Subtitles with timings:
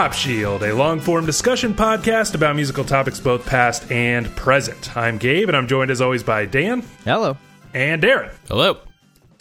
[0.00, 4.96] to Pop Shield, a long form discussion podcast about musical topics both past and present.
[4.96, 7.36] I'm Gabe, and I'm joined as always by Dan Hello.
[7.74, 8.32] and Darren.
[8.48, 8.78] Hello.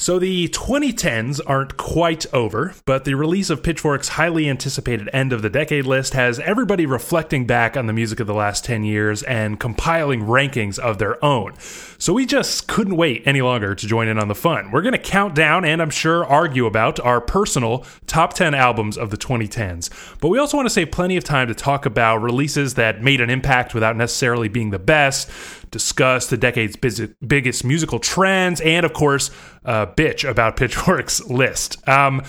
[0.02, 5.42] So the 2010s aren't quite over, but the release of Pitchfork's highly anticipated end of
[5.42, 9.24] the decade list has everybody reflecting back on the music of the last 10 years
[9.24, 11.54] and compiling rankings of their own.
[11.98, 14.72] So we just couldn't wait any longer to join in on the fun.
[14.72, 18.98] We're going to count down and I'm sure argue about our personal top 10 albums
[18.98, 19.90] of the 2010s.
[20.22, 23.20] But we also want to save plenty of time to talk about releases that made
[23.20, 25.30] an impact without necessarily being the best,
[25.72, 29.32] discuss the decade's busy, biggest musical trends, and of course,
[29.66, 31.88] uh, bitch about Pitchfork's list.
[31.88, 32.24] Um,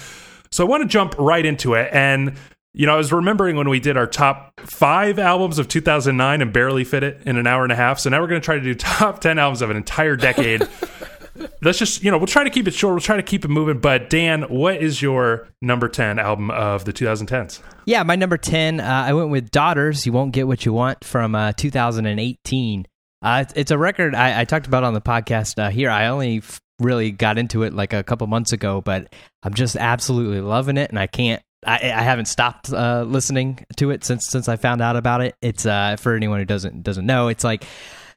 [0.51, 1.91] so I want to jump right into it.
[1.93, 2.35] And,
[2.73, 6.53] you know, I was remembering when we did our top five albums of 2009 and
[6.53, 8.01] barely fit it in an hour and a half.
[8.01, 10.69] So now we're going to try to do top 10 albums of an entire decade.
[11.63, 12.95] Let's just, you know, we'll try to keep it short.
[12.95, 13.79] We'll try to keep it moving.
[13.79, 17.61] But Dan, what is your number 10 album of the 2010s?
[17.87, 21.05] Yeah, my number 10, uh, I went with Daughters, You Won't Get What You Want
[21.05, 22.87] from uh, 2018.
[23.23, 25.91] Uh, it's, a record I, I talked about on the podcast uh, here.
[25.91, 29.77] I only f- really got into it like a couple months ago, but I'm just
[29.77, 31.43] absolutely loving it, and I can't.
[31.67, 35.35] I, I haven't stopped uh, listening to it since since I found out about it.
[35.43, 37.65] It's uh, for anyone who doesn't doesn't know, it's like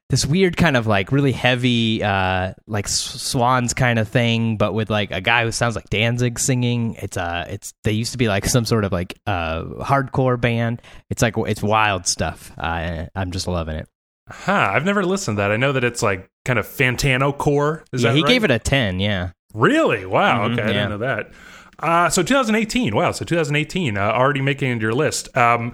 [0.09, 4.89] this weird kind of like really heavy uh like swans kind of thing but with
[4.89, 8.27] like a guy who sounds like Danzig singing it's uh it's they used to be
[8.27, 13.47] like some sort of like uh hardcore band it's like it's wild stuff I'm just
[13.47, 13.87] loving it
[14.33, 15.51] Huh, I've never listened to that.
[15.51, 17.83] I know that it's like kind of Fantano core.
[17.93, 18.29] Is yeah that he right?
[18.29, 20.05] gave it a 10 yeah Really?
[20.05, 20.47] Wow.
[20.47, 20.73] Mhm, okay, I yeah.
[20.73, 21.31] didn't know that.
[21.79, 22.95] Uh, so 2018.
[22.95, 23.11] Wow.
[23.11, 25.35] So 2018 uh, already making it into your list.
[25.37, 25.73] Um,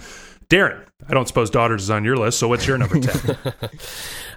[0.50, 2.40] Darren, I don't suppose Daughters is on your list.
[2.40, 3.38] So what's your number 10?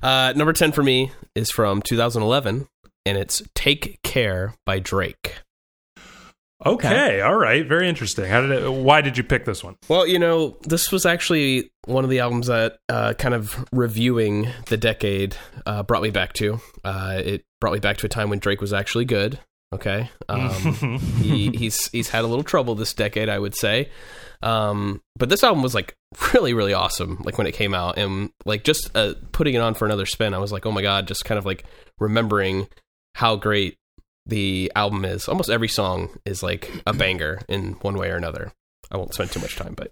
[0.02, 2.66] Uh, number 10 for me is from 2011,
[3.06, 5.36] and it's Take Care by Drake.
[6.66, 7.20] okay.
[7.20, 7.66] All right.
[7.66, 8.24] Very interesting.
[8.26, 9.76] How did it, why did you pick this one?
[9.88, 14.48] Well, you know, this was actually one of the albums that uh, kind of reviewing
[14.66, 16.60] the decade uh, brought me back to.
[16.84, 19.38] Uh, it brought me back to a time when Drake was actually good.
[19.72, 23.90] Okay, um, he, he's he's had a little trouble this decade, I would say.
[24.42, 25.96] Um, but this album was like
[26.34, 27.22] really, really awesome.
[27.24, 30.34] Like when it came out, and like just uh, putting it on for another spin,
[30.34, 31.64] I was like, oh my god, just kind of like
[31.98, 32.68] remembering
[33.14, 33.76] how great
[34.26, 35.28] the album is.
[35.28, 38.52] Almost every song is like a banger in one way or another.
[38.90, 39.90] I won't spend too much time, but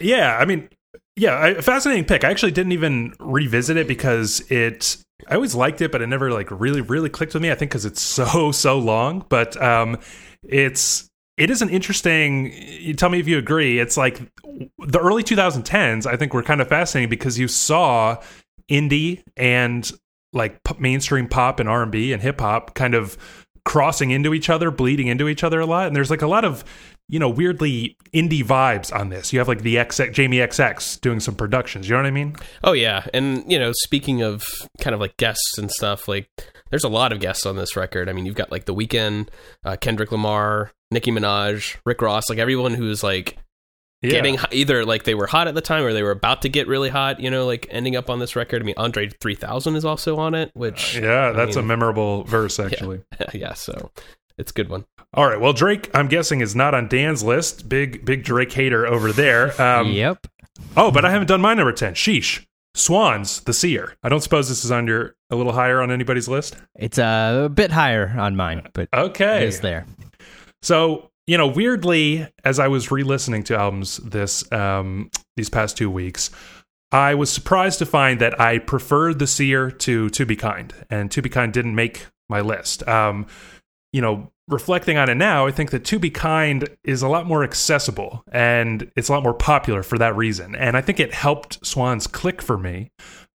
[0.00, 0.68] Yeah, I mean,
[1.16, 2.24] yeah, fascinating pick.
[2.24, 4.98] I actually didn't even revisit it because it.
[5.28, 7.50] I always liked it, but it never like really, really clicked with me.
[7.50, 9.24] I think because it's so so long.
[9.28, 9.98] But um,
[10.42, 12.52] it's it is an interesting.
[12.52, 13.78] You tell me if you agree.
[13.78, 14.20] It's like
[14.78, 16.06] the early 2010s.
[16.06, 18.20] I think were kind of fascinating because you saw
[18.70, 19.90] indie and
[20.32, 23.16] like p- mainstream pop and R and B and hip hop kind of
[23.64, 25.86] crossing into each other, bleeding into each other a lot.
[25.88, 26.64] And there's like a lot of
[27.08, 29.32] you know weirdly indie vibes on this.
[29.32, 31.88] You have like the XX Jamie XX doing some productions.
[31.88, 32.36] You know what I mean?
[32.64, 34.44] Oh yeah, and you know, speaking of
[34.80, 36.28] kind of like guests and stuff, like
[36.70, 38.08] there's a lot of guests on this record.
[38.08, 39.28] I mean, you've got like The Weeknd,
[39.64, 43.38] uh, Kendrick Lamar, Nicki Minaj, Rick Ross, like everyone who's like
[44.02, 44.10] Yeah.
[44.10, 46.66] getting either like they were hot at the time or they were about to get
[46.66, 47.20] really hot.
[47.20, 48.62] You know, like ending up on this record.
[48.62, 52.58] I mean, Andre 3000 is also on it, which yeah, I that's a memorable verse
[52.58, 53.02] actually.
[53.32, 53.92] yeah, so
[54.38, 54.84] it's a good one.
[55.14, 57.68] All right, well Drake, I'm guessing is not on Dan's list.
[57.68, 59.60] Big big Drake hater over there.
[59.60, 60.26] Um, yep
[60.76, 61.94] Oh, but I haven't done my number ten.
[61.94, 62.44] Sheesh.
[62.74, 63.94] Swans, the Seer.
[64.02, 66.56] I don't suppose this is on your a little higher on anybody's list.
[66.78, 69.86] it's uh, a bit higher on mine but Okay, it is there
[70.62, 75.90] So, you know, weirdly, as I was re-listening to albums this um, these past two
[75.90, 76.30] weeks,
[76.92, 81.10] I was surprised to find that I preferred the Seer to To Be Kind, and
[81.12, 82.86] To Be Kind didn't make my list.
[82.86, 83.26] Um,
[83.96, 87.26] you know, reflecting on it now, I think that To Be Kind is a lot
[87.26, 90.54] more accessible and it's a lot more popular for that reason.
[90.54, 92.90] And I think it helped Swans click for me.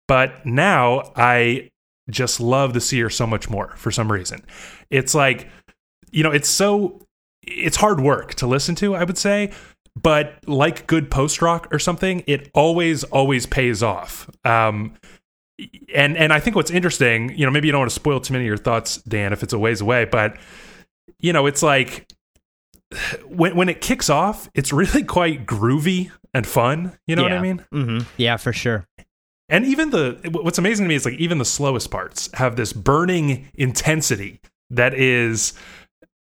[0.08, 1.70] But now I
[2.10, 4.44] just love the Seer so much more for some reason.
[4.90, 5.48] It's like,
[6.10, 7.06] you know, it's so
[7.46, 9.52] it's hard work to listen to, I would say,
[9.94, 14.28] but like good post rock or something, it always always pays off.
[14.44, 14.94] Um,
[15.94, 18.32] and and I think what's interesting, you know, maybe you don't want to spoil too
[18.32, 20.36] many of your thoughts, Dan, if it's a ways away, but
[21.18, 22.06] you know, it's like
[23.26, 26.98] when when it kicks off, it's really quite groovy and fun.
[27.06, 27.40] You know what I Yeah.
[27.42, 27.64] mean?
[27.72, 28.86] hmm yeah for sure
[29.48, 32.72] And even the what's amazing to me is like even the slowest parts have this
[32.72, 34.40] burning intensity
[34.70, 35.54] that is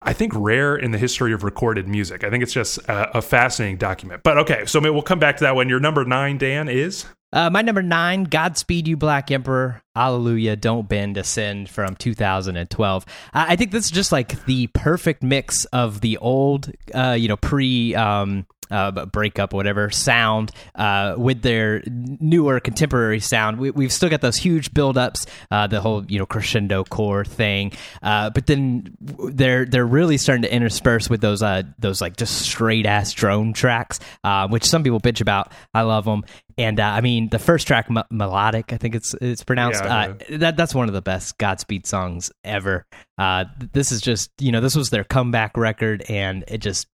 [0.02, 2.24] I think rare in the history of recorded music.
[2.24, 4.22] I think it's just a, a fascinating document.
[4.24, 7.06] But okay, so maybe we'll come back to that when your number 9 Dan is
[7.36, 13.06] Uh, my number nine, Godspeed You Black Emperor Allelujah, Don't Bend, Ascend from 2012.
[13.34, 17.28] I, I think this is just like the perfect mix of the old, uh, you
[17.28, 17.96] know, pre.
[17.96, 23.60] Um, uh, breakup, whatever sound uh, with their newer contemporary sound.
[23.60, 27.74] We, have still got those huge buildups, uh, the whole you know crescendo core thing,
[28.02, 32.40] uh, but then they're they're really starting to intersperse with those uh, those like just
[32.40, 35.52] straight ass drone tracks, uh, which some people bitch about.
[35.74, 36.24] I love them,
[36.58, 39.84] and uh, I mean, the first track, M- melodic, I think it's it's pronounced.
[39.86, 42.86] Uh, that that's one of the best Godspeed songs ever.
[43.18, 46.88] Uh, this is just you know this was their comeback record, and it just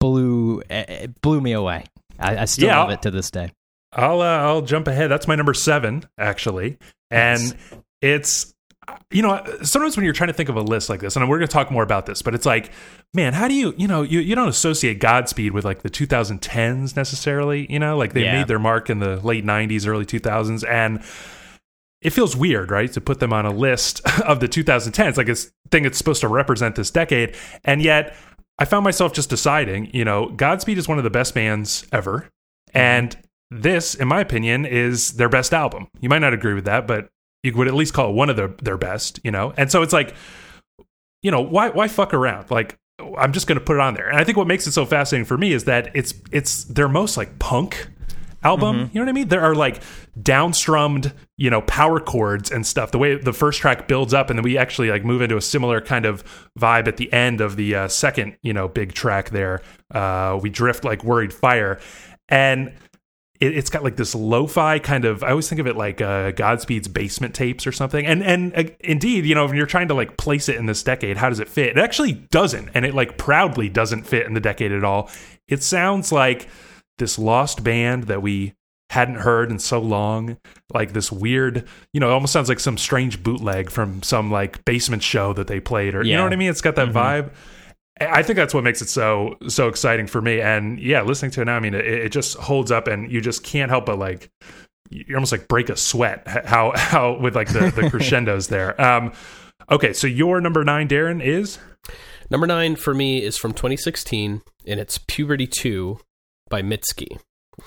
[0.00, 1.84] blew it blew me away.
[2.18, 3.52] I, I still yeah, love it to this day.
[3.92, 5.10] I'll uh, I'll jump ahead.
[5.10, 6.78] That's my number seven actually,
[7.10, 7.54] and nice.
[8.02, 8.54] it's
[9.10, 11.38] you know, sometimes when you're trying to think of a list like this, and we're
[11.38, 12.70] going to talk more about this, but it's like,
[13.14, 16.96] man, how do you, you know, you, you don't associate Godspeed with like the 2010s
[16.96, 18.38] necessarily, you know, like they yeah.
[18.38, 20.68] made their mark in the late 90s, early 2000s.
[20.68, 21.02] And
[22.02, 25.50] it feels weird, right, to put them on a list of the 2010s, like it's
[25.70, 27.34] thing it's supposed to represent this decade.
[27.64, 28.16] And yet
[28.58, 32.28] I found myself just deciding, you know, Godspeed is one of the best bands ever.
[32.70, 32.78] Mm-hmm.
[32.78, 33.16] And
[33.50, 35.88] this, in my opinion, is their best album.
[36.00, 37.08] You might not agree with that, but
[37.42, 39.52] you would at least call it one of their their best, you know.
[39.56, 40.14] And so it's like,
[41.22, 42.50] you know, why why fuck around?
[42.50, 42.76] Like
[43.16, 44.08] I'm just going to put it on there.
[44.08, 46.88] And I think what makes it so fascinating for me is that it's it's their
[46.88, 47.88] most like punk
[48.46, 48.76] album.
[48.76, 48.96] Mm-hmm.
[48.96, 49.28] You know what I mean?
[49.28, 49.82] There are like
[50.20, 52.92] downstrummed, you know, power chords and stuff.
[52.92, 55.42] The way the first track builds up, and then we actually like move into a
[55.42, 56.24] similar kind of
[56.58, 59.30] vibe at the end of the uh, second, you know, big track.
[59.30, 59.62] There,
[59.92, 61.80] uh, we drift like worried fire,
[62.28, 62.72] and
[63.40, 66.30] it, has got like this lo-fi kind of i always think of it like uh,
[66.30, 69.94] godspeed's basement tapes or something and and uh, indeed you know when you're trying to
[69.94, 72.94] like place it in this decade how does it fit it actually doesn't and it
[72.94, 75.10] like proudly doesn't fit in the decade at all
[75.48, 76.48] it sounds like
[76.98, 78.54] this lost band that we
[78.90, 80.36] hadn't heard in so long
[80.72, 84.64] like this weird you know it almost sounds like some strange bootleg from some like
[84.64, 86.10] basement show that they played or yeah.
[86.10, 86.96] you know what i mean it's got that mm-hmm.
[86.96, 87.30] vibe
[87.98, 90.40] I think that's what makes it so so exciting for me.
[90.40, 93.22] And yeah, listening to it now, I mean, it, it just holds up, and you
[93.22, 94.30] just can't help but like
[94.90, 98.80] you almost like break a sweat how how with like the, the crescendos there.
[98.80, 99.12] Um,
[99.70, 101.58] okay, so your number nine, Darren, is
[102.30, 105.98] number nine for me is from 2016, and it's Puberty Two
[106.48, 107.18] by Mitski.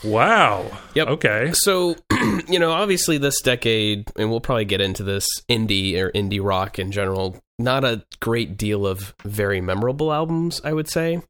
[0.03, 0.69] Wow.
[0.95, 1.07] Yep.
[1.07, 1.51] Okay.
[1.53, 1.95] So,
[2.47, 6.79] you know, obviously this decade, and we'll probably get into this indie or indie rock
[6.79, 11.21] in general, not a great deal of very memorable albums, I would say.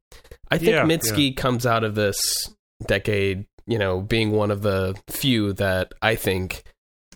[0.52, 1.42] I think yeah, Mitski yeah.
[1.42, 2.20] comes out of this
[2.86, 6.64] decade, you know, being one of the few that I think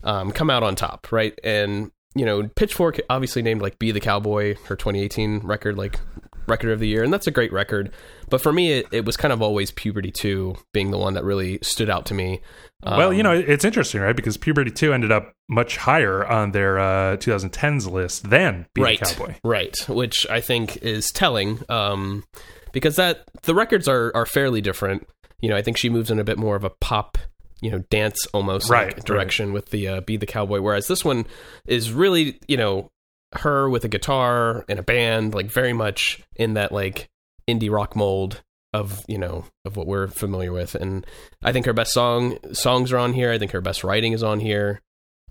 [0.04, 1.38] um, come out on top, right?
[1.44, 6.00] And, you know, Pitchfork obviously named like Be the Cowboy, her 2018 record, like
[6.48, 7.92] record of the year, and that's a great record.
[8.34, 11.24] But for me, it, it was kind of always Puberty 2 being the one that
[11.24, 12.42] really stood out to me.
[12.82, 14.16] Um, well, you know, it's interesting, right?
[14.16, 19.00] Because Puberty 2 ended up much higher on their uh, 2010s list than Be right,
[19.00, 19.36] Cowboy.
[19.44, 22.24] Right, which I think is telling um,
[22.72, 25.08] because that the records are, are fairly different.
[25.40, 27.20] You know, I think she moves in a bit more of a pop
[27.62, 29.54] you know dance almost right, like direction right.
[29.54, 31.26] with the uh, be the cowboy whereas this one
[31.66, 32.90] is really you know
[33.36, 37.10] her with a guitar and a band, like very much in that like
[37.48, 38.42] indie rock mold
[38.74, 40.76] of you know of what we're familiar with.
[40.76, 41.06] And
[41.44, 43.32] I think her best song songs are on here.
[43.32, 44.82] I think her best writing is on here.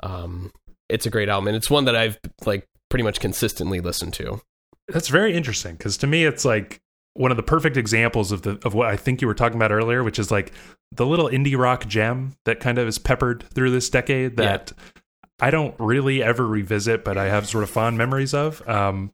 [0.02, 0.52] Um,
[0.88, 4.40] it's a great album, and it's one that I've like pretty much consistently listened to.
[4.88, 6.80] That's very interesting because to me, it's like
[7.14, 9.72] one of the perfect examples of the of what I think you were talking about
[9.72, 10.52] earlier, which is like
[10.92, 15.00] the little indie rock gem that kind of is peppered through this decade that yeah.
[15.40, 18.66] I don't really ever revisit, but I have sort of fond memories of.
[18.68, 19.12] Um,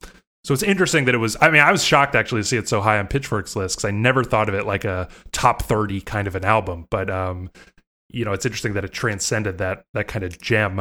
[0.48, 1.36] so it's interesting that it was.
[1.42, 3.84] I mean, I was shocked actually to see it so high on Pitchfork's list because
[3.84, 6.86] I never thought of it like a top thirty kind of an album.
[6.88, 7.50] But um,
[8.08, 10.80] you know, it's interesting that it transcended that that kind of gem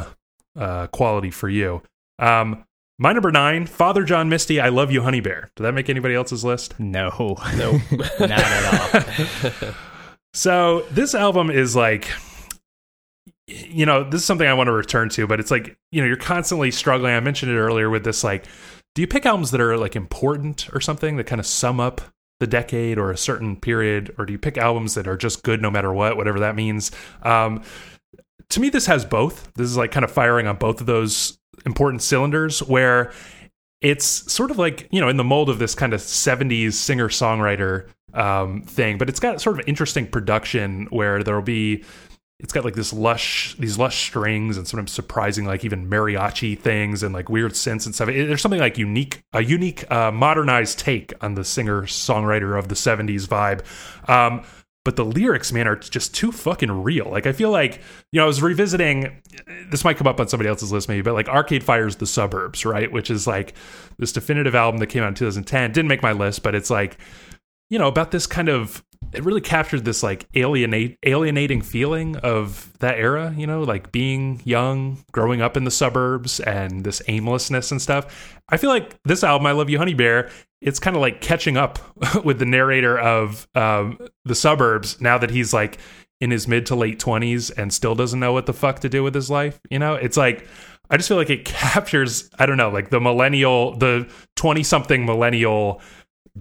[0.56, 1.82] uh, quality for you.
[2.18, 2.64] Um,
[2.98, 5.52] my number nine, Father John Misty, I Love You, Honey Bear.
[5.58, 6.80] Did that make anybody else's list?
[6.80, 7.10] No,
[7.58, 7.72] no,
[8.22, 9.74] not at all.
[10.34, 12.08] so this album is like
[13.48, 16.08] you know, this is something I want to return to, but it's like, you know,
[16.08, 17.14] you're constantly struggling.
[17.14, 18.46] I mentioned it earlier with this like,
[18.98, 22.02] do you pick albums that are like important or something that kind of sum up
[22.40, 25.62] the decade or a certain period, or do you pick albums that are just good
[25.62, 26.90] no matter what, whatever that means?
[27.22, 27.62] Um,
[28.50, 29.54] to me, this has both.
[29.54, 33.12] This is like kind of firing on both of those important cylinders where
[33.82, 37.08] it's sort of like, you know, in the mold of this kind of 70s singer
[37.08, 41.84] songwriter um, thing, but it's got sort of interesting production where there'll be
[42.40, 47.02] it's got like this lush these lush strings and sometimes surprising like even mariachi things
[47.04, 51.14] and like weird synths and stuff there's something like unique a unique uh, modernized take
[51.22, 53.64] on the singer songwriter of the 70s vibe
[54.10, 54.44] um,
[54.88, 57.10] but the lyrics, man, are just too fucking real.
[57.12, 57.82] Like I feel like
[58.14, 59.22] you know I was revisiting.
[59.70, 62.64] This might come up on somebody else's list maybe, but like Arcade Fire's "The Suburbs,"
[62.64, 63.54] right, which is like
[63.98, 65.74] this definitive album that came out in 2010.
[65.74, 66.98] Didn't make my list, but it's like
[67.70, 68.82] you know about this kind of
[69.14, 74.42] it really captured this like alienate alienating feeling of that era you know like being
[74.44, 78.38] young growing up in the suburbs and this aimlessness and stuff.
[78.50, 80.30] I feel like this album i love you honey bear
[80.62, 81.80] it's kind of like catching up
[82.24, 85.78] with the narrator of um, the suburbs now that he's like
[86.20, 89.04] in his mid to late 20s and still doesn't know what the fuck to do
[89.04, 89.96] with his life you know?
[89.96, 90.48] It's like
[90.90, 95.06] i just feel like it captures i don't know like the millennial the 20 something
[95.06, 95.82] millennial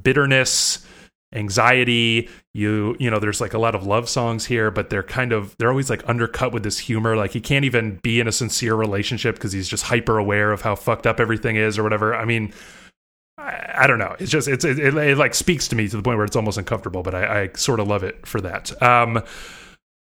[0.01, 0.87] bitterness
[1.37, 5.33] anxiety you you know there's like a lot of love songs here but they're kind
[5.33, 8.33] of they're always like undercut with this humor like he can't even be in a
[8.33, 12.15] sincere relationship because he's just hyper aware of how fucked up everything is or whatever
[12.15, 12.53] i mean
[13.39, 14.17] I, I don't know.
[14.19, 16.37] It's just it's it, it, it, like speaks to me to the point where it's
[16.37, 18.81] almost uncomfortable, but I, I sort of love it for that.
[18.83, 19.23] Um,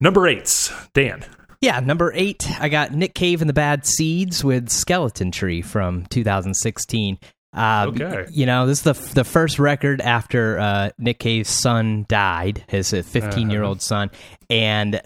[0.01, 1.25] number eight, Dan.
[1.61, 6.05] Yeah, number eight, I got Nick Cave and the Bad Seeds with Skeleton Tree from
[6.07, 7.19] 2016.
[7.57, 8.27] Um, okay.
[8.31, 12.91] You know, this is the the first record after uh, Nick Cave's son died, his
[12.91, 13.81] 15 year old uh-huh.
[13.81, 14.11] son,
[14.51, 15.01] and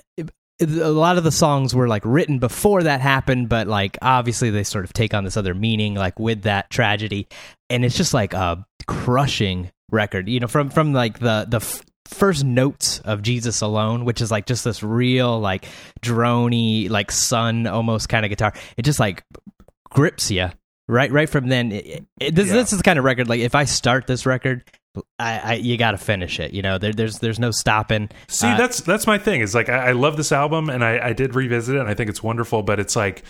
[0.61, 4.65] a lot of the songs were like written before that happened, but like obviously they
[4.65, 7.29] sort of take on this other meaning, like with that tragedy,
[7.71, 10.29] and it's just like a crushing record.
[10.29, 14.31] You know, from from like the the f- first notes of Jesus alone, which is
[14.33, 15.67] like just this real like
[16.03, 18.53] drony like sun almost kind of guitar.
[18.77, 19.25] It just like
[19.89, 20.51] grips you
[20.91, 22.55] right right from then it, it, this, yeah.
[22.55, 24.65] this is the kind of record like if i start this record
[25.19, 26.53] I, I you got to finish it.
[26.53, 28.11] You know, there, there's there's no stopping.
[28.29, 29.41] See, uh, that's that's my thing.
[29.41, 31.95] Is like I, I, love this album, and I, I did revisit it, and I
[31.95, 32.63] think it's wonderful.
[32.63, 33.23] But it's like,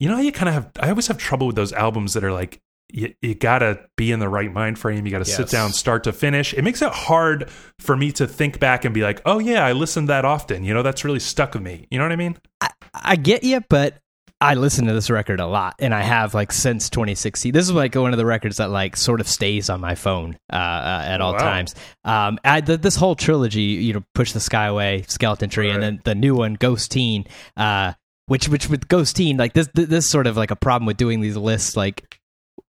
[0.00, 0.70] you know, you kind of have.
[0.80, 4.20] I always have trouble with those albums that are like, you, you gotta be in
[4.20, 5.04] the right mind frame.
[5.04, 5.36] You gotta yes.
[5.36, 6.54] sit down, start to finish.
[6.54, 9.72] It makes it hard for me to think back and be like, oh yeah, I
[9.72, 10.64] listened that often.
[10.64, 11.86] You know, that's really stuck with me.
[11.90, 12.38] You know what I mean?
[12.62, 13.98] I, I get you, but
[14.40, 17.52] I listen to this record a lot, and I have like since 2016.
[17.52, 20.38] This is like one of the records that like sort of stays on my phone
[20.52, 21.38] uh, uh, at all wow.
[21.38, 21.74] times.
[22.04, 25.74] Um, I, the, this whole trilogy, you know, Push the Sky Away, Skeleton Tree, right.
[25.74, 27.26] and then the new one, Ghosteen.
[27.56, 27.94] Uh,
[28.26, 31.36] which, which with Ghosteen, like this, this sort of like a problem with doing these
[31.36, 32.18] lists, like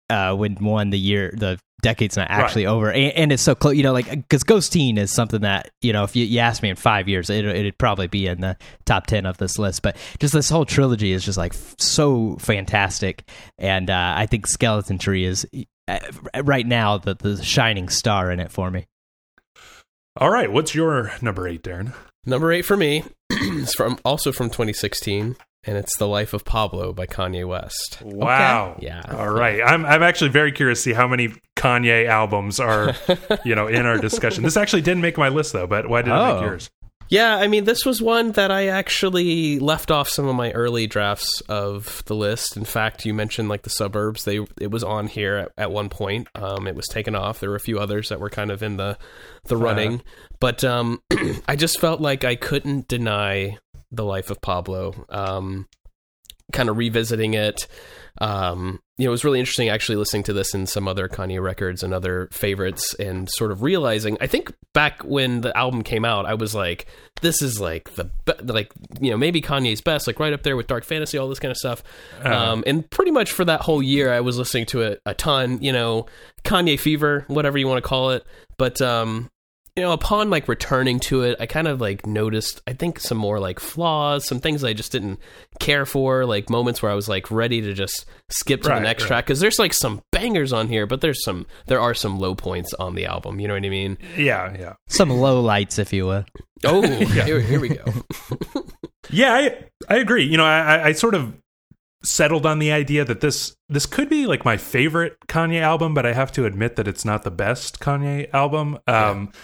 [0.10, 2.72] uh, when one the year the decade's not actually right.
[2.72, 2.92] over.
[2.92, 6.04] And, and, it's so close you know like because Ghosteen is something that you know
[6.04, 9.08] if you, you ask me in five years it, it'd probably be in the top
[9.08, 9.82] 10 of this list.
[9.82, 13.30] But just this whole trilogy is just like f- so fantastic.
[13.58, 15.46] And uh, i think skeleton tree is
[15.88, 16.00] uh,
[16.44, 18.86] right now the, the shining star in it for me.
[20.16, 21.94] All right what's your number eight darren?
[22.26, 23.04] Number eight for me
[23.58, 28.01] is from also from 2016 and it's The Life of Pablo by Kanye West.
[28.01, 28.75] Wow.
[28.77, 28.88] Okay.
[28.88, 29.01] Yeah.
[29.10, 29.62] All right.
[29.63, 32.96] I'm I'm actually very curious to see how many Kanye albums are,
[33.46, 34.44] you know, in our discussion.
[34.44, 36.42] This actually didn't make my list though, but why did it make oh.
[36.42, 36.70] yours?
[37.10, 40.88] Yeah, I mean, this was one that I actually left off some of my early
[40.88, 42.58] drafts of the list.
[42.58, 45.90] In fact, you mentioned like the suburbs; they it was on here at, at one
[45.90, 46.28] point.
[46.36, 47.40] Um, it was taken off.
[47.40, 48.98] There were a few others that were kind of in the
[49.46, 50.04] the running, uh,
[50.40, 51.02] but um,
[51.48, 53.58] I just felt like I couldn't deny
[53.92, 55.06] the life of Pablo.
[55.10, 55.68] Um,
[56.52, 57.68] kind of revisiting it.
[58.19, 61.41] Um, you know, it was really interesting actually listening to this in some other Kanye
[61.41, 66.03] records and other favorites and sort of realizing, I think back when the album came
[66.03, 66.88] out, I was like,
[67.21, 70.57] this is like the, be- like, you know, maybe Kanye's best, like right up there
[70.57, 71.83] with Dark Fantasy, all this kind of stuff.
[72.24, 72.33] Uh-huh.
[72.33, 75.62] Um, and pretty much for that whole year, I was listening to it a ton,
[75.62, 76.07] you know,
[76.43, 78.25] Kanye fever, whatever you want to call it.
[78.57, 79.29] But, um,
[79.77, 83.19] you know, upon like returning to it, I kind of like noticed, I think, some
[83.19, 85.19] more like flaws, some things I just didn't
[85.60, 88.81] care for, like moments where I was like ready to just skip to right, the
[88.81, 89.07] next right.
[89.07, 92.34] track because there's like some bangers on here, but there's some, there are some low
[92.34, 93.39] points on the album.
[93.39, 94.00] You know what I mean?
[94.17, 94.74] Yeah, yeah.
[94.88, 96.25] Some low lights, if you will.
[96.63, 97.25] Oh, yeah.
[97.25, 97.84] here, here we go.
[99.12, 100.24] yeah, I I agree.
[100.24, 101.36] You know, I I sort of
[102.01, 106.03] settled on the idea that this this could be like my favorite Kanye album, but
[106.03, 108.79] I have to admit that it's not the best Kanye album.
[108.88, 109.39] Um, yeah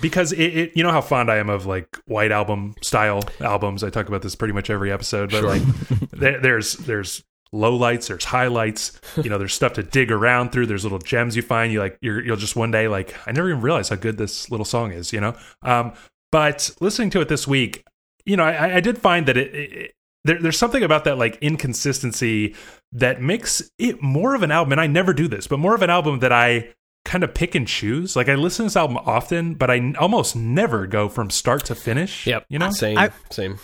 [0.00, 3.82] because it, it, you know how fond I am of like white album style albums.
[3.82, 5.50] I talk about this pretty much every episode, but sure.
[5.50, 5.62] like
[6.12, 9.00] there, there's there's low lights, there's highlights.
[9.16, 10.66] You know, there's stuff to dig around through.
[10.66, 11.72] There's little gems you find.
[11.72, 14.50] You like you're, you'll just one day like I never even realized how good this
[14.50, 15.12] little song is.
[15.12, 15.92] You know, um,
[16.30, 17.84] but listening to it this week,
[18.24, 21.38] you know, I, I did find that it, it there, there's something about that like
[21.40, 22.54] inconsistency
[22.92, 24.72] that makes it more of an album.
[24.72, 26.74] And I never do this, but more of an album that I
[27.08, 28.14] kind of pick and choose.
[28.14, 31.74] Like I listen to this album often, but I almost never go from start to
[31.74, 32.26] finish.
[32.26, 33.58] Yep, you know, same, I, same.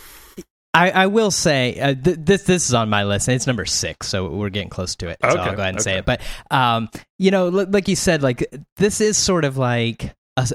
[0.73, 3.65] I, I will say uh, th- this this is on my list and it's number
[3.65, 5.19] six, so we're getting close to it.
[5.21, 5.83] So okay, I'll go ahead and okay.
[5.83, 6.05] say it.
[6.05, 10.49] But um, you know, l- like you said, like this is sort of like a,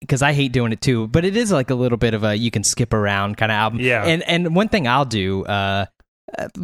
[0.00, 2.36] because I hate doing it too, but it is like a little bit of a
[2.36, 3.80] you can skip around kind of album.
[3.80, 4.04] Yeah.
[4.04, 5.86] And and one thing I'll do, uh,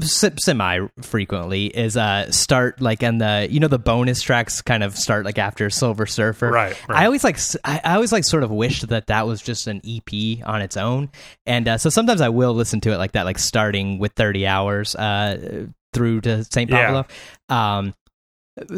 [0.01, 4.97] semi frequently is uh start like in the you know the bonus tracks kind of
[4.97, 6.51] start like after Silver Surfer.
[6.51, 6.99] Right, right.
[7.03, 10.45] I always like I always like sort of wished that that was just an EP
[10.47, 11.11] on its own,
[11.47, 14.47] and uh, so sometimes I will listen to it like that, like starting with thirty
[14.47, 16.87] hours uh through to Saint Yeah.
[16.87, 17.07] Pablo.
[17.49, 17.95] Um,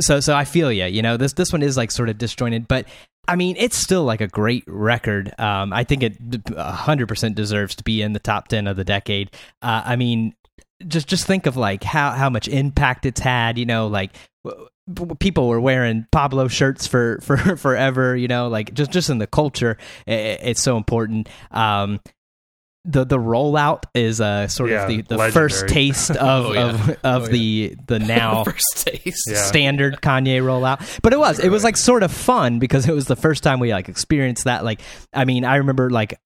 [0.00, 0.84] so so I feel you.
[0.84, 2.86] You know this this one is like sort of disjointed, but
[3.26, 5.32] I mean it's still like a great record.
[5.38, 6.16] Um, I think it
[6.56, 9.30] hundred percent deserves to be in the top ten of the decade.
[9.62, 10.34] Uh, I mean,
[10.86, 13.58] just just think of like how how much impact it's had.
[13.58, 14.14] You know, like.
[15.18, 19.26] People were wearing Pablo shirts for, for forever, you know, like just just in the
[19.26, 21.26] culture, i- i- it's so important.
[21.50, 22.00] Um,
[22.86, 25.32] the the rollout is uh sort Yeah, of the, the legendary.
[25.48, 26.60] first taste of Oh, yeah.
[26.70, 27.28] of, of Oh, yeah.
[27.28, 29.24] the the now First taste.
[29.30, 29.36] Yeah.
[29.42, 31.00] standard Kanye rollout.
[31.02, 33.58] But it was it was like sort of fun because it was the first time
[33.60, 34.64] we like experienced that.
[34.64, 34.80] Like
[35.12, 36.20] I mean, I remember like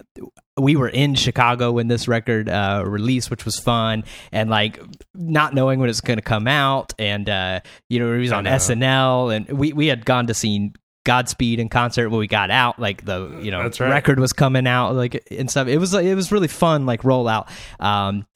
[0.57, 4.81] we were in Chicago when this record uh released, which was fun, and like
[5.15, 8.45] not knowing when it's going to come out, and uh you know it was on.
[8.47, 10.73] SNL, and we we had gone to see.
[11.09, 13.81] Godspeed in concert when we got out, like the you know right.
[13.81, 15.67] record was coming out, like and stuff.
[15.67, 17.49] It was it was really fun, like rollout.
[17.81, 18.27] Um,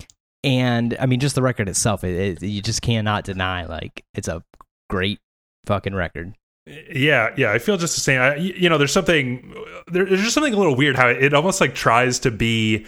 [0.43, 4.27] and I mean, just the record itself, it, it, you just cannot deny like it's
[4.27, 4.43] a
[4.89, 5.21] great
[5.67, 6.35] fucking record.
[6.67, 8.23] Yeah, yeah, I feel just the same.
[8.23, 9.55] I, you know, there's something
[9.89, 12.87] there, there's just something a little weird how it almost like tries to be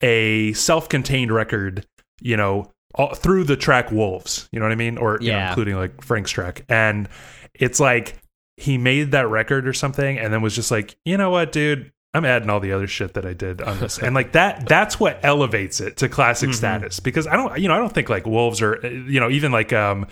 [0.00, 1.84] a self-contained record,
[2.20, 4.96] you know, all, through the track Wolves, you know what I mean?
[4.96, 6.64] Or you know, including like Frank's track.
[6.68, 7.08] And
[7.52, 8.16] it's like
[8.56, 11.92] he made that record or something and then was just like, "You know what, dude?
[12.12, 14.98] I'm adding all the other shit that I did on this." and like that that's
[15.00, 16.56] what elevates it to classic mm-hmm.
[16.56, 19.30] status because I don't you know, I don't think like Wolves or eh, you know,
[19.30, 20.06] even like um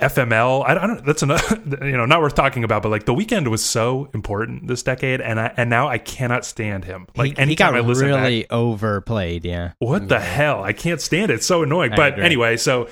[0.00, 0.66] FML.
[0.66, 1.04] I don't.
[1.04, 1.62] That's another.
[1.86, 2.82] You know, not worth talking about.
[2.82, 6.44] But like the Weeknd was so important this decade, and I and now I cannot
[6.44, 7.06] stand him.
[7.16, 9.44] Like he, he got I listen, back, really overplayed.
[9.44, 10.24] Yeah, what the mm-hmm.
[10.24, 10.64] hell?
[10.64, 11.34] I can't stand it.
[11.34, 11.92] It's so annoying.
[11.92, 12.24] I but agree.
[12.24, 12.88] anyway, so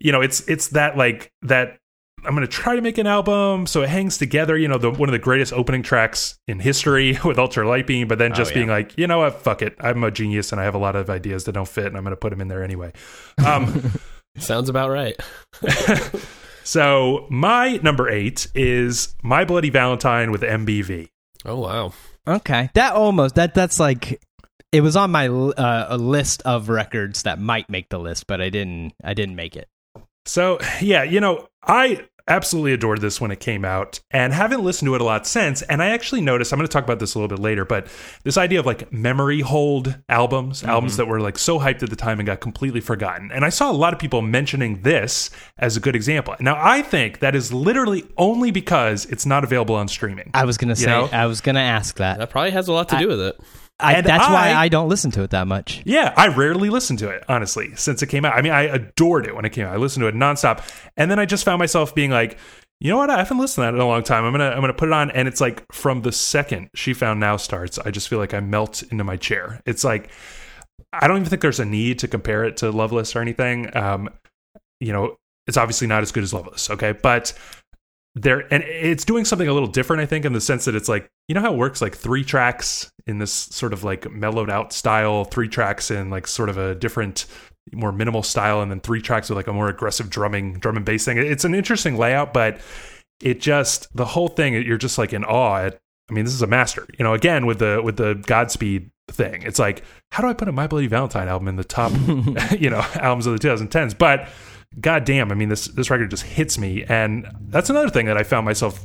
[0.00, 1.78] you know, it's it's that like that.
[2.24, 4.56] I'm gonna try to make an album so it hangs together.
[4.56, 8.08] You know, the one of the greatest opening tracks in history with Ultra Light Beam.
[8.08, 8.58] But then just Oh, yeah.
[8.58, 9.40] being like, you know what?
[9.42, 9.76] Fuck it.
[9.80, 12.04] I'm a genius and I have a lot of ideas that don't fit, and I'm
[12.04, 12.92] gonna put them in there anyway.
[13.44, 13.92] Um,
[14.38, 15.16] Sounds about right.
[16.64, 21.08] so my number eight is My Bloody Valentine with MBV.
[21.44, 21.92] Oh wow.
[22.26, 24.20] okay, that almost that that's like
[24.72, 28.40] it was on my uh, a list of records that might make the list, but
[28.40, 29.68] I didn't I didn't make it.
[30.28, 34.86] So, yeah, you know, I absolutely adored this when it came out and haven't listened
[34.86, 35.62] to it a lot since.
[35.62, 37.88] And I actually noticed, I'm going to talk about this a little bit later, but
[38.22, 40.68] this idea of like memory hold albums, mm-hmm.
[40.68, 43.32] albums that were like so hyped at the time and got completely forgotten.
[43.32, 46.36] And I saw a lot of people mentioning this as a good example.
[46.40, 50.30] Now, I think that is literally only because it's not available on streaming.
[50.34, 51.08] I was gonna say know?
[51.10, 52.18] I was gonna ask that.
[52.18, 53.40] That probably has a lot to do with it.
[53.80, 55.82] I, And that's why I- I don't listen to it that much.
[55.84, 58.34] Yeah, I rarely listen to it, honestly, since it came out.
[58.34, 59.72] I mean, I adored it when it came out.
[59.72, 60.62] I listened to it nonstop.
[60.96, 62.38] And then I just found myself being like,
[62.80, 63.10] you know what?
[63.10, 64.24] I haven't listened to that in a long time.
[64.24, 65.10] I'm gonna I'm gonna put it on.
[65.12, 68.40] And it's like from the second She Found Now starts, I just feel like I
[68.40, 69.60] melt into my chair.
[69.66, 70.10] It's like
[70.92, 73.76] I don't even think there's a need to compare it to Loveless or anything.
[73.76, 74.08] Um,
[74.80, 75.16] you know,
[75.48, 76.92] it's obviously not as good as Loveless, okay?
[76.92, 77.32] But
[78.14, 80.88] there and it's doing something a little different, I think, in the sense that it's
[80.88, 84.50] like, you know how it works, like three tracks in this sort of like mellowed
[84.50, 87.26] out style, three tracks in like sort of a different
[87.72, 90.86] more minimal style, and then three tracks with like a more aggressive drumming, drum and
[90.86, 91.18] bass thing.
[91.18, 92.60] It's an interesting layout, but
[93.20, 95.78] it just the whole thing, you're just like in awe at
[96.10, 96.86] I mean, this is a master.
[96.98, 99.42] You know, again with the with the Godspeed thing.
[99.42, 101.92] It's like, how do I put a My Bloody Valentine album in the top,
[102.58, 103.96] you know, albums of the 2010s?
[103.96, 104.28] But
[104.80, 108.16] god damn, I mean, this this record just hits me, and that's another thing that
[108.16, 108.84] I found myself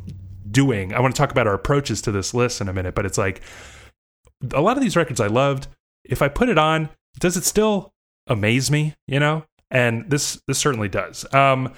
[0.49, 0.93] doing.
[0.93, 3.17] I want to talk about our approaches to this list in a minute, but it's
[3.17, 3.41] like
[4.53, 5.67] a lot of these records I loved.
[6.03, 7.91] If I put it on, does it still
[8.27, 8.93] amaze me?
[9.07, 11.25] You know, and this this certainly does.
[11.33, 11.73] Um,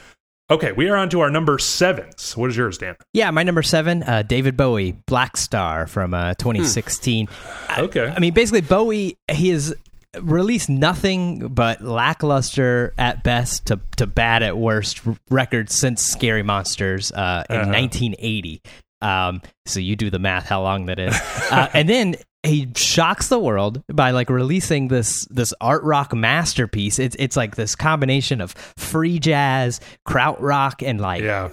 [0.49, 2.35] okay, we are on to our number sevens.
[2.35, 2.95] What is yours, Dan?
[3.13, 7.27] Yeah, my number seven, uh, David Bowie, Blackstar from uh, 2016.
[7.69, 8.07] I- Okay.
[8.15, 9.73] I, mean, basically, Bowie he has
[10.21, 17.11] released nothing but lackluster at best to to bad at worst records since Scary Monsters
[17.11, 17.71] uh, in Uh-huh.
[17.71, 18.61] 1980.
[19.01, 21.13] Um, so you do the math, how long that is,
[21.51, 26.99] uh, and then he shocks the world by like releasing this this art rock masterpiece.
[26.99, 31.49] It's it's like this combination of free jazz, krautrock, and like Yeah.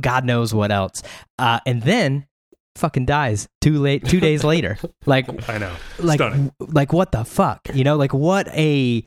[0.00, 1.02] God knows what else.
[1.38, 2.26] Uh, and then
[2.80, 4.76] fucking dies too late, two days later.
[5.06, 6.52] Like I know, like stunning.
[6.58, 9.04] like what the fuck you know like what a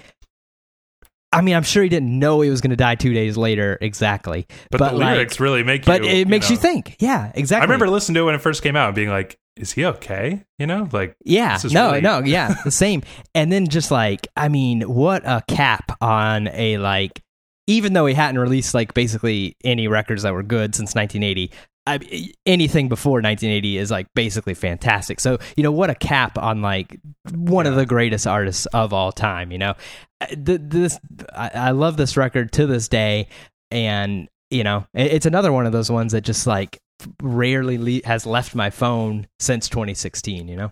[1.31, 3.77] i mean i'm sure he didn't know he was going to die two days later
[3.81, 5.85] exactly But, but, the like- lyrics really make you.
[5.93, 6.61] but it makes you know.
[6.61, 9.09] think yeah exactly I remember listening to it when it first came out and being
[9.09, 10.43] like, is he okay?
[10.59, 13.03] You know, like Yeah, no, really- no, yeah, the same.
[13.35, 17.21] And then just like, I mean, what a cap on a like,
[17.67, 21.51] even though he hadn't released like basically any records that were good since 1980.
[21.85, 25.19] I, anything before 1980 is like basically fantastic.
[25.19, 26.99] So you know what a cap on like
[27.33, 29.51] one of the greatest artists of all time.
[29.51, 29.73] You know,
[30.21, 30.99] Uh, this
[31.35, 33.27] I, I love this record to this day,
[33.71, 36.79] and you know it- it's another one of those ones that just like
[37.21, 40.47] rarely le- has left my phone since 2016.
[40.47, 40.71] You know.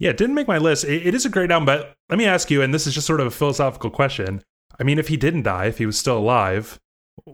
[0.00, 0.84] Yeah, it didn't make my list.
[0.84, 3.06] It, it is a great album, but let me ask you, and this is just
[3.06, 4.42] sort of a philosophical question.
[4.80, 6.80] I mean, if he didn't die, if he was still alive,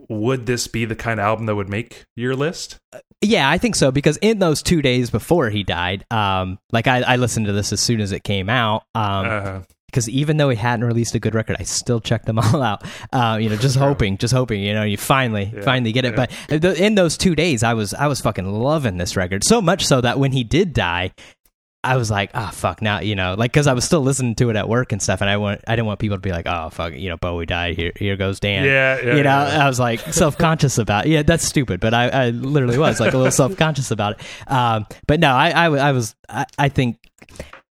[0.08, 2.78] would this be the kind of album that would make your list?
[3.22, 7.00] Yeah, I think so because in those two days before he died, um, like I,
[7.02, 10.48] I listened to this as soon as it came out, um, Uh, because even though
[10.50, 12.84] he hadn't released a good record, I still checked them all out.
[13.12, 16.14] Uh, you know, just hoping, just hoping, you know, you finally, Yeah, finally get it.
[16.16, 16.26] yeah.
[16.48, 19.84] But in those two days, I was, I was fucking loving this record so much
[19.84, 21.10] so that when he did die.
[21.82, 24.50] I was like, oh fuck, now you know, like because I was still listening to
[24.50, 26.46] it at work and stuff, and I want, I didn't want people to be like,
[26.46, 27.76] oh fuck, you know, Bowie died.
[27.76, 28.64] Here, here goes Dan.
[28.64, 29.64] yeah, yeah, you know, yeah.
[29.64, 31.06] I was like self conscious about.
[31.06, 31.10] It.
[31.10, 34.50] Yeah, that's stupid, but I, I literally was like a little self conscious about it.
[34.52, 36.14] Um, but no, I was, I, was
[36.58, 36.98] I think,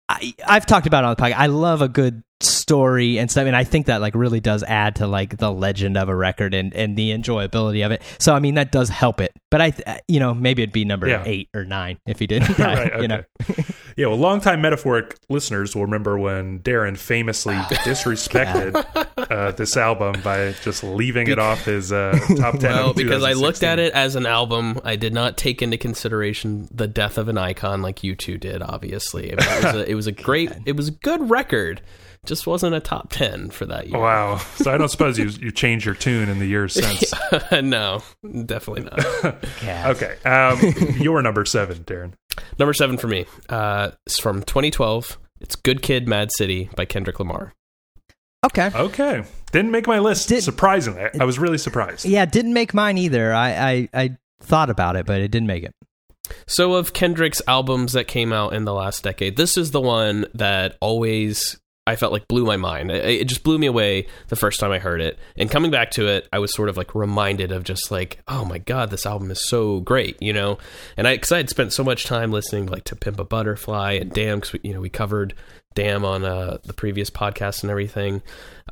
[0.07, 1.37] I, I've talked about it on the podcast.
[1.37, 4.97] I love a good story and stuff, and I think that like really does add
[4.97, 8.01] to like the legend of a record and and the enjoyability of it.
[8.19, 9.31] So I mean, that does help it.
[9.51, 11.23] But I, th- you know, maybe it'd be number Yeah.
[11.25, 12.73] eight or nine if he didn't die.
[12.83, 13.01] right, okay.
[13.01, 13.23] You know,
[13.95, 18.75] Yeah, well, longtime metaphoric listeners will remember when Darren famously disrespected
[19.31, 22.61] uh, this album by just leaving it off his uh, top 10.
[22.71, 26.67] Well, because I looked at it as an album, I did not take into consideration
[26.71, 28.61] the death of an icon like you two did.
[28.61, 31.81] Obviously, I mean, it, was a, it was a great, it was a good record.
[32.25, 33.99] Just wasn't a top ten for that year.
[33.99, 34.41] Wow.
[34.55, 37.13] So I don't suppose you you changed your tune in the years since.
[37.51, 38.01] no,
[38.45, 39.45] definitely not.
[39.95, 40.15] Okay.
[40.25, 42.13] Um, your number seven, Darren.
[42.59, 43.25] Number seven for me.
[43.49, 45.17] Uh, it's from 2012.
[45.41, 47.53] It's "Good Kid, Mad City" by Kendrick Lamar.
[48.45, 48.69] Okay.
[48.75, 49.23] Okay.
[49.51, 50.29] Didn't make my list.
[50.29, 52.05] Did- surprisingly, I- I was really surprised.
[52.05, 53.33] Yeah, didn't make mine either.
[53.33, 55.73] I, I, I thought about it, but it didn't make it.
[56.47, 60.25] So, of Kendrick's albums that came out in the last decade, this is the one
[60.33, 62.91] that always I felt like blew my mind.
[62.91, 65.19] It, it just blew me away the first time I heard it.
[65.37, 68.43] And coming back to it, I was sort of like reminded of just like, oh
[68.45, 70.57] my god, this album is so great, you know.
[70.97, 73.93] And I, because I had spent so much time listening like to Pimp a Butterfly
[73.93, 75.35] and Damn, because you know we covered
[75.75, 78.21] Damn on uh, the previous podcast and everything.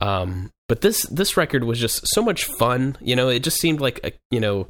[0.01, 3.29] Um, but this this record was just so much fun, you know.
[3.29, 4.67] It just seemed like a, you know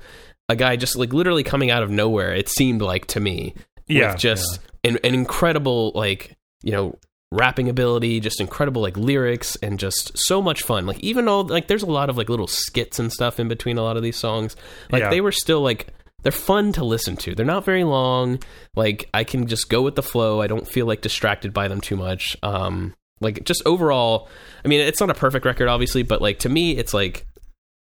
[0.50, 2.34] a guy just like literally coming out of nowhere.
[2.34, 3.54] It seemed like to me,
[3.88, 6.98] Yeah, with just an, an incredible like you know
[7.34, 10.86] rapping ability, just incredible like lyrics, and just so much fun.
[10.86, 13.78] Like even though like there's a lot of like little skits and stuff in between
[13.78, 14.56] a lot of these songs,
[14.92, 15.10] like Yeah.
[15.10, 15.88] they were still like
[16.22, 17.36] they're fun to listen to.
[17.36, 18.40] They're not very long.
[18.76, 20.42] Like I can just go with the flow.
[20.42, 22.38] I don't feel like distracted by them too much.
[22.44, 24.30] Um, like just overall,
[24.64, 27.26] I mean, it's not a perfect record, obviously, but like to me, it's like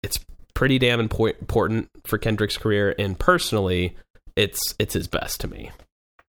[0.02, 0.18] it's
[0.54, 3.96] pretty damn impor- important for Kendrick's career, and personally,
[4.36, 5.70] it's it's his best to me.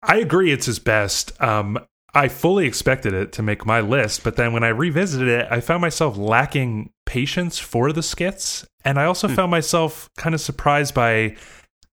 [0.03, 1.33] I agree it's his best.
[1.43, 1.79] Um,
[2.15, 5.61] I fully expected it to make my list, but then when I revisited it, I
[5.61, 8.67] found myself lacking patience for the skits.
[8.85, 11.37] And I also found myself kind of surprised by,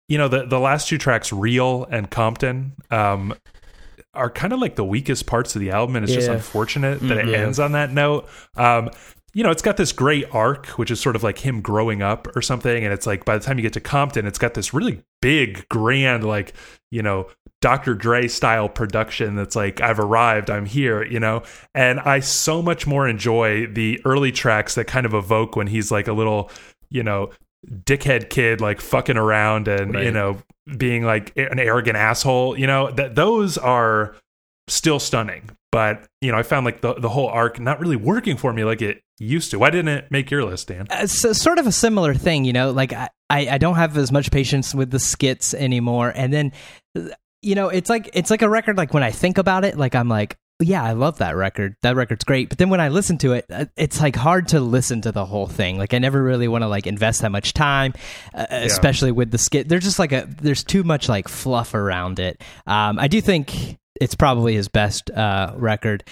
[0.08, 3.36] you know, the, the last two tracks, Real and Compton, um,
[4.14, 5.96] are kind of like the weakest parts of the album.
[5.96, 8.28] And it's just unfortunate that it ends on that note.
[8.56, 8.90] Um,
[9.34, 12.36] you know, it's got this great arc, which is sort of like him growing up
[12.36, 12.84] or something.
[12.84, 15.70] And it's like by the time you get to Compton, it's got this really big,
[15.70, 16.54] grand, like,
[16.90, 17.28] you know,
[17.62, 17.96] Dr.
[17.96, 21.44] Dre style production that's like, I've arrived, I'm here, you know?
[21.74, 25.92] And I so much more enjoy the early tracks that kind of evoke when he's
[25.92, 26.52] like a little,
[26.90, 27.32] you know,
[27.68, 30.38] dickhead kid, like fucking around and, you know,
[30.78, 34.16] being like an arrogant asshole, you know, that those are
[34.68, 35.50] still stunning.
[35.72, 38.64] But, you know, I found like the, the whole arc not really working for me
[38.64, 39.60] like it used to.
[39.60, 40.88] Why didn't it make your list, Dan?
[40.90, 42.72] Uh, so, sort of a similar thing, you know.
[42.72, 46.14] Like I, I, I don't have as much patience with the skits anymore.
[46.16, 46.52] And then,
[47.42, 48.78] you know, it's like it's like a record.
[48.78, 51.76] Like when I think about it, like I'm like, yeah, I love that record.
[51.84, 52.50] That record's great.
[52.50, 55.26] But then when I listen to it, uh, it's like hard to listen to the
[55.26, 55.78] whole thing.
[55.78, 57.94] Like I never really want to like invest that much time,
[58.34, 59.70] uh, especially with the skit.
[59.70, 62.42] There's just like a there's too much like fluff around it.
[62.66, 66.04] Um, I do think it's probably his best uh, record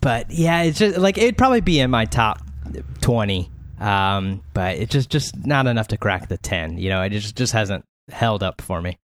[0.00, 2.40] but yeah, it's just like it'd probably be in my top
[3.00, 3.50] twenty.
[3.78, 6.78] Um, but it's just just not enough to crack the ten.
[6.78, 8.98] You know, it just just hasn't held up for me.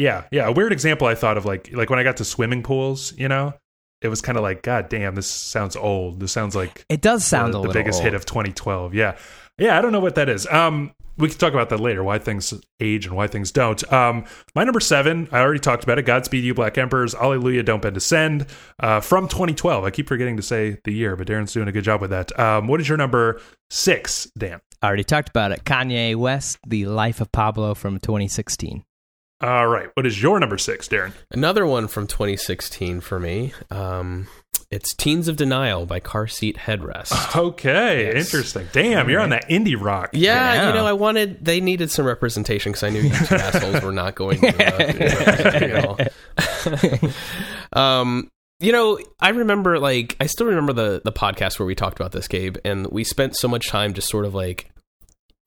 [0.00, 0.46] Yeah, yeah.
[0.46, 3.28] A weird example I thought of like like when I got to swimming pools, you
[3.28, 3.52] know,
[4.00, 6.20] it was kind of like, God damn, this sounds old.
[6.20, 8.04] This sounds like It does sound the, the biggest old.
[8.04, 8.94] hit of 2012.
[8.94, 9.18] Yeah,
[9.58, 9.76] yeah.
[9.76, 10.46] I don't know what that is.
[10.46, 12.02] Um, we can talk about that later.
[12.02, 13.92] Why things age and why things don't.
[13.92, 16.06] Um, my number seven, I already talked about it.
[16.06, 17.14] Godspeed You, Black Emperors.
[17.14, 18.46] Allelujah, Don't Bend Descend.
[18.78, 19.84] Uh, from 2012.
[19.84, 22.38] I keep forgetting to say the year, but Darren's doing a good job with that.
[22.40, 24.62] Um, what is your number six, Dan?
[24.80, 25.64] I already talked about it.
[25.64, 28.82] Kanye West, The Life of Pablo from 2016.
[29.42, 29.88] All right.
[29.94, 31.12] What is your number six, Darren?
[31.30, 33.54] Another one from 2016 for me.
[33.70, 34.26] Um,
[34.70, 37.34] it's Teens of Denial by Car Seat Headrest.
[37.36, 38.26] Okay, Yes.
[38.26, 38.68] interesting.
[38.72, 40.10] Damn, you're on that indie rock.
[40.12, 40.68] Yeah, Yeah.
[40.68, 43.92] you know, I wanted they needed some representation because I knew you two assholes were
[43.92, 44.48] not going to.
[45.56, 45.96] Uh,
[47.00, 47.10] you know.
[47.80, 51.98] um, you know, I remember like I still remember the the podcast where we talked
[51.98, 54.70] about this, Gabe, and we spent so much time just sort of like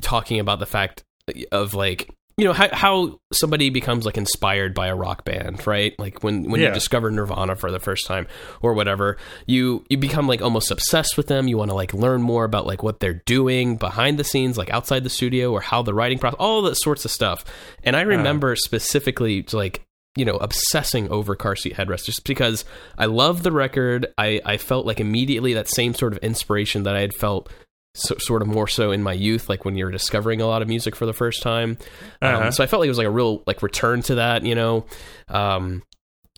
[0.02, 1.04] talking about the fact
[1.52, 5.98] of like you know how how somebody becomes like inspired by a rock band, right?
[6.00, 6.70] Like when when Yeah.
[6.70, 8.28] you discover Nirvana for the first time
[8.62, 11.48] or whatever, you you become like almost obsessed with them.
[11.48, 14.72] You want to like learn more about like what they're doing behind the scenes, like
[14.72, 17.46] outside the studio, or how the writing process, all that sorts of stuff.
[17.84, 18.10] And I uh-huh.
[18.10, 22.66] remember specifically like you know obsessing over car seat headrest just because
[22.98, 24.08] I love the record.
[24.18, 27.52] I I felt like immediately that same sort of inspiration that I had felt
[27.96, 30.68] so, sort of more so in my youth, like when you're discovering a lot of
[30.68, 31.78] music for the first time.
[32.22, 32.52] Um, Uh-huh.
[32.52, 34.86] so I felt like it was like a real like return to that, you know.
[35.30, 35.84] Um,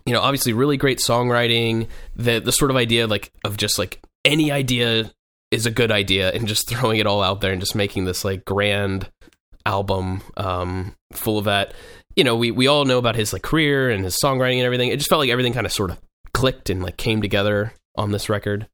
[0.05, 1.87] you know, obviously, really great songwriting.
[2.15, 5.11] The the sort of idea like of just like any idea
[5.51, 8.23] is a good idea, and just throwing it all out there and just making this
[8.25, 9.09] like grand
[9.65, 11.73] album um, full of that.
[12.15, 14.89] You know, we we all know about his like career and his songwriting and everything.
[14.89, 15.99] It just felt like everything kind of sort of
[16.33, 18.67] clicked and like came together on this record.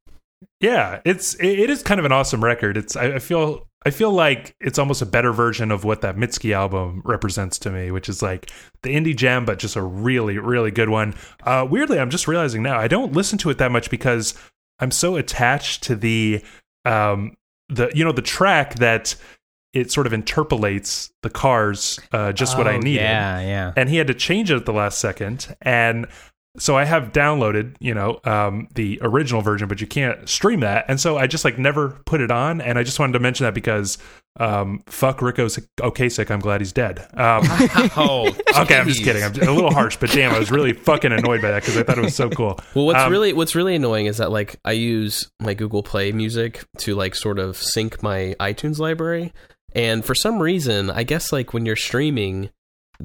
[0.59, 2.77] Yeah, it's it, is kind of an awesome record.
[2.77, 6.15] It's I, I feel I feel like it's almost a better version of what that
[6.17, 8.51] Mitski album represents to me, which is like
[8.83, 11.15] the indie gem, but just a really really good one.
[11.43, 14.33] Uh, weirdly, I'm just realizing now I don't listen to it that much because
[14.79, 16.43] I'm so attached to the
[16.85, 17.35] um
[17.69, 19.15] the you know the track that
[19.73, 23.73] it sort of interpolates the cars uh, just what I Oh, needed Yeah, yeah.
[23.77, 26.07] and he had to change it at the last second and
[26.57, 30.85] so i have downloaded you know um, the original version but you can't stream that.
[30.87, 32.59] And so i just like never put it on.
[32.61, 33.97] And i just wanted to mention that because
[34.39, 36.99] um, fuck Ric Ocasek i'm glad he's dead.
[37.13, 37.43] Um,
[37.97, 38.27] oh,
[38.61, 39.23] okay i'm just kidding.
[39.23, 41.83] I'm a little harsh but damn i was really fucking annoyed by that because i
[41.83, 42.59] thought it was so cool.
[42.75, 46.11] Well, what's Um, really what's really annoying is that like I use my Google Play
[46.11, 49.33] Music to like sort of sync my iTunes library,
[49.73, 52.49] and for some reason, I guess like when you're streaming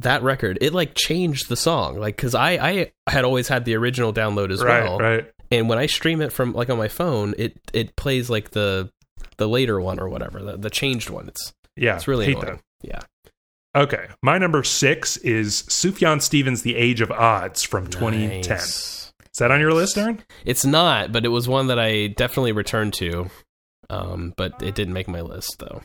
[0.03, 3.75] that record, it like changed the song, like because I I had always had the
[3.77, 6.89] original download as right well, right and when I stream it from like on my
[6.89, 8.91] phone, it it plays like the
[9.37, 11.29] the later one or whatever, the, the changed one.
[11.29, 12.61] It's yeah it's really hate annoying.
[12.83, 13.01] Yeah,
[13.75, 19.51] okay my number six is sufjan stevens the Age of Adz from 2010 is that
[19.51, 23.29] on your list Darren It's not, but it was one that I definitely returned to.
[23.91, 25.83] Um, but it didn't make my list though.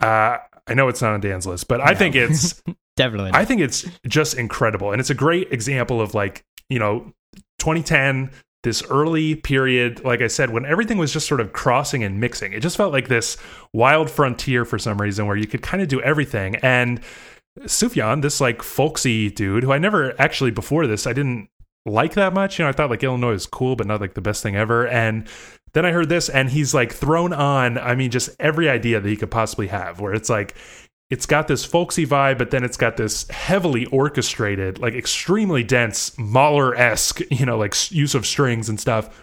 [0.00, 2.62] uh, i know it's not on dan's list but i think it's
[2.96, 3.30] Definitely.
[3.30, 3.40] not.
[3.40, 4.92] I think it's just incredible.
[4.92, 7.12] And it's a great example of like, you know,
[7.58, 8.30] 2010,
[8.62, 12.52] this early period, like I said, when everything was just sort of crossing and mixing.
[12.52, 13.36] It just felt like this
[13.72, 16.56] wild frontier for some reason where you could kind of do everything.
[16.56, 17.00] And
[17.60, 21.48] Sufjan, this like folksy dude who I never actually before this, I didn't
[21.84, 22.58] like that much.
[22.58, 24.86] You know, I thought like Illinois was cool, but not like the best thing ever.
[24.86, 25.26] And
[25.72, 29.08] then I heard this and he's like thrown on, I mean, just every idea that
[29.08, 30.54] he could possibly have, where it's like,
[31.12, 36.16] it's got this folksy vibe, but then it's got this heavily orchestrated, like extremely dense
[36.18, 39.22] Mahler esque, you know, like use of strings and stuff,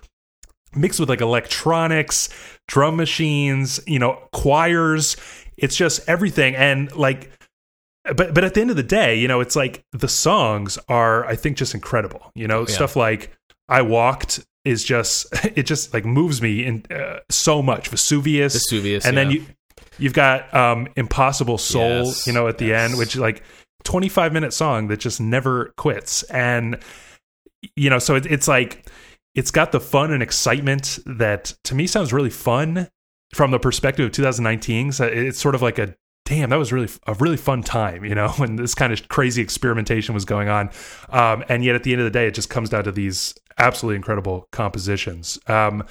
[0.75, 2.29] mixed with like electronics,
[2.67, 5.17] drum machines, you know, choirs.
[5.57, 6.55] It's just everything.
[6.55, 7.31] And like,
[8.15, 11.25] but but at the end of the day, you know, it's like the songs are,
[11.25, 12.31] I think, just incredible.
[12.35, 12.75] You know, Yeah.
[12.75, 13.35] stuff like
[13.67, 15.25] "I Walked" is just
[15.55, 17.87] it just like moves me in uh, so much.
[17.87, 19.45] Vesuvius, Vesuvius, and then you
[19.99, 22.89] you've got um impossible soul Yes, you know at the yes.
[22.89, 23.43] end which is like
[23.83, 26.23] 25 minute song that just never quits.
[26.23, 26.79] And
[27.75, 28.87] you know so it, it's like
[29.35, 32.87] it's got the fun and excitement that to me sounds really fun
[33.33, 35.93] from the perspective of 2019 so it's sort of like a
[36.25, 39.41] damn that was really a really fun time you know when this kind of crazy
[39.41, 40.69] experimentation was going on.
[41.09, 43.33] Um, and yet at the end of the day it just comes down to these
[43.57, 45.37] absolutely incredible compositions.
[45.47, 45.83] Um,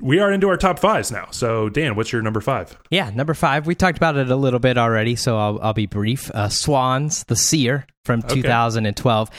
[0.00, 3.34] we are into our top fives now so dan what's your number five Yeah, number
[3.34, 3.66] five.
[3.66, 6.30] We talked about it a little bit already, so I'll, I'll be brief.
[6.30, 9.30] Uh, Swans, The Seer from 2012.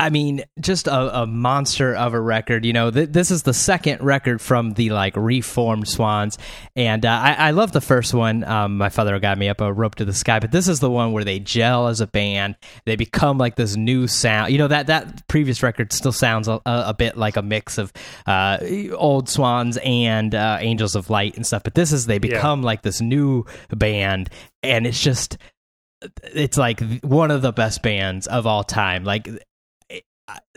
[0.00, 2.64] I mean, just a, a, monster of a record.
[2.64, 6.38] You know, th- this is the second record from the like reformed Swans,
[6.76, 8.44] and uh, I-, I, love the first one.
[8.44, 10.88] Um, my father got me up a rope to the sky, but this is the
[10.88, 12.54] one where they gel as a band.
[12.86, 14.52] They become like this new sound.
[14.52, 17.92] You know that that previous record still sounds a, a bit like a mix of
[18.24, 18.58] uh,
[18.94, 22.66] old Swans and uh, Angels of Light and stuff, but this is they become yeah.
[22.66, 24.30] like this new band,
[24.62, 25.38] and it's just
[26.22, 29.02] it's like one of the best bands of all time.
[29.02, 29.28] Like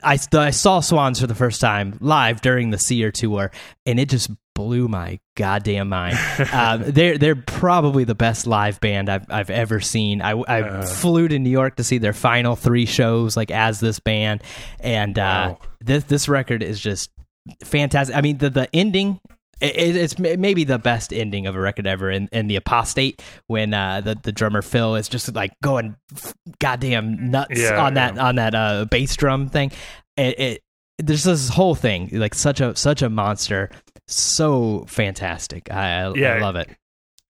[0.03, 3.51] I, I saw Swans for the first time live during the Sea Seer tour,
[3.85, 6.17] and it just blew my goddamn mind.
[6.53, 10.21] um, they're they're probably the best live band I've I've ever seen.
[10.21, 13.79] I, I uh, flew to New York to see their final three shows, like as
[13.79, 14.43] this band,
[14.79, 15.59] and uh, wow.
[15.79, 17.09] this this record is just
[17.63, 18.15] fantastic.
[18.15, 19.19] I mean, the the ending
[19.61, 23.73] it, it's maybe the best ending of a record ever in, in the apostate when
[23.73, 25.95] uh, the the drummer Phil is just like going
[26.59, 29.71] goddamn nuts yeah, on that on that uh, bass drum thing.
[30.17, 30.63] It, it
[30.97, 33.69] there's this whole thing like such a such a monster,
[34.07, 35.71] so fantastic.
[35.71, 36.69] I, I, yeah, I love it.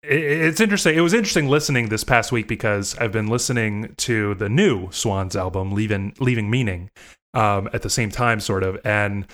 [0.04, 0.96] It's interesting.
[0.96, 5.36] It was interesting listening this past week because I've been listening to the new Swans
[5.36, 6.92] album, "Leaving Leaving Meaning,"
[7.34, 9.26] um, at the same time, sort of, and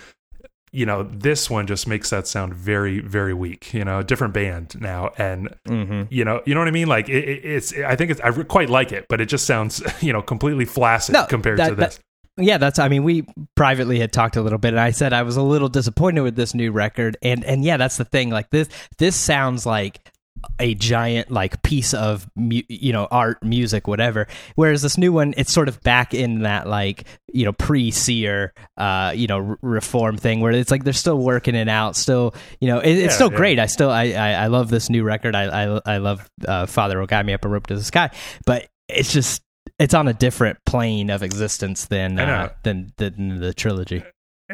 [0.74, 3.72] you know, this one just makes that sound very, very weak.
[3.72, 6.12] You know, different band now, and mm-hmm.
[6.12, 6.88] you know, you know what I mean.
[6.88, 10.12] Like it, it's, I think it's, I quite like it, but it just sounds, you
[10.12, 12.00] know, completely flaccid no, compared that, to this.
[12.36, 12.80] That, yeah, that's.
[12.80, 15.42] I mean, we privately had talked a little bit, and I said I was a
[15.42, 18.30] little disappointed with this new record, and and yeah, that's the thing.
[18.30, 20.10] Like this, this sounds like
[20.58, 24.26] a giant like piece of mu- you know art music whatever.
[24.54, 29.12] Whereas this new one it's sort of back in that like you know pre-seer uh
[29.14, 32.68] you know r- reform thing where it's like they're still working it out still you
[32.68, 33.36] know it, it's yeah, still yeah.
[33.36, 33.58] great.
[33.58, 35.34] I still I, I, I love this new record.
[35.34, 38.10] I i, I love uh, father will guide me up a rope to the sky.
[38.46, 39.42] But it's just
[39.78, 44.04] it's on a different plane of existence than uh, than, than the trilogy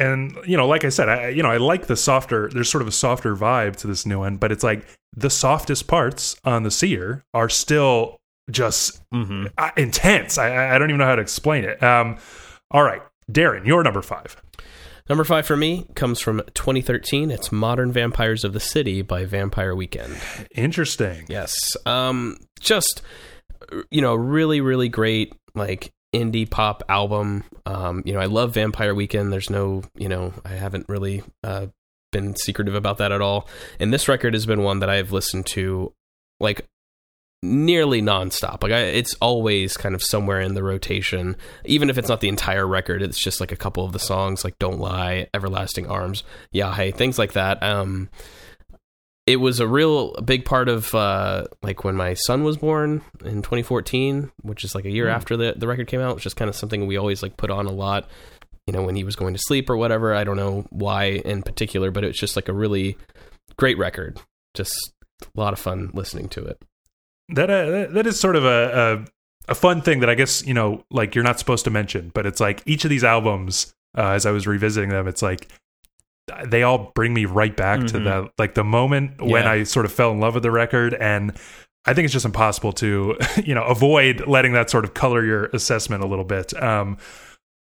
[0.01, 2.83] and you know like i said i you know i like the softer there's sort
[2.83, 4.85] of a softer vibe to this new one but it's like
[5.15, 8.19] the softest parts on the seer are still
[8.51, 9.47] just mm-hmm.
[9.59, 12.19] Uh, intense I, I don't even know how to explain it um
[12.71, 14.37] all right darren your number five
[15.11, 17.33] Number five for me comes from 2013.
[17.33, 20.17] It's Modern Vampires of the City by Vampire Weekend.
[20.55, 21.27] Interesting.
[21.29, 21.53] Yes.
[21.85, 23.03] Um, just,
[23.91, 27.45] you know, really, really great, like, indie pop album.
[27.67, 29.33] Um, you know, I love Vampire Weekend.
[29.33, 31.67] There's no, you know, I haven't really uh,
[32.13, 33.49] been secretive about that at all.
[33.79, 35.93] And this record has been one that I've listened to
[36.41, 36.67] like
[37.43, 38.63] nearly nonstop.
[38.63, 42.29] Like I, it's always kind of somewhere in the rotation, even if it's not the
[42.29, 43.03] entire record.
[43.03, 46.91] It's just like a couple of the songs, like "Don't Lie," "Everlasting Arms," "Yeah Hey,"
[46.91, 47.63] things like that.
[47.63, 48.09] Um,
[49.31, 53.43] it was a real big part of uh, like when my son was born in
[53.43, 55.15] 2014, which is like a year mm.
[55.15, 56.17] after the the record came out.
[56.17, 58.09] Which is kind of something we always like put on a lot,
[58.67, 60.15] you know, when he was going to sleep or whatever.
[60.15, 62.97] I don't know why in particular, but it's just like a really
[63.57, 64.21] great record.
[64.55, 64.75] Just
[65.23, 66.61] a lot of fun listening to it.
[67.29, 69.07] That uh, that is sort of a,
[69.47, 72.11] a, a fun thing that I guess you know, like you're not supposed to mention,
[72.15, 73.73] but it's like each of these albums.
[73.97, 75.49] Uh, as I was revisiting them, it's like
[76.47, 77.99] they all bring me right back mm-hmm.
[77.99, 79.27] to that like the moment yeah.
[79.27, 81.37] when I sort of fell in love with the record and
[81.87, 85.47] I think it's just impossible to you know avoid letting that sort of color your
[85.47, 86.61] assessment a little bit.
[86.63, 86.99] Um,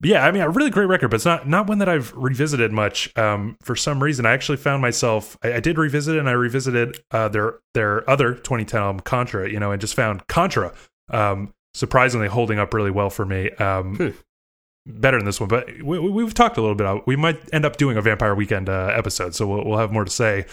[0.04, 2.72] yeah, I mean, a really great record, but it's not not one that I've revisited
[2.72, 3.16] much.
[3.16, 6.32] Um, for some reason, I actually found myself I, I did revisit it, and I
[6.32, 10.74] revisited uh, their their other 2010 album Contra, you know, and just found Contra
[11.10, 13.50] um, surprisingly holding up really well for me.
[13.52, 14.14] Um,
[14.86, 16.84] better than this one, but we, have talked a little bit.
[16.84, 19.92] About, we might end up doing a Vampire Weekend uh, episode, so we'll, we'll have
[19.92, 20.46] more to say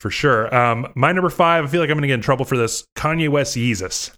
[0.00, 0.54] for sure.
[0.54, 2.86] Um, my number five, I feel like I'm going to get in trouble for this.
[2.96, 4.14] Kanye West Yeezus.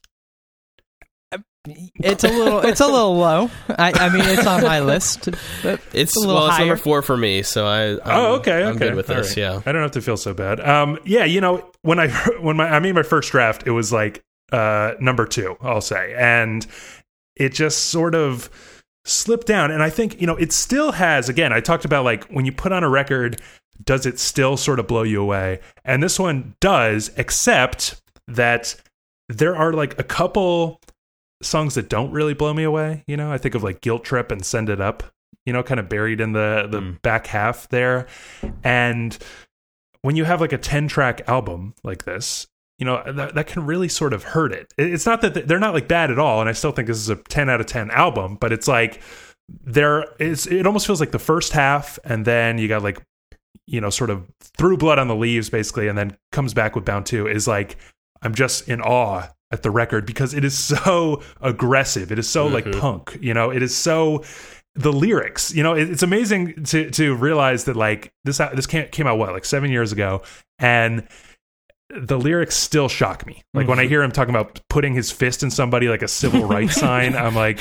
[1.66, 3.51] It's a little, it's a little low.
[3.68, 5.29] I, I mean, it's on my list.
[5.29, 7.42] It's, well, it's number four for me.
[7.42, 8.87] So I, I'm, oh, okay, I'm okay.
[8.87, 9.29] good with this.
[9.31, 9.37] Right.
[9.37, 10.61] Yeah, I don't have to feel so bad.
[10.61, 12.09] Um, yeah, you know, when I
[12.40, 16.14] when my I made my first draft, it was like uh number two, I'll say,
[16.16, 16.66] and
[17.37, 18.49] it just sort of
[19.11, 19.70] slip down.
[19.70, 22.53] And I think, you know, it still has, again, I talked about like when you
[22.53, 23.40] put on a record,
[23.83, 25.61] does it still sort of blow you away?
[25.85, 28.77] And this one does, except that
[29.29, 30.81] there are like a couple
[31.42, 33.05] songs that don't really blow me away.
[33.07, 35.03] You know, I think of like Guilt Trip and Send It Up,
[35.46, 37.03] you know, kind of buried in the, the mm.
[37.03, 38.07] back half there.
[38.62, 39.16] And
[40.03, 42.46] when you have like a 10 track album like this,
[42.81, 45.75] you know that, that can really sort of hurt it it's not that they're not
[45.75, 47.90] like bad at all and i still think this is a 10 out of 10
[47.92, 49.00] album but it's like
[49.65, 53.00] there is it almost feels like the first half and then you got like
[53.67, 56.85] you know sort of threw blood on the leaves basically and then comes back with
[56.85, 57.77] bound 2 is like
[58.23, 62.46] i'm just in awe at the record because it is so aggressive it is so
[62.46, 62.54] mm-hmm.
[62.54, 64.25] like punk you know it is so
[64.77, 65.52] the lyrics.
[65.52, 69.19] You know, it, it's amazing to to realize that like this this came, came out
[69.19, 70.23] what like seven years ago,
[70.59, 71.07] and
[71.99, 73.43] the lyrics still shock me.
[73.53, 73.91] Like when I mm-hmm.
[73.91, 77.35] hear him talking about putting his fist in somebody like a civil rights sign, I'm
[77.35, 77.61] like,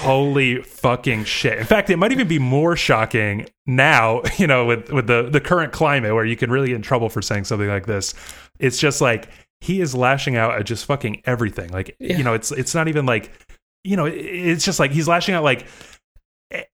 [0.00, 1.58] holy fucking shit.
[1.58, 5.40] In fact, it might even be more shocking now, you know, with with the the
[5.40, 8.14] current climate where you can really get in trouble for saying something like this.
[8.58, 9.28] It's just like
[9.60, 11.70] he is lashing out at just fucking everything.
[11.70, 12.18] Like, Yeah.
[12.18, 13.30] you know, it's it's not even like,
[13.84, 15.66] you know, it's just like he's lashing out like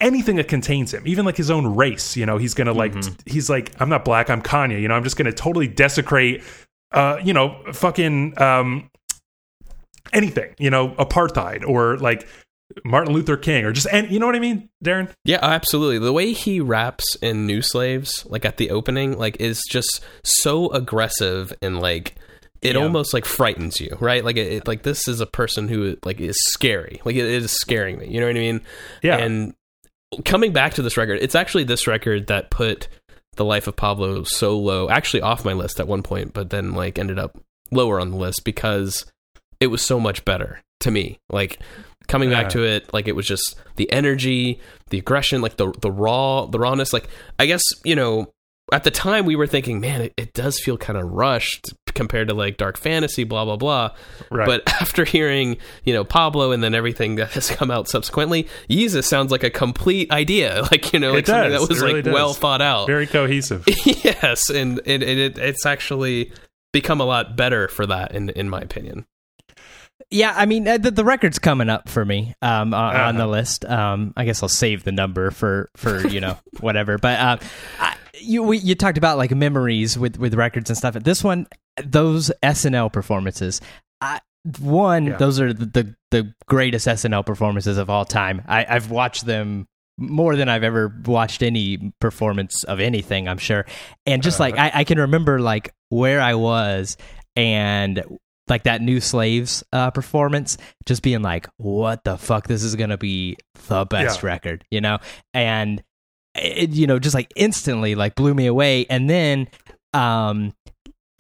[0.01, 3.15] anything that contains him, even like his own race, you know, he's gonna like mm-hmm.
[3.31, 6.43] he's like, I'm not black, I'm Kanye, you know, I'm just gonna totally desecrate
[6.93, 8.91] uh, you know, fucking um
[10.13, 12.27] anything, you know, apartheid or like
[12.85, 15.11] Martin Luther King or just and you know what I mean, Darren?
[15.25, 15.99] Yeah, absolutely.
[15.99, 20.69] The way he raps in New Slaves, like at the opening, like is just so
[20.71, 22.15] aggressive and like
[22.61, 22.83] it Yeah.
[22.83, 24.25] almost like frightens you, right?
[24.25, 27.01] Like it, it- like this is a person who like is scary.
[27.05, 28.09] Like it, it is scaring me.
[28.09, 28.61] You know what I mean?
[29.03, 29.17] Yeah.
[29.19, 29.55] And
[30.25, 32.89] coming back to this record, it's actually this record that put
[33.39, 36.75] the life of Pablo so low, actually off my list at one point, but then
[36.75, 37.39] like ended up
[37.71, 39.11] lower on the list because
[39.61, 41.19] it was so much better to me.
[41.31, 41.59] Like
[42.07, 42.43] coming Yeah.
[42.43, 44.61] back to it, like it was just the energy,
[44.91, 46.93] the aggression, like the the raw, the rawness.
[46.93, 47.09] Like
[47.39, 48.31] I guess you know
[48.73, 52.29] at the time we were thinking, man, it, it does feel kind of rushed compared
[52.29, 53.91] to like dark fantasy, blah blah blah.
[54.31, 54.47] Right.
[54.47, 59.05] But after hearing, you know, Pablo and then everything that has come out subsequently, Yeezus
[59.05, 60.63] sounds like a complete idea.
[60.71, 62.15] Like, you know, like It something that was really like does.
[62.15, 62.87] well thought out.
[62.87, 63.65] Very cohesive.
[63.85, 66.31] yes, and it, it it's actually
[66.73, 69.07] become a lot better for that in in my opinion.
[70.11, 73.23] Yeah, I mean uh, the, the record's coming up for me um, on, on the
[73.25, 73.31] Uh-huh.
[73.31, 73.65] list.
[73.65, 76.99] Um, I guess I'll save the number for for you know whatever.
[76.99, 77.37] But uh,
[77.81, 80.95] I, you we, you talked about like memories with with records and stuff.
[80.95, 81.47] This one,
[81.85, 83.61] those SNL performances.
[84.01, 84.21] I,
[84.61, 85.17] one, Yeah.
[85.17, 88.43] those are the, the the greatest SNL performances of all time.
[88.49, 89.67] I, I've watched them
[89.99, 93.29] more than I've ever watched any performance of anything.
[93.29, 93.67] I'm sure,
[94.07, 96.97] and just like I, I can remember like where I was
[97.37, 98.03] and
[98.51, 102.47] like that new slaves uh, performance just being like what the fuck?
[102.47, 103.37] This is gonna be
[103.69, 104.27] the best Yeah.
[104.29, 104.99] record you know?
[105.35, 105.83] And
[106.35, 108.87] it you know just like instantly like blew me away.
[108.89, 109.49] And then
[109.95, 110.53] um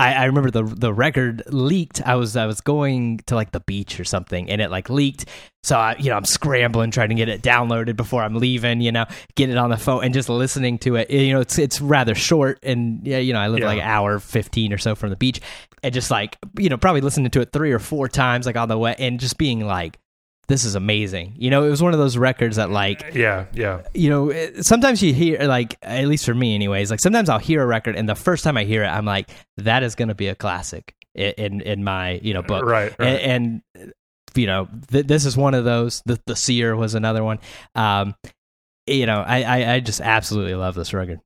[0.00, 2.00] I, I remember the the record leaked.
[2.06, 5.24] I was I was going to like the beach or something, and it like leaked.
[5.64, 8.80] So I, you know, I'm scrambling trying to get it downloaded before I'm leaving.
[8.80, 11.10] You know, get it on the phone and just listening to it.
[11.10, 13.66] You know, it's it's rather short, and yeah, you know, I live Yeah.
[13.66, 15.40] like an hour fifteen or so from the beach,
[15.82, 18.68] and just like you know, probably listening to it three or four times like on
[18.68, 19.98] the way, and just being like,
[20.48, 21.34] this is amazing.
[21.36, 23.82] You know, it was one of those records that like Yeah, yeah.
[23.94, 26.90] you know, sometimes you hear like at least for me, anyways.
[26.90, 29.30] Like sometimes I'll hear a record, and the first time I hear it, I'm like,
[29.58, 32.64] that is going to be a classic in in my you know book.
[32.64, 33.08] Right, right.
[33.08, 33.92] And, and
[34.34, 36.02] you know, th- this is one of those.
[36.06, 37.38] The the Seer was another one.
[37.74, 38.14] Um,
[38.86, 41.20] you know, I, I I just absolutely love this record.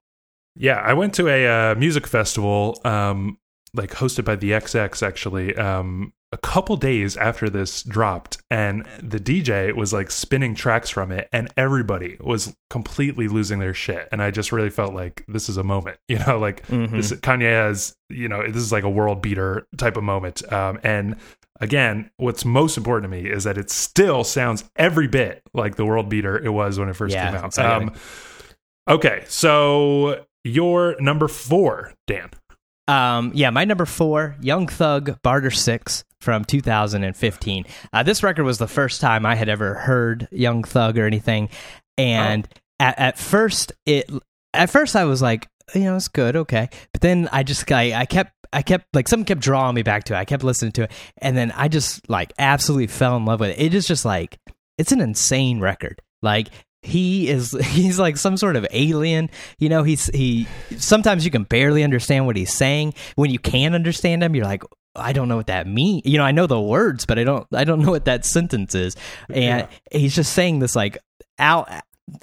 [0.56, 3.38] Yeah, I went to a uh, music festival, um,
[3.72, 9.18] like hosted by the XX, actually, um, a couple days after this dropped, and the
[9.20, 14.08] DJ was like spinning tracks from it, and everybody was completely losing their shit.
[14.10, 16.90] And I just really felt like this is a moment, you know, like Mhm.
[16.90, 20.50] this Kanye has, you know, this is like a world beater type of moment.
[20.52, 21.16] Um, and
[21.60, 25.84] again, what's most important to me is that it still sounds every bit like the
[25.84, 27.44] world beater it was when it first Yeah, came out.
[27.46, 27.88] exactly.
[27.88, 27.94] Um,
[28.88, 32.30] okay, so your number four, Dan.
[32.88, 37.64] Um, yeah, my number four, Young Thug, Barter Six from 2015.
[37.92, 41.48] Uh, this record was the first time I had ever heard Young Thug or anything,
[41.98, 42.48] and
[42.78, 44.10] at, at first it,
[44.54, 47.92] at first I was like, you know, it's good, okay, but then I just, I,
[47.92, 48.32] I kept.
[48.54, 50.18] I kept like something kept drawing me back to it.
[50.18, 53.48] I kept listening to it, and then I just like absolutely fell in love with
[53.48, 53.58] it.
[53.58, 54.38] It is just like
[54.76, 56.02] it's an insane record.
[56.20, 56.48] Like
[56.82, 60.46] he is he's like some sort of alien you know he's he
[60.76, 64.64] sometimes you can barely understand what he's saying when you can understand him you're like
[64.94, 67.46] i don't know what that means you know i know the words but i don't
[67.54, 68.96] i don't know what that sentence is.
[69.28, 70.98] And he's just saying this like
[71.38, 71.68] out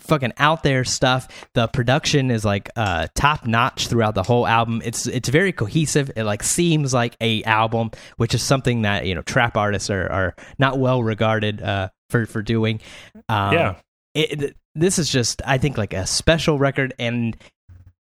[0.02, 1.48] fucking out there stuff.
[1.54, 4.82] The production is like uh top notch throughout the whole album.
[4.84, 6.12] It's it's very cohesive.
[6.16, 10.12] It like seems like a album which is something that you know trap artists are
[10.12, 12.82] are not well regarded uh for for doing.
[13.30, 13.76] Um, yeah,
[14.14, 16.94] it- this is just I think like a special record.
[17.00, 17.36] And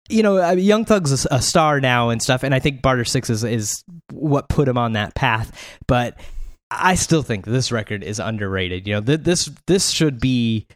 [0.08, 3.44] you know Young Thug's a, star now and stuff and I think Barter 6 is
[3.44, 6.18] is what put him on that path but
[6.70, 10.66] I still think this record is underrated you know th- this this should be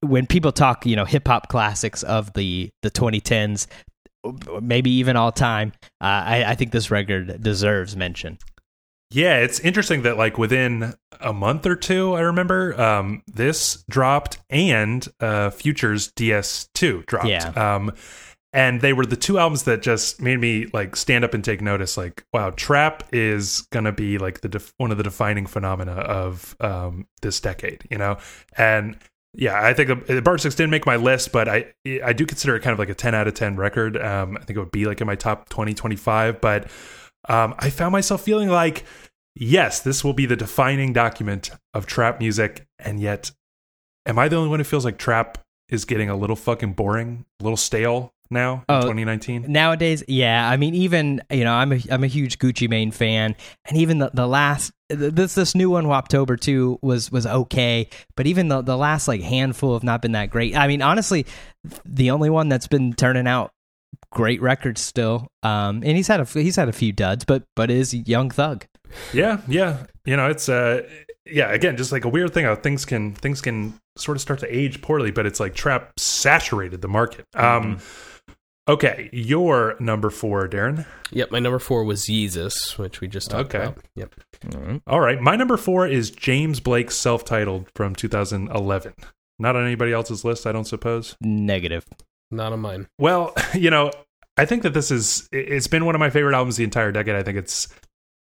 [0.00, 3.66] when people talk you know hip hop classics of the the 2010s
[4.60, 8.38] maybe even all time uh, I, I think this record deserves mention
[9.10, 14.38] Yeah, it's interesting that like within a month or two, I remember um, this dropped
[14.50, 17.28] and uh, Futures DS2 dropped.
[17.28, 17.48] Yeah.
[17.56, 17.92] Um,
[18.52, 21.60] and they were the two albums that just made me like stand up and take
[21.60, 21.96] notice.
[21.96, 26.56] Like, wow, trap is gonna be like the def- one of the defining phenomena of
[26.60, 28.16] um, this decade, you know.
[28.56, 28.96] And
[29.34, 31.72] yeah, I think the Bar Six didn't make my list, but I
[32.02, 33.96] I do consider it kind of like a ten out of ten record.
[33.96, 36.70] Um, I think it would be like in my top 20, 25, but
[37.28, 38.84] um, I found myself feeling like,
[39.34, 43.30] yes, this will be the defining document of trap music, and yet,
[44.06, 47.26] am I the only one who feels like trap is getting a little fucking boring,
[47.40, 49.46] a little stale now in Oh, 2019?
[49.48, 50.48] Nowadays, yeah.
[50.48, 53.34] I mean, even you know, I'm a I'm a huge Gucci Mane fan,
[53.66, 58.26] and even the, the last this this new one, Woptober two, was was okay, but
[58.26, 60.56] even the the last like handful have not been that great.
[60.56, 61.26] I mean, honestly,
[61.84, 63.50] the only one that's been turning out
[64.10, 67.70] great records still, um, and he's had a he's had a few duds, but but
[67.70, 68.64] is Young Thug.
[69.12, 69.84] Yeah, yeah.
[70.06, 70.82] You know, it's uh
[71.26, 74.40] yeah, again, just like a weird thing how things can things can sort of start
[74.40, 77.26] to age poorly, but it's like trap saturated the market.
[77.34, 77.80] Um
[78.68, 80.86] okay, your number 4, Darren.
[81.10, 83.64] Yep, my number four was Yeezus, which we just talked Okay.
[83.64, 83.78] about.
[83.96, 84.14] Yep.
[84.86, 88.92] All right, my number 4 is James Blake's self-titled from 2011.
[89.38, 91.16] Not on anybody else's list, I don't suppose.
[91.22, 91.84] Negative.
[92.30, 92.88] Not on mine.
[92.98, 93.90] Well, you know,
[94.36, 96.92] I think that this is it- it's been one of my favorite albums the entire
[96.92, 97.14] decade.
[97.16, 97.68] I think it's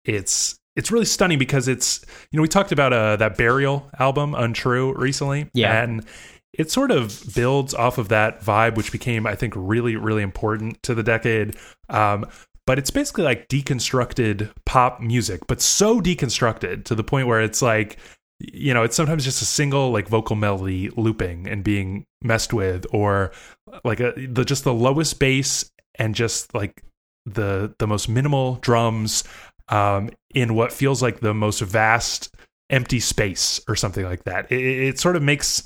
[0.04, 4.34] it's it's really stunning because it's you know we talked about uh that burial album
[4.34, 5.82] untrue recently Yeah.
[5.82, 6.04] and
[6.58, 10.82] it sort of builds off of that vibe which became i think really really important
[10.82, 11.56] to the decade
[11.88, 12.24] um
[12.66, 17.62] but it's basically like deconstructed pop music but so deconstructed to the point where it's
[17.62, 17.98] like
[18.40, 22.86] you know it's sometimes just a single like vocal melody looping and being messed with
[22.92, 23.30] or
[23.84, 26.82] like a, the just the lowest bass and just like
[27.26, 29.24] the the most minimal drums
[29.68, 32.34] um, in what feels like the most vast
[32.70, 34.50] empty space or something like that.
[34.50, 35.62] It, it sort of makes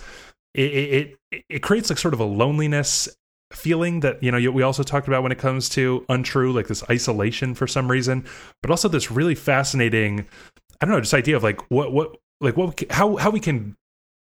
[0.59, 3.09] it, it it creates like sort of a loneliness
[3.53, 6.85] feeling that you know we also talked about when it comes to untrue like this
[6.91, 8.25] isolation for some reason
[8.61, 10.27] but also this really fascinating
[10.81, 13.75] i don't know just idea of like what what like what how how we can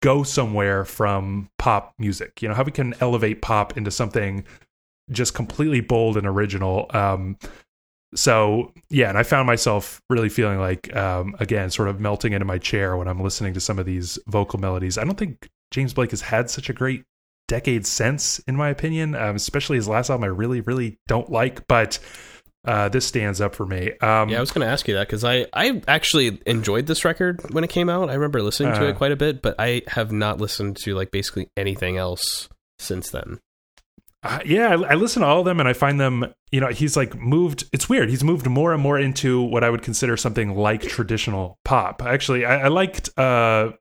[0.02, 4.44] go somewhere from pop music you know how we can elevate pop into something
[5.12, 7.38] just completely bold and original um
[8.16, 12.46] so yeah and i found myself really feeling like um again sort of melting into
[12.46, 14.98] my chair when i'm listening to some of these vocal melodies.
[14.98, 17.04] I don't think james blake has had such a great
[17.48, 21.68] decade since in my opinion um, especially his last album i really really don't like
[21.68, 22.00] but
[22.66, 25.08] uh this stands up for me um Yeah, I was going to ask you that
[25.08, 28.10] because I, I actually enjoyed this record when it came out.
[28.12, 28.90] I remember listening to Uh.
[28.90, 32.48] it quite a bit, but I have not listened to like basically anything else
[32.78, 33.40] since then.
[34.22, 36.68] Uh, yeah, I, I listen to all of them and I find them, you know,
[36.68, 38.10] he's like moved, it's weird.
[38.12, 42.04] He's moved more and more into what I would consider something like traditional pop.
[42.04, 43.72] Actually, I, I liked, uh,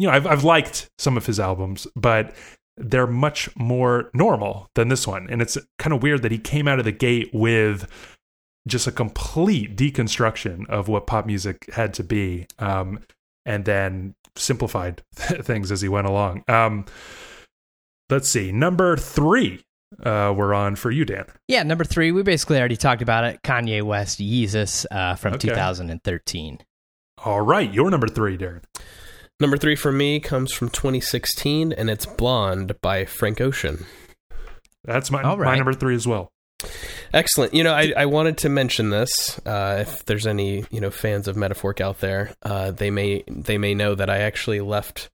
[0.00, 2.34] you know, I've, I've liked some of his albums, but
[2.76, 5.28] they're much more normal than this one.
[5.30, 7.86] And it's kind of weird that he came out of the gate with
[8.66, 12.46] just a complete deconstruction of what pop music had to be.
[12.58, 13.00] Um,
[13.46, 16.44] and then simplified things as he went along.
[16.48, 16.84] Um,
[18.08, 18.52] let's see.
[18.52, 19.62] Number three
[20.04, 21.24] uh, we're on for you, Dan.
[21.48, 23.40] Yeah, number three, we basically already talked about it.
[23.42, 25.48] Kanye West, Yeezus uh, from Okay.
[25.48, 26.58] 2013.
[27.24, 28.62] All right, your number three, Darren.
[29.40, 33.86] Number three for me comes from 2016, and it's Blonde by Frank Ocean.
[34.84, 36.30] That's my All my number three as well.
[37.14, 37.54] Excellent.
[37.54, 39.38] You know, I, I wanted to mention this.
[39.46, 43.56] Uh, if there's any you know fans of Metaphoric out there, uh, they may they
[43.56, 45.08] may know that I actually left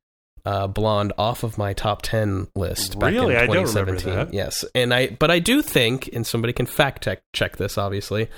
[0.45, 3.35] uh, Blonde off of my top ten list back Really?
[3.35, 4.14] in I don't remember 2017.
[4.14, 4.35] that.
[4.35, 7.79] Yes, and I but I do think, and somebody can fact check check this.
[7.79, 8.29] Obviously,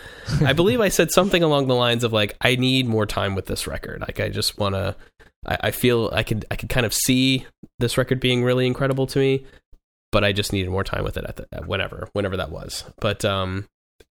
[0.45, 3.47] I believe I said something along the lines of like, I need more time with
[3.47, 4.03] this record.
[4.03, 4.97] Like, I just want to.
[5.49, 7.47] I, I feel I could I could kind of see
[7.79, 9.47] this record being really incredible to me,
[10.13, 12.85] but I just needed more time with it at, the, at whenever whenever that was.
[13.01, 13.67] But um,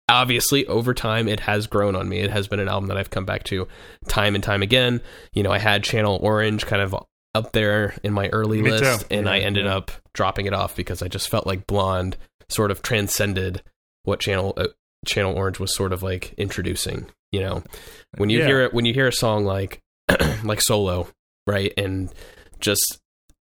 [0.09, 2.19] obviously, over time, it has grown on me.
[2.21, 3.69] It has been an album that I've come back to
[4.09, 5.01] time and time again.
[5.35, 6.95] You know, I had Channel Orange kind of
[7.35, 9.07] up there in my early Me list, too.
[9.17, 9.77] and I ended yeah.
[9.77, 12.17] up dropping it off because I just felt like Blonde
[12.49, 13.63] sort of transcended
[14.05, 14.69] what Channel uh,
[15.05, 17.07] Channel Orange was sort of like introducing.
[17.33, 17.63] You know,
[18.17, 18.47] when you Yeah.
[18.47, 19.81] hear it, when you hear a song like
[20.45, 21.09] like Solo,
[21.47, 22.13] right, and
[22.61, 22.99] just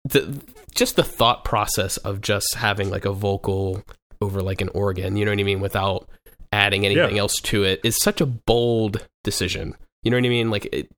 [0.04, 0.40] the
[0.74, 3.82] just the thought process of just having like a vocal
[4.20, 6.08] over like an organ, you know what I mean, without
[6.52, 9.74] adding anything else to it is such a bold decision.
[10.02, 10.50] You know what I mean?
[10.50, 10.90] Like it,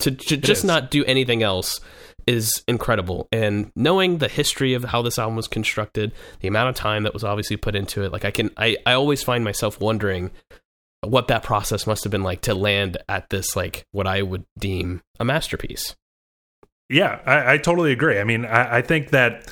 [0.00, 0.64] to, to just is.
[0.64, 1.80] not do anything else
[2.26, 3.26] is incredible.
[3.32, 7.14] And knowing the history of how this album was constructed, the amount of time that
[7.14, 10.30] was obviously put into it, like I can I, I always find myself wondering
[11.02, 14.44] what that process must have been like to land at this like what I would
[14.58, 15.96] deem a masterpiece.
[16.88, 18.18] Yeah, I, I totally agree.
[18.18, 19.50] I mean, I, I, think that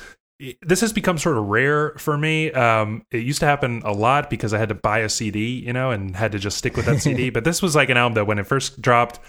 [0.61, 2.51] this has become sort of rare for me.
[2.51, 5.73] Um, it used to happen a lot because I had to buy a CD, you
[5.73, 7.29] know, and had to just stick with that CD.
[7.31, 9.19] but this was like an album that when it first dropped,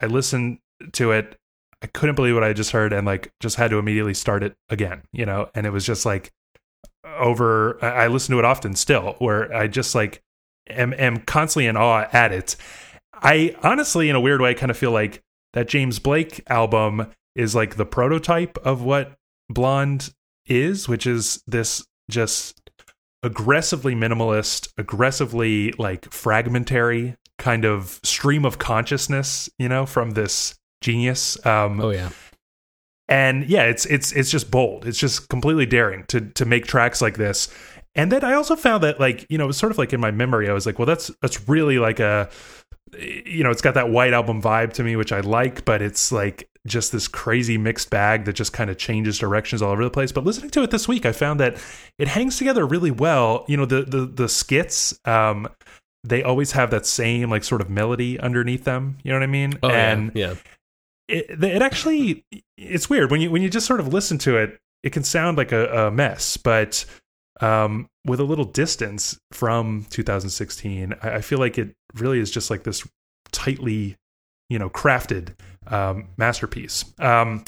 [0.00, 0.58] I listened
[0.92, 1.38] to it.
[1.82, 4.54] I couldn't believe what I just heard and like just had to immediately start it
[4.68, 6.32] again, you know, and it was just like
[7.04, 10.22] over, I listen to it often still, where I just like
[10.68, 12.56] am, am constantly in awe at it.
[13.14, 15.22] I honestly, in a weird way, kind of feel like
[15.54, 19.14] that James Blake album is like the prototype of what
[19.48, 20.12] Blonde
[20.46, 22.60] is, which is this just
[23.22, 31.44] aggressively minimalist, aggressively like fragmentary kind of stream of consciousness, you know, from this genius.
[31.46, 32.10] Um, oh yeah.
[33.08, 34.86] And yeah, it's it's it's just bold.
[34.86, 37.48] It's just completely daring to to make tracks like this.
[37.94, 40.00] And then I also found that like, you know, it was sort of like in
[40.00, 42.30] my memory, I was like, well, that's that's really like a
[42.98, 46.12] you know, it's got that white album vibe to me, which I like, but it's
[46.12, 49.90] like just this crazy mixed bag that just kind of changes directions all over the
[49.90, 50.12] place.
[50.12, 51.56] But listening to it this week, I found that
[51.98, 53.44] it hangs together really well.
[53.48, 55.48] You know, the the the skits, um,
[56.04, 58.98] they always have that same like sort of melody underneath them.
[59.02, 59.58] You know what I mean?
[59.62, 60.28] Oh, and yeah.
[60.28, 60.34] yeah.
[61.08, 62.24] It, it actually
[62.56, 64.58] it's weird when you when you just sort of listen to it.
[64.82, 66.84] It can sound like a, a mess, but
[67.42, 72.50] um, with a little distance from 2016, I, I feel like it really is just
[72.50, 72.86] like this
[73.32, 73.96] tightly,
[74.48, 75.34] you know, crafted
[75.66, 76.84] um, masterpiece.
[76.98, 77.44] Um,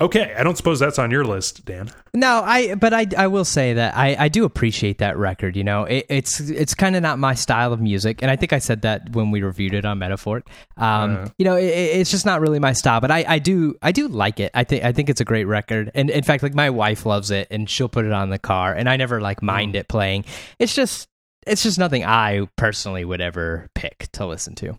[0.00, 1.90] okay, I don't suppose that's on your list, Dan.
[2.14, 2.74] No, I.
[2.74, 5.56] But I, I will say that I, I do appreciate that record.
[5.56, 8.52] You know, it, it's it's kind of not my style of music, and I think
[8.52, 10.42] I said that when we reviewed it on Metaphor.
[10.76, 13.76] Um, uh, you know, it, it's just not really my style, but I, I do
[13.82, 14.50] I do like it.
[14.54, 17.30] I think I think it's a great record, and in fact, like my wife loves
[17.30, 19.78] it, and she'll put it on the car, and I never like mind mm.
[19.78, 20.24] it playing.
[20.58, 21.08] It's just
[21.46, 24.78] it's just nothing I personally would ever pick to listen to.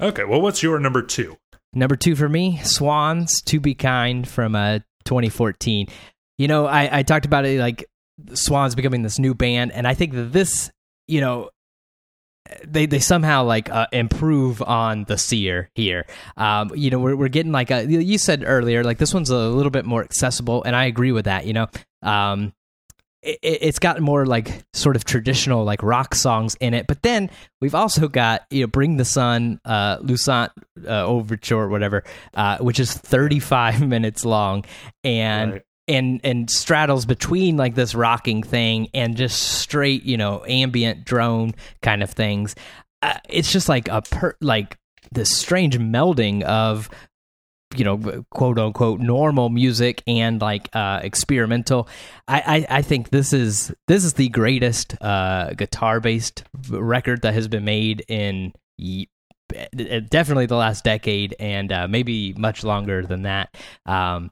[0.00, 1.36] Okay, well, what's your number two?
[1.74, 5.88] Number two for me, Swans, To Be Kind from uh, 2014.
[6.38, 7.86] You know, I, I talked about it like
[8.34, 10.70] Swans becoming this new band, and I think that this,
[11.08, 11.50] you know,
[12.64, 16.06] they they somehow like uh, improve on the seer here.
[16.36, 19.36] Um, you know, we're we're getting like a you said earlier, like this one's a
[19.36, 21.46] little bit more accessible, and I agree with that.
[21.46, 21.66] You know,
[22.02, 22.52] um,
[23.22, 26.86] it, has got more like sort of traditional like rock songs in it.
[26.86, 30.50] But then we've also got you know Bring the Sun, uh, Toussaint
[30.86, 32.04] uh, L'Ouverture, whatever,
[32.34, 34.64] uh, which is 35 minutes long
[35.04, 35.52] and.
[35.52, 35.62] Right.
[35.88, 41.54] And and straddles between like this rocking thing and just straight you know ambient drone
[41.82, 42.54] kind of things.
[43.02, 44.78] Uh, it's just like a per like
[45.10, 46.88] this strange melding of
[47.76, 51.88] you know quote unquote normal music and like uh experimental
[52.28, 57.34] I, I i think this is this is the greatest uh guitar based record that
[57.34, 58.52] has been made in
[60.10, 63.54] definitely the last decade and uh maybe much longer than that.
[63.86, 64.30] Um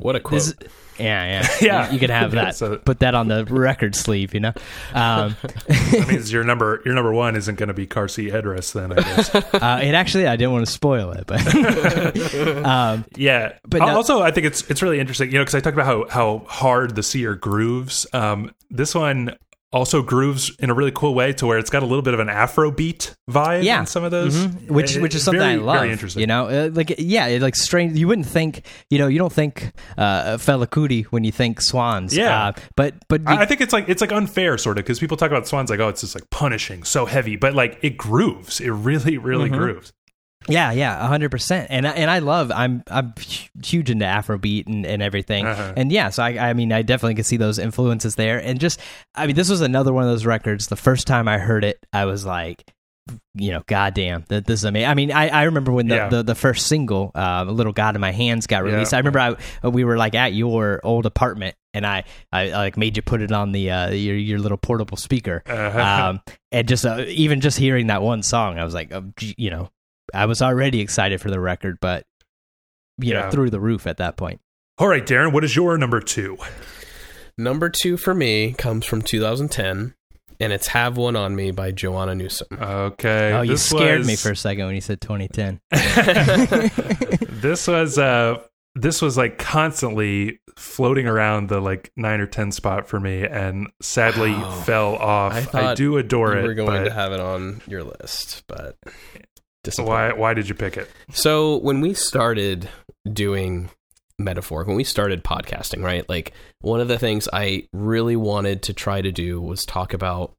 [0.00, 0.54] what a quote this,
[0.98, 1.86] yeah, yeah, yeah.
[1.86, 2.56] You, you can have that.
[2.56, 4.34] so, Put that on the record sleeve.
[4.34, 4.52] You know.
[4.94, 5.36] Um,
[5.66, 8.72] that means your number your number one isn't going to be car seat headrest.
[8.72, 9.34] Then I guess.
[9.34, 13.54] Uh, it actually, I didn't want to spoil it, but um, yeah.
[13.66, 15.30] But no, also, I think it's it's really interesting.
[15.30, 18.06] You know, because I talked about how how hard the seer grooves.
[18.12, 19.36] Um, this one
[19.72, 22.20] also grooves in a really cool way to where it's got a little bit of
[22.20, 23.80] an Afro beat vibe yeah.
[23.80, 24.72] in some of those, mm-hmm.
[24.72, 25.80] which which is something very, I love.
[25.80, 26.20] Very interesting.
[26.20, 27.98] You know, uh, like yeah, it, like strange.
[27.98, 32.16] You wouldn't think, you know, you don't think uh, Fela Kuti when you think Swans.
[32.16, 34.98] Yeah, uh, but but I, I think it's like it's like unfair sort of because
[34.98, 37.96] people talk about Swans like oh it's just like punishing, so heavy, but like it
[37.96, 38.60] grooves.
[38.60, 39.58] It really really mm-hmm.
[39.58, 39.92] grooves.
[40.48, 41.68] Yeah, yeah, hundred percent.
[41.70, 42.50] And and I love.
[42.50, 43.14] I'm I'm
[43.62, 45.46] huge into Afrobeat and, and everything.
[45.46, 45.74] Uh-huh.
[45.76, 48.38] And yeah, so I I mean I definitely can see those influences there.
[48.38, 48.80] And just
[49.14, 50.68] I mean this was another one of those records.
[50.68, 52.64] The first time I heard it, I was like,
[53.34, 54.88] you know, goddamn, that this is amazing.
[54.88, 56.08] I mean, I, I remember when the, yeah.
[56.08, 58.92] the, the, first single, uh, "Little God in My Hands," got released.
[58.92, 58.98] Yeah.
[58.98, 59.18] I remember
[59.62, 63.02] I we were like at your old apartment, and I, I, I like made you
[63.02, 65.80] put it on the uh, your your little portable speaker, uh-huh.
[66.10, 66.20] um,
[66.52, 69.70] and just uh, even just hearing that one song, I was like, oh, you know,
[70.14, 72.04] I was already excited for the record, but
[72.98, 73.22] you yeah.
[73.22, 74.40] know, through the roof at that point.
[74.78, 76.38] All right, Darren, what is your number two?
[77.38, 79.94] Number two for me comes from 2010,
[80.40, 82.48] and it's "Have One on Me" by Joanna Newsom.
[82.52, 83.32] Okay.
[83.32, 84.06] Oh, you scared was...
[84.06, 85.60] me for a second when you said 2010.
[87.40, 88.42] this was uh,
[88.74, 93.70] this was like constantly floating around the like nine or ten spot for me, and
[93.80, 95.54] sadly oh, fell off.
[95.54, 96.44] I, I do adore it.
[96.44, 96.84] We're going but...
[96.84, 98.76] to have it on your list, but
[99.78, 100.90] why why did you pick it?
[101.12, 102.68] So when we started
[103.10, 103.70] doing
[104.18, 106.08] metaphor, when we started podcasting, right?
[106.08, 110.34] Like one of the things I really wanted to try to do was talk about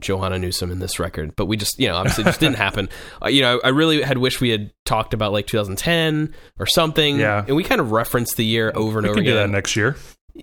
[0.00, 2.88] Joanna Newsom in this record, but we just, you know, obviously it just didn't happen.
[3.22, 7.18] Uh, you know, I really had wished we had talked about like 2010 or something.
[7.18, 7.44] Yeah.
[7.46, 9.76] And we kind of referenced the year over and we over can do that next
[9.76, 9.96] year.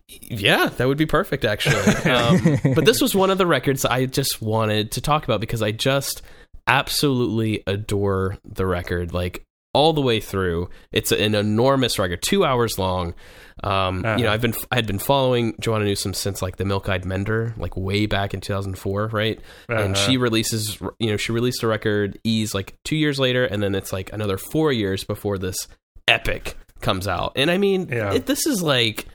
[0.08, 1.76] Yeah, that would be perfect, actually.
[2.12, 5.62] Um, but this was one of the records I just wanted to talk about because
[5.62, 6.24] I just
[6.68, 9.14] absolutely adore the record.
[9.14, 9.44] Like,
[9.76, 10.70] all the way through.
[10.92, 13.16] It's an enormous record, two hours long.
[13.64, 14.18] Um, Uh-huh.
[14.20, 17.06] You know, I've been I had been following Joanna Newsom since like the Milk Eyed
[17.06, 19.40] Mender, like way back in 2004, right?
[19.70, 20.06] And Uh-huh.
[20.06, 23.74] she releases, you know, she released a record Ys like two years later, and then
[23.74, 25.68] it's like another four years before this
[26.08, 27.32] epic comes out.
[27.36, 28.14] And I mean, Yeah.
[28.14, 29.08] it, this is like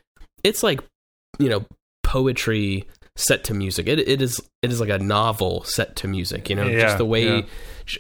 [0.42, 0.80] it's like
[1.38, 1.64] you know
[2.02, 2.88] poetry
[3.18, 3.86] set to music.
[3.88, 6.48] It it is it is like a novel set to music.
[6.48, 7.38] You know, Yeah, just the way.
[7.38, 7.42] yeah.
[7.84, 7.98] sh-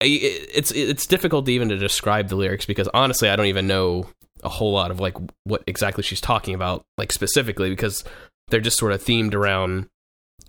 [0.00, 4.08] It's it's difficult even to describe the lyrics because honestly, I don't even know
[4.42, 5.14] a whole lot of like
[5.44, 8.02] what exactly she's talking about, like specifically because
[8.48, 9.86] they're just sort of themed around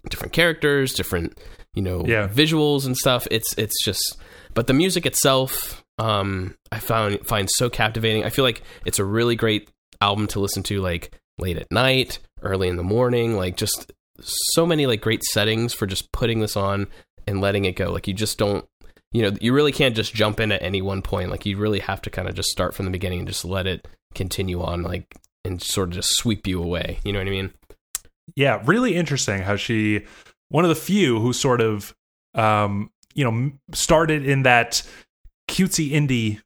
[0.10, 1.38] different characters, different
[1.76, 2.28] you know Yeah.
[2.28, 3.28] visuals and stuff.
[3.32, 4.18] It's it's just,
[4.54, 8.24] but the music itself, um, I found find so captivating.
[8.24, 9.70] I feel like it's a really great
[10.02, 13.92] album to listen to like late at night, early in the morning, like just
[14.22, 16.88] so many like great settings for just putting this on
[17.28, 17.92] and letting it go.
[17.92, 18.66] Like you just don't
[19.12, 21.30] you know, you really can't just jump in at any one point.
[21.30, 23.68] Like you really have to kind of just start from the beginning and just let
[23.68, 25.16] it continue on like
[25.46, 27.00] and sort of just sweep you away.
[27.04, 27.54] You know what I mean?
[28.36, 30.06] yeah, really interesting how she
[30.50, 31.94] one of the few who sort of
[32.34, 34.82] um, you know started in that
[35.50, 36.40] cutesy indie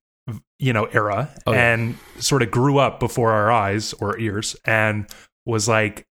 [0.59, 1.73] you know era Oh, yeah.
[1.73, 5.05] and sort of grew up before our eyes or ears and
[5.47, 6.05] was like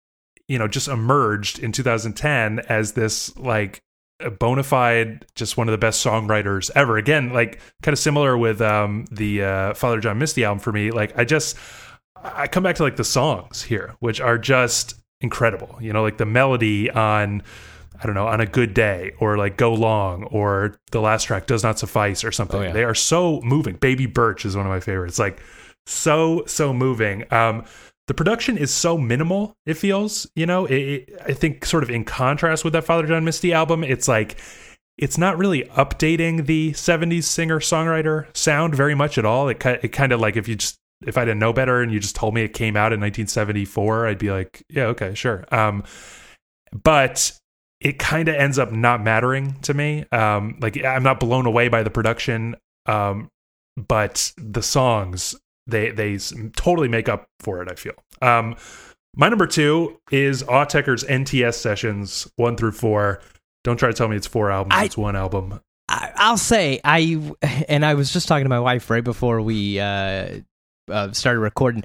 [0.48, 3.80] you know just emerged in 2010 as this like
[4.20, 6.96] a bona fide just one of the best songwriters ever.
[6.96, 10.90] Again like kind of similar with um the uh father john misty album for me.
[10.90, 11.56] Like i just
[12.22, 15.76] i come back to like the songs here which are just incredible.
[15.80, 17.42] You know like the melody on
[18.00, 21.46] i don't know on a good day or like go long or the last track
[21.46, 22.60] does not suffice or something.
[22.60, 22.72] Oh, yeah.
[22.72, 23.76] they are so moving.
[23.76, 25.18] Baby birch is one of my favorites.
[25.18, 25.42] Like
[25.84, 27.30] so so moving.
[27.32, 27.64] Um
[28.06, 31.90] the production is so minimal it feels you know it, it, i think sort of
[31.90, 34.36] in contrast with that father john misty album it's like
[34.98, 39.48] it's not really updating the 70s singer songwriter sound very much at all.
[39.48, 42.00] It, it kind of like if you just if i didn't know better and you
[42.00, 45.44] just told me it came out in 1974 i'd be like yeah okay sure.
[45.50, 45.84] Um
[46.72, 47.32] but
[47.80, 50.06] it kind of ends up not mattering to me.
[50.10, 53.28] Um like i'm not blown away by the production um
[53.76, 55.34] but the songs
[55.66, 56.18] they they
[56.56, 58.54] totally make up for it i feel um
[59.18, 63.22] my number two is Autechre's NTS sessions one through four.
[63.64, 64.74] Don't try to tell me it's four albums.
[64.76, 65.58] I- it's one album.
[65.88, 67.32] I, I'll say I
[67.66, 70.40] and I was just talking to my wife right before we uh,
[70.90, 71.82] uh, started recording.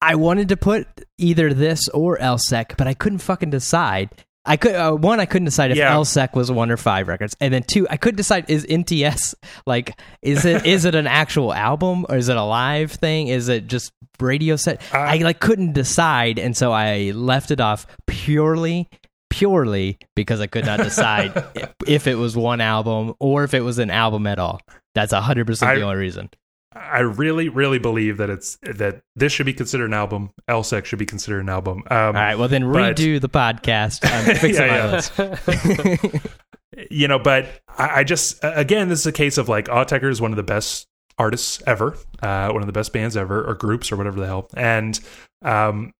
[0.00, 0.86] I wanted to put
[1.18, 4.23] either this or elseq, but I couldn't fucking decide.
[4.46, 5.94] I could uh, one, I couldn't decide if Yeah.
[5.94, 9.34] elseq was one or five records, and then two, I couldn't decide is NTS
[9.66, 13.28] like is it is it an actual album or is it a live thing?
[13.28, 13.90] Is it just
[14.20, 14.82] radio set?
[14.92, 18.88] I like couldn't decide, and so I left it off purely
[19.30, 21.32] purely because I could not decide
[21.88, 24.60] if it was one album or if it was an album at all.
[24.94, 26.30] That's hundred percent the only reason.
[26.74, 30.30] I really, really believe that it's that this should be considered an album.
[30.48, 31.84] elseq should be considered an album.
[31.90, 34.00] Um, All right, well then but- redo the podcast.
[34.04, 36.10] I'm fixing Yeah, my yeah.
[36.12, 36.26] list.
[36.90, 40.20] you know, but I, I just again, this is a case of like Autechre is
[40.20, 40.86] one of the best
[41.18, 44.48] artists ever, uh, one of the best bands ever, or groups, or whatever the hell,
[44.56, 44.98] and
[45.42, 45.92] um,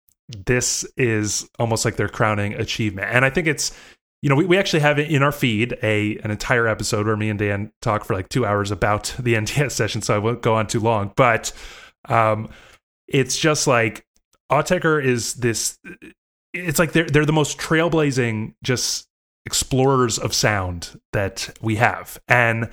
[0.46, 3.08] this is almost like their crowning achievement.
[3.12, 3.76] And I think it's
[4.24, 7.28] you know we, we actually have in our feed a an entire episode where me
[7.28, 10.54] and Dan talk for like two hours about the NTS session, so I won't go
[10.54, 11.52] on too long, but
[12.08, 12.48] um,
[13.06, 14.06] it's just like
[14.50, 15.78] Autechre is this.
[16.54, 19.06] It's like they're they're the most trailblazing just
[19.44, 22.18] explorers of sound that we have.
[22.26, 22.70] And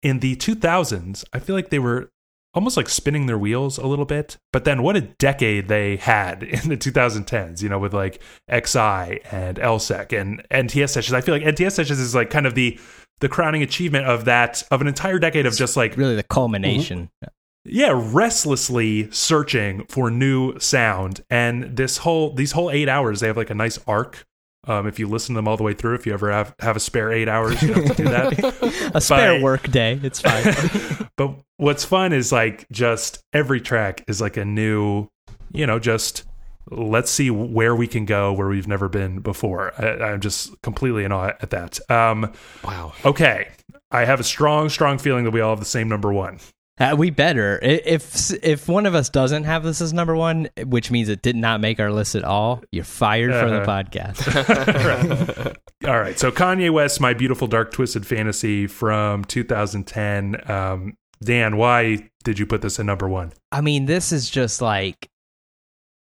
[0.00, 2.12] in the 2000s, I feel like they were
[2.54, 4.36] almost like spinning their wheels a little bit.
[4.52, 9.20] But then what a decade they had in the 2010s, you know, with like Exai
[9.32, 11.12] and elseq and NTS sessions.
[11.14, 12.78] I feel like NTS sessions is like kind of the
[13.20, 17.10] the crowning achievement of that of an entire decade of just like really the culmination.
[17.24, 17.28] Mm-hmm.
[17.64, 23.36] yeah restlessly searching for new sound and this whole these whole eight hours they have
[23.36, 24.26] like a nice arc
[24.66, 26.76] um, if you listen to them all the way through if you ever have, have
[26.76, 30.00] a spare eight hours you don't have to do that A spare But- work day.
[30.02, 31.08] It's fine.
[31.16, 35.08] but what's fun is like just every track is like a new
[35.52, 36.24] you know just
[36.70, 41.04] let's see where we can go where we've never been before I, i'm just completely
[41.04, 42.32] in awe at that um,
[42.64, 42.92] wow.
[43.04, 43.48] okay
[43.90, 46.40] i have a strong strong feeling that we all have the same number one
[46.76, 50.90] Uh, we better if if one of us doesn't have this as number one, which
[50.90, 52.62] means it did not make our list at all.
[52.72, 53.82] You're fired from the Uh-huh.
[53.84, 55.56] podcast.
[55.88, 56.18] All right.
[56.18, 60.50] So Kanye West, My Beautiful Dark Twisted Fantasy from 2010.
[60.50, 63.32] Um, Dan, why did you put this in number one?
[63.52, 65.08] I mean, this is just like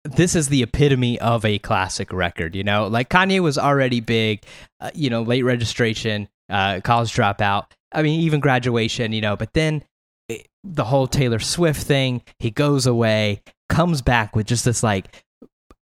[0.03, 2.88] this is the epitome of a classic record, you know?
[2.88, 4.43] Like Kanye was already big,
[4.82, 7.66] uh, you know, late registration, uh, college dropout.
[7.91, 9.84] I mean, even graduation, you know, but then it,
[10.64, 15.24] the whole Taylor Swift thing, he goes away, comes back with just this like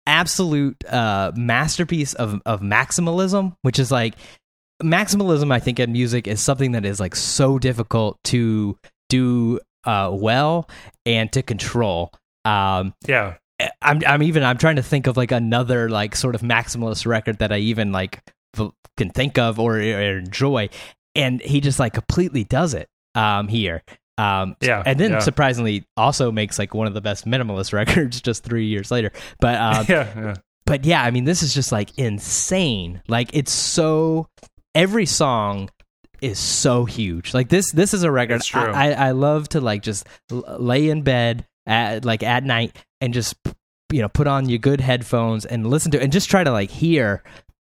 [0.07, 4.15] absolute uh, masterpiece of of maximalism, which is like
[4.81, 5.51] maximalism.
[5.51, 8.77] I think in music is something that is like so difficult to
[9.09, 10.69] do uh, well
[11.05, 12.11] and to control.
[12.45, 13.35] Um, Yeah.
[13.83, 17.37] I'm I'm even I'm trying to think of like another like sort of maximalist record
[17.39, 18.19] that I even like
[18.55, 20.69] v- can think of or, or enjoy,
[21.13, 23.83] and he just like completely does it um here.
[24.17, 25.19] Um, Yeah, and then yeah.
[25.19, 29.11] surprisingly also makes like one of the best minimalist records just three years later.
[29.39, 30.07] But um, yeah.
[30.15, 30.33] Yeah.
[30.65, 33.01] but yeah, I mean, this is just like insane.
[33.07, 34.27] Like it's so
[34.75, 35.69] every song
[36.21, 37.33] is so huge.
[37.33, 38.43] Like this, this is a record.
[38.43, 38.61] True.
[38.61, 42.75] I, I I love to like just l- lay in bed at like at night
[42.99, 43.35] and just
[43.91, 46.51] you know put on your good headphones and listen to it and just try to
[46.51, 47.23] like hear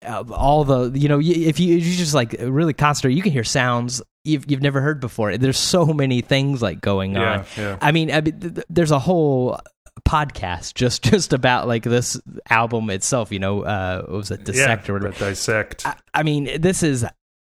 [0.06, 3.32] uh, all the you know if you if you just like really concentrate, you can
[3.32, 5.36] hear sounds you've you've never heard before.
[5.38, 7.44] There's so many things like going on.
[7.56, 7.62] Yeah.
[7.62, 7.78] Yeah.
[7.80, 9.58] I mean, I mean th- th- there's a whole
[10.06, 12.20] podcast just just about like this
[12.50, 13.32] album itself.
[13.32, 15.18] You know, uh, what was it Dissect yeah, or whatever?
[15.18, 15.86] dissect.
[15.86, 17.04] I, I mean, this is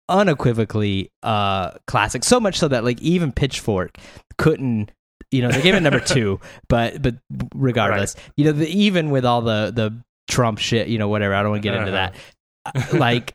[0.09, 2.25] unequivocally uh classic.
[2.25, 3.97] So much so that like even Pitchfork
[4.39, 4.91] couldn't.
[5.31, 7.15] You know, they gave it number two, but but
[7.55, 9.97] regardless, you know, the, even with all the the
[10.29, 11.35] Trump shit, you know, whatever.
[11.35, 12.13] I don't want to get into Uh-huh.
[12.75, 12.95] that.
[12.95, 13.33] Uh, like,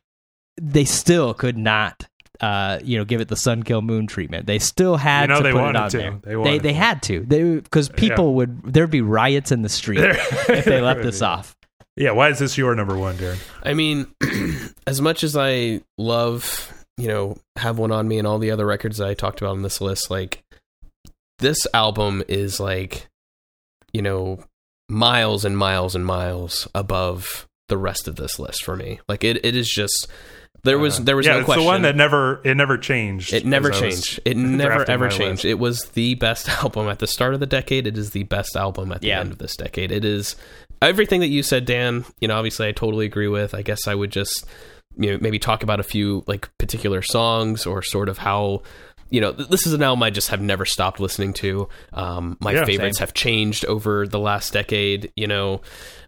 [0.62, 2.08] they still could not.
[2.42, 4.46] Uh, you know, give it the Sun Kil Moon treatment.
[4.46, 5.98] They still had You know to they put wanted it on to.
[5.98, 6.12] there.
[6.12, 6.78] They They wanted they to.
[6.78, 7.20] had to.
[7.22, 11.56] They because people would there'd be riots in the street if they left this off.
[11.96, 12.12] Yeah.
[12.12, 13.38] Why is this your number one, Darren?
[13.64, 14.08] I mean,
[14.88, 18.66] as much as I love, you know, have one on me and all the other
[18.66, 20.44] records that I talked about on this list, like
[21.40, 23.08] this album is like,
[23.94, 24.40] you know,
[24.90, 29.00] miles and miles and miles above the rest of this list for me.
[29.08, 30.08] Like it, it is just
[30.66, 31.64] there was there was yeah, no it's question.
[31.64, 33.34] the one that never it never changed.
[33.34, 34.20] It never as I was changed.
[34.26, 35.44] It never ever changed.
[35.44, 35.46] list.
[35.46, 37.88] It was the best album at the start of the decade.
[37.88, 39.22] It is the best album at the Yeah.
[39.22, 39.92] end of this decade.
[39.92, 40.36] It is
[40.82, 42.04] everything that you said, Dan.
[42.20, 43.54] You know, obviously, I totally agree with.
[43.56, 44.46] I guess I would just
[44.98, 48.64] you know maybe talk about a few like particular songs or sort of how.
[49.12, 51.70] You know, this is an album I just have never stopped listening to.
[51.94, 53.04] Um, my Yeah, favorites same.
[53.06, 55.12] have changed over the last decade.
[55.16, 55.62] You know,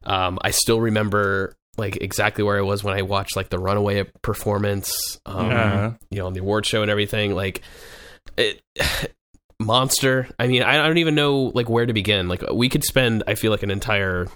[0.04, 4.04] um, I still remember like exactly where I was when I watched like the Runaway
[4.22, 5.20] performance.
[5.26, 5.92] Um, Uh-huh.
[6.10, 7.36] you know, on the award show and everything.
[7.36, 7.62] Like
[8.38, 8.62] it
[9.60, 10.28] monster.
[10.40, 12.28] I mean, I don't even know like where to begin.
[12.28, 14.28] Like we could spend I feel like an entire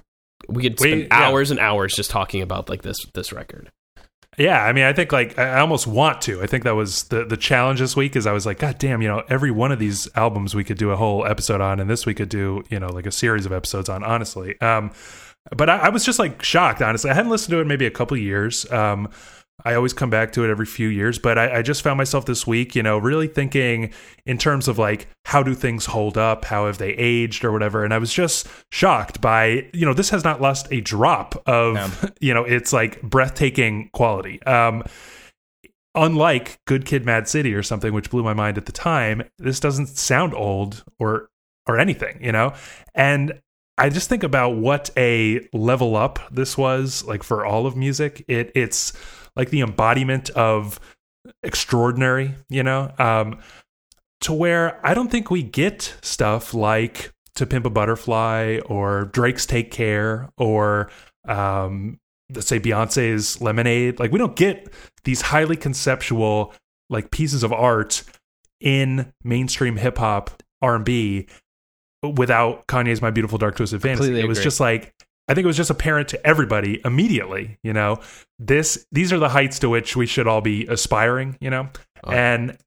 [0.50, 1.08] we could spend We- yeah.
[1.28, 3.72] hours and hours just talking about like this this record.
[4.38, 6.42] Yeah, I mean, I think like I I almost want to.
[6.42, 8.16] I think that was the the challenge this week.
[8.16, 10.78] Is I was like, God damn, you know, every one of these albums we could
[10.78, 13.46] do a whole episode on, and this we could do, you know, like a series
[13.46, 14.04] of episodes on.
[14.06, 14.92] Honestly, um,
[15.56, 16.82] but I, I was just like shocked.
[16.82, 18.70] Honestly, I hadn't listened to it maybe a couple years.
[18.72, 19.10] Um,
[19.64, 22.26] I always come back to it every few years, but I, I just found myself
[22.26, 23.94] this week, you know, really thinking
[24.26, 27.84] in terms of like how do things hold up, how have they aged or whatever,
[27.84, 32.12] and I was just shocked by, you know, this has not lost a drop of,
[32.22, 34.42] you know, it's like breathtaking quality.
[34.44, 34.84] Um,
[35.96, 39.60] unlike Good Kid, Mad City or something, which blew my mind at the time, this
[39.60, 41.30] doesn't sound old or
[41.68, 42.54] or anything, you know,
[42.96, 43.40] and
[43.82, 48.24] I just think about what a level up this was like for all of music.
[48.28, 48.94] It it's
[49.36, 50.80] like the embodiment of
[51.42, 53.40] extraordinary, you know, um,
[54.22, 59.48] to where I don't think we get stuff like To Pimp a Butterfly or Drake's
[59.48, 60.92] Take Care or
[61.28, 62.00] um,
[62.32, 64.00] let's say Beyonce's Lemonade.
[64.00, 64.72] Like we don't get
[65.06, 66.54] these highly conceptual
[66.92, 68.04] like pieces of art
[68.60, 71.28] in mainstream hip hop R and B
[72.04, 74.06] without Kanye's My Beautiful Dark Twisted Fantasy.
[74.06, 74.44] Completely it was agree.
[74.46, 74.94] just like
[75.28, 78.00] I think it was just apparent to everybody immediately, you know.
[78.40, 81.70] This these are the heights to which we should all be aspiring, you know.
[82.04, 82.12] Oh.
[82.12, 82.58] And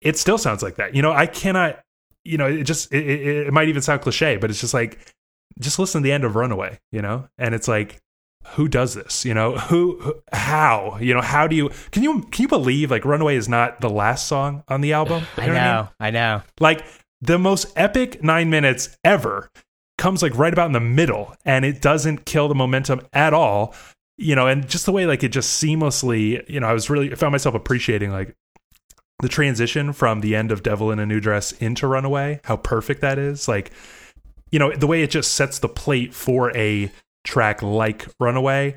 [0.00, 0.94] it still sounds like that.
[0.94, 1.82] You know, I cannot
[2.26, 4.98] you know, it just it, it, it might even sound cliche, but it's just like
[5.58, 7.28] just listen to the end of Runaway, you know?
[7.38, 8.00] And it's like
[8.50, 9.24] who does this?
[9.24, 10.98] You know, who, who how?
[11.00, 13.90] You know, how do you can you can you believe like Runaway is not the
[13.90, 15.24] last song on the album?
[15.36, 15.90] You I what know, mean?
[16.00, 16.42] I know.
[16.60, 16.84] Like
[17.20, 19.50] the most epic nine minutes ever
[19.98, 23.74] comes like right about in the middle and it doesn't kill the momentum at all.
[24.18, 27.12] You know, and just the way like it just seamlessly, you know, I was really
[27.12, 28.34] I found myself appreciating like
[29.20, 33.00] the transition from the end of Devil in a New Dress into Runaway, how perfect
[33.00, 33.48] that is.
[33.48, 33.72] Like,
[34.50, 36.90] you know, the way it just sets the plate for a
[37.24, 38.76] track like Runaway.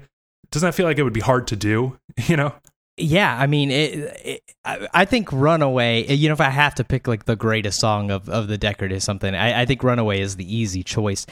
[0.51, 1.97] Doesn't that feel like it would be hard to do?
[2.27, 2.53] You know?
[2.99, 3.93] Yeah, I mean, it,
[4.25, 7.79] it, I, I think "Runaway." You know, if I have to pick like the greatest
[7.79, 11.25] song of of the decade or something, I, I think "Runaway" is the easy choice.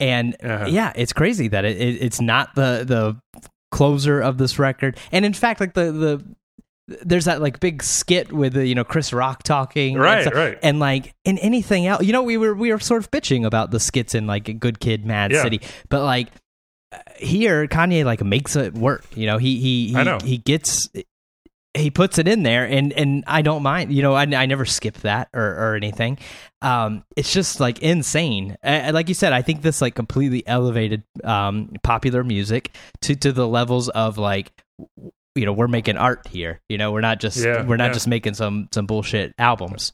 [0.00, 0.66] And Uh-huh.
[0.68, 4.98] yeah, it's crazy that it, it it's not the the closer of this record.
[5.12, 6.24] And in fact, like the the
[7.02, 10.34] there's that like big skit with you know Chris Rock talking, and Right, stuff.
[10.34, 10.58] right.
[10.62, 13.70] and like in anything else, you know, we were we were sort of bitching about
[13.70, 15.42] the skits in like Good Kid, Mad Yeah.
[15.42, 16.28] City, but like
[16.92, 19.04] uh, here Kanye like makes it work.
[19.14, 20.88] You know, he he he, he gets
[21.76, 23.92] he puts it in there and and I don't mind.
[23.92, 26.18] You know, I, I never skip that or or anything.
[26.62, 28.56] Um, it's just like insane.
[28.62, 33.32] Uh, like you said, I think this like completely elevated um popular music to to
[33.32, 34.52] the levels of like
[35.34, 36.60] you know we're making art here.
[36.68, 37.92] You know, we're not just Yeah, we're not yeah.
[37.94, 39.92] just making some some bullshit albums.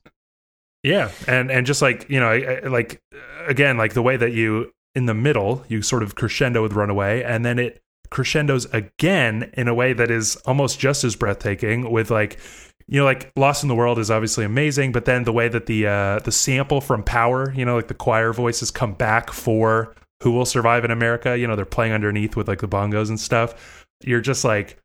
[0.82, 3.02] Yeah, and and just like you know, I- I- like
[3.46, 7.22] again, like the way that you in the middle, you sort of crescendo with "Runaway,"
[7.22, 11.90] and then it crescendos again in a way that is almost just as breathtaking.
[11.90, 12.38] With like,
[12.86, 15.66] you know, like "Lost in the World" is obviously amazing, but then the way that
[15.66, 19.94] the uh, the sample from "Power," you know, like the choir voices come back for
[20.22, 23.18] "Who Will Survive in America," you know, they're playing underneath with like the bongos and
[23.18, 23.86] stuff.
[24.02, 24.78] You're just like,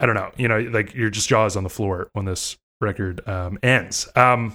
[0.00, 3.26] I don't know, you know, like your just jaws on the floor when this record
[3.28, 4.08] um, ends.
[4.14, 4.54] Um,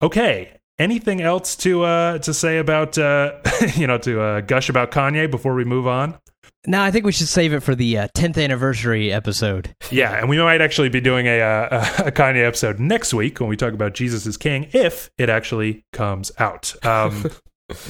[0.00, 3.32] okay, anything else to uh, to say about uh,
[3.76, 6.18] you know to uh, gush about Kanye before we move on?
[6.66, 9.74] No, I think we should save it for the uh, 10th anniversary episode.
[9.90, 13.50] Yeah, and we might actually be doing a, uh, a Kanye episode next week when
[13.50, 17.26] we talk about Jesus is King, if it actually comes out um,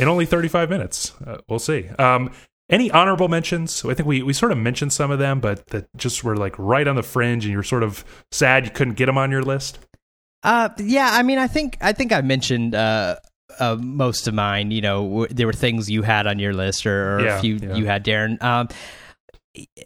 [0.00, 1.12] in only 35 minutes.
[1.24, 1.88] Uh, we'll see.
[2.00, 2.32] Um,
[2.68, 3.84] any honorable mentions?
[3.84, 6.58] I think we, we sort of mentioned some of them, but that just were like
[6.58, 9.42] right on the fringe, and you're sort of sad you couldn't get them on your
[9.42, 9.78] list.
[10.42, 13.16] Uh, yeah, I mean, I think I think I mentioned uh,
[13.58, 14.70] uh most of mine.
[14.70, 17.40] You know, w- there were things you had on your list, or, or Yeah, a
[17.40, 17.74] few yeah.
[17.74, 18.42] you had, Darren.
[18.42, 18.68] Um,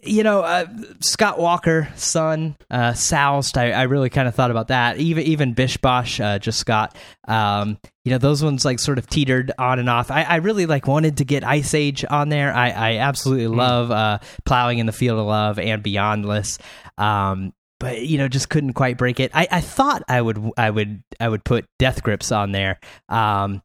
[0.01, 0.65] you know, uh,
[1.01, 3.57] Scott Walker, son, uh, Soused.
[3.57, 4.97] I, I really kind of thought about that.
[4.97, 6.95] Even even Bish Bosh, uh, just Scott.
[7.27, 10.09] Um, you know, those ones like sort of teetered on and off.
[10.09, 12.53] I, I really like wanted to get Iceage on there.
[12.53, 16.59] I, I absolutely love uh, plowing in the field of love and Beyondless.
[16.97, 19.31] Um, but you know, just couldn't quite break it.
[19.33, 22.79] I, I thought I would I would I would put Death Grips on there.
[23.09, 23.61] Um,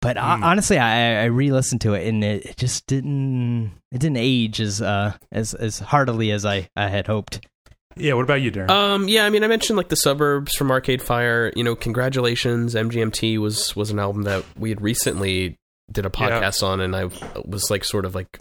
[0.00, 0.44] but ho- Hmm.
[0.44, 4.80] honestly, I, I re-listened to it and it, it just didn't it didn't age as
[4.80, 7.46] uh as as heartily as I, I had hoped.
[7.96, 8.70] Yeah, what about you, Darren?
[8.70, 11.52] Um, yeah, I mean, I mentioned like the suburbs from Arcade Fire.
[11.56, 15.58] You know, congratulations, MGMT was was an album that we had recently
[15.92, 16.40] did a Yeah.
[16.40, 17.06] podcast on, and I
[17.44, 18.38] was like sort of like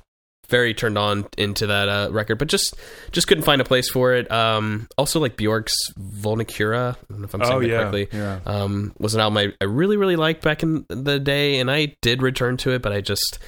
[0.50, 2.76] very turned on into that uh, record, but just
[3.12, 4.30] just couldn't find a place for it.
[4.32, 8.08] Um, also like Bjork's Vulnicura, I don't know if I'm saying oh that yeah, correctly.
[8.12, 8.40] yeah.
[8.46, 11.96] Um, was an album I, I really really liked back in the day, and I
[12.02, 13.40] did return to it, but I just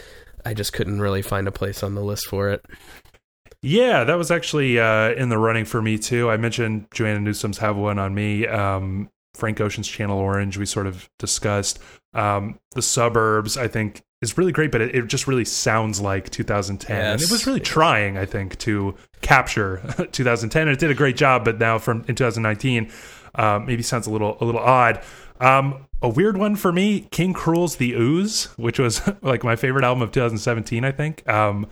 [0.46, 2.64] I just couldn't really find a place on the list for it.
[3.64, 6.30] Yeah, that was actually uh, in the running for me too.
[6.30, 10.88] I mentioned Joanna Newsom's "Have One on Me." Um, Frank Ocean's "Channel Orange" we sort
[10.88, 11.80] of discussed.
[12.14, 16.30] Um, the suburbs, I think, is really great, but it, it just really sounds like
[16.30, 20.96] 2010, and it was really trying, I think, to capture 2010, and it did a
[20.96, 21.44] great job.
[21.44, 22.92] But now, from in 2019,
[23.36, 25.02] uh, maybe sounds a little a little odd.
[25.40, 29.84] Um, a weird one for me, King Krule's "The OOZ," which was like my favorite
[29.84, 30.86] album of 2017.
[30.86, 31.28] I think.
[31.28, 31.68] Um,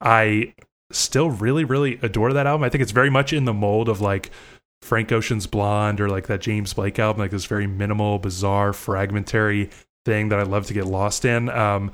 [0.00, 0.54] I
[0.90, 2.64] still really really adore that album.
[2.64, 4.30] I think it's very much in the mold of like
[4.84, 9.70] Frank Ocean's Blonde or like that James Blake album, like this very minimal, bizarre, fragmentary
[10.04, 11.48] thing that I love to get lost in.
[11.48, 11.92] Um,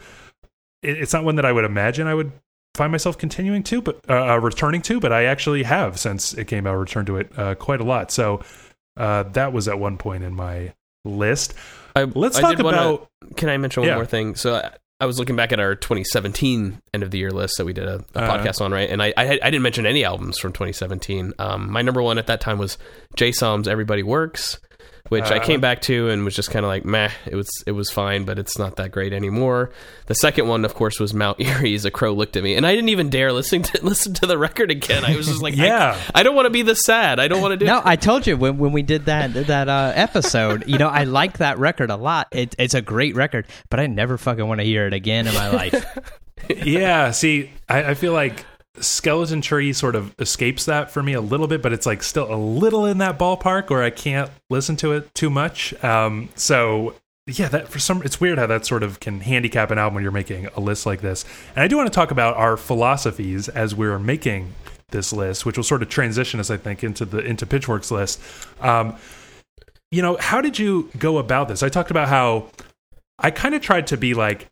[0.82, 2.32] it, it's not one that I would imagine I would
[2.74, 6.46] find myself continuing to, but uh, uh, returning to, but I actually have since it
[6.46, 8.11] came out, returned to it uh, quite a lot.
[8.11, 8.42] So
[8.96, 10.72] uh, that was at one point in my
[11.04, 11.54] list.
[11.96, 13.08] I, Let's I talk did wanna- about.
[13.36, 13.94] Can I mention one Yeah.
[13.96, 14.34] more thing?
[14.34, 14.70] So I,
[15.02, 17.86] I was looking back at our 2017 end of the year list that we did
[17.88, 18.38] a, a Uh-huh.
[18.38, 18.88] podcast on, right?
[18.90, 21.32] And I, I I didn't mention any albums from 2017.
[21.38, 22.76] Um, my number one at that time was
[23.16, 24.58] Jay Som's "Everybody Works,"
[25.11, 25.44] which I Uh-huh.
[25.44, 27.11] came back to and was just kind of like meh.
[27.26, 29.70] It was it was fine, but it's not that great anymore.
[30.06, 32.74] The second one, of course, was Mount Eerie's "A Crow Looked at Me," and I
[32.74, 35.04] didn't even dare listen to listen to the record again.
[35.04, 36.00] I was just like, Yeah.
[36.14, 37.20] I, don't want to be this sad.
[37.20, 37.66] I don't want to do.
[37.66, 40.64] No, I told you when when we did that that uh, episode.
[40.66, 42.28] You know, I like that record a lot.
[42.32, 45.34] It, it's a great record, but I never fucking want to hear it again in
[45.34, 45.84] my life.
[46.64, 48.46] yeah see I, I feel like
[48.79, 52.33] skeleton tree sort of escapes that for me a little bit but it's like still
[52.33, 55.75] a little in that ballpark where i can't listen to it too much.
[55.83, 56.95] Um so
[57.27, 60.03] yeah that for some it's weird how that sort of can handicap an album when
[60.03, 61.25] you're making a list like this.
[61.57, 64.55] And i do want to talk about our philosophies as we're making
[64.91, 68.21] this list which will sort of transition us i think into the into pitchfork's list.
[68.61, 68.97] Um
[69.91, 71.64] you know how did you go about this?
[71.64, 72.51] I talked about how
[73.18, 74.49] i kind of tried to be like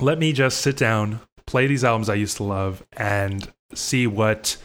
[0.00, 4.56] let me just sit down, play these albums I used to love, and see what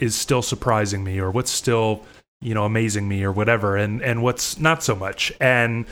[0.00, 2.04] is still surprising me or what's still
[2.40, 5.32] you know amazing me or whatever and and what's not so much.
[5.40, 5.86] And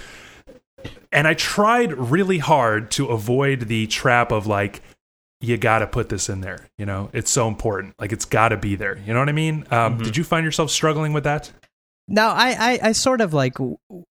[1.13, 4.83] and I tried really hard to avoid the trap of like
[5.41, 7.09] you got to put this in there you know?
[7.13, 7.95] It's so important.
[7.99, 8.99] Like it's got to be there.
[9.07, 9.65] You know what I mean?
[9.71, 10.05] Um, Mhm.
[10.05, 11.51] did you find yourself struggling with that
[12.13, 13.57] No, I, I, I sort of like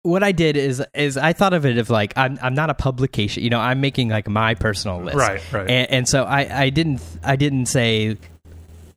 [0.02, 2.74] what I did is is I thought of it of like I'm I'm not a
[2.74, 5.70] publication, you know, I'm making like my personal list, right right.
[5.70, 8.16] And, and so I, I didn't I didn't say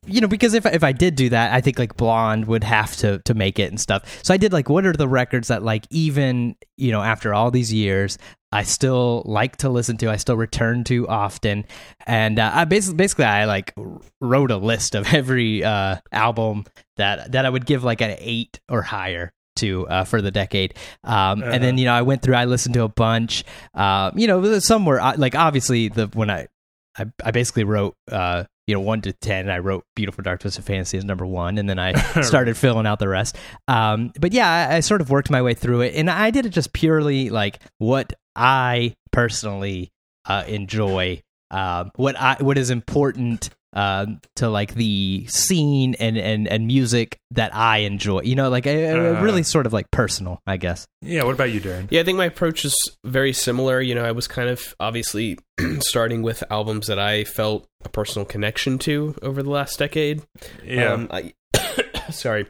[0.08, 2.96] you know because if if I did do that I think like blonde would have
[2.96, 4.20] to to make it and stuff.
[4.22, 7.50] So I did like what are the records that like even you know after all
[7.50, 8.18] these years
[8.50, 11.66] I still like to listen to I still return to often.
[12.06, 13.74] And uh, I basically basically I like
[14.20, 16.64] wrote a list of every uh album
[16.96, 20.74] that that I would give like an 8 or higher to uh, for the decade.
[21.04, 23.44] Um, and then you know I went through I listened to a bunch.
[23.74, 26.48] Um, you know some were like obviously the when I
[26.96, 30.62] I, I basically wrote uh you know one to ten i wrote beautiful dark twisted
[30.64, 31.92] fantasy as number one and then i
[32.22, 33.36] started filling out the rest.
[33.66, 36.46] Um but yeah I, I sort of worked my way through it and i did
[36.46, 39.90] it just purely like what i personally
[40.26, 46.48] uh enjoy um what i what is important um to like the scene and and
[46.48, 49.20] and music that i enjoy you know like a, a Uh.
[49.22, 52.16] really sort of like personal i guess yeah what about you Darren Yeah, I think
[52.16, 53.80] my approach is very similar.
[53.80, 55.38] You know, I was kind of obviously
[55.80, 60.22] starting with albums that I felt a personal connection to over the last decade.
[60.64, 61.34] yeah Um, I,
[62.10, 62.46] sorry.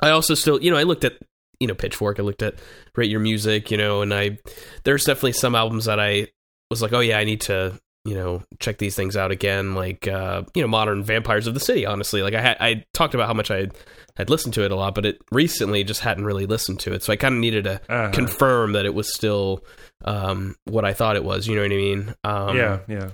[0.00, 1.14] I also still, you know, I looked at,
[1.60, 2.18] you know, Pitchfork.
[2.18, 2.54] I looked at
[2.96, 4.38] Rate Your Music, you know, and I,
[4.84, 6.28] there's definitely some albums that I
[6.70, 9.74] was like, oh yeah, I need to, you know, check these things out again.
[9.74, 11.84] Like, uh, you know, Modern Vampires of the City.
[11.84, 13.68] Honestly, like I had, I talked about how much I
[14.16, 17.02] had listened to it a lot, but it recently just hadn't really listened to it,
[17.02, 18.10] so I kind of needed to Uh-huh.
[18.12, 19.64] confirm that it was still
[20.04, 21.46] um, what I thought it was.
[21.46, 22.14] You know what I mean?
[22.24, 23.10] Um, yeah yeah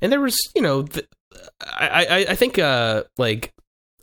[0.00, 1.06] and there was you know th-
[1.62, 3.52] I, I I think uh like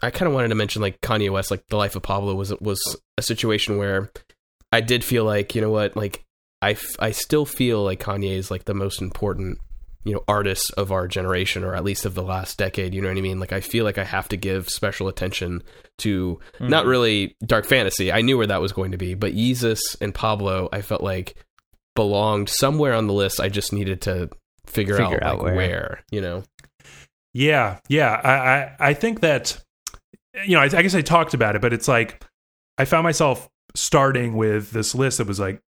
[0.01, 2.53] I kind of wanted to mention like Kanye West like the life of Pablo was
[2.59, 2.81] was
[3.17, 4.11] a situation where
[4.71, 6.23] I did feel like you know what like
[6.63, 9.57] I, f- I still feel like Kanye is like the most important
[10.03, 13.07] you know artists of our generation or at least of the last decade you know
[13.07, 13.39] what I mean?
[13.39, 15.63] Like I feel like I have to give special attention
[15.99, 16.89] to not mm.
[16.89, 18.11] really dark fantasy.
[18.11, 21.35] I knew where that was going to be but jesus and Pablo I felt like
[21.95, 23.39] belonged somewhere on the list.
[23.39, 24.29] I just needed to
[24.65, 25.55] figure, Figure out, out like where.
[25.55, 26.43] where you know?
[27.33, 28.19] Yeah, yeah.
[28.23, 29.61] I, I, I think that
[30.45, 32.23] you know, I, I guess I talked about it, but it's like
[32.77, 35.61] I found myself starting with this list that was like,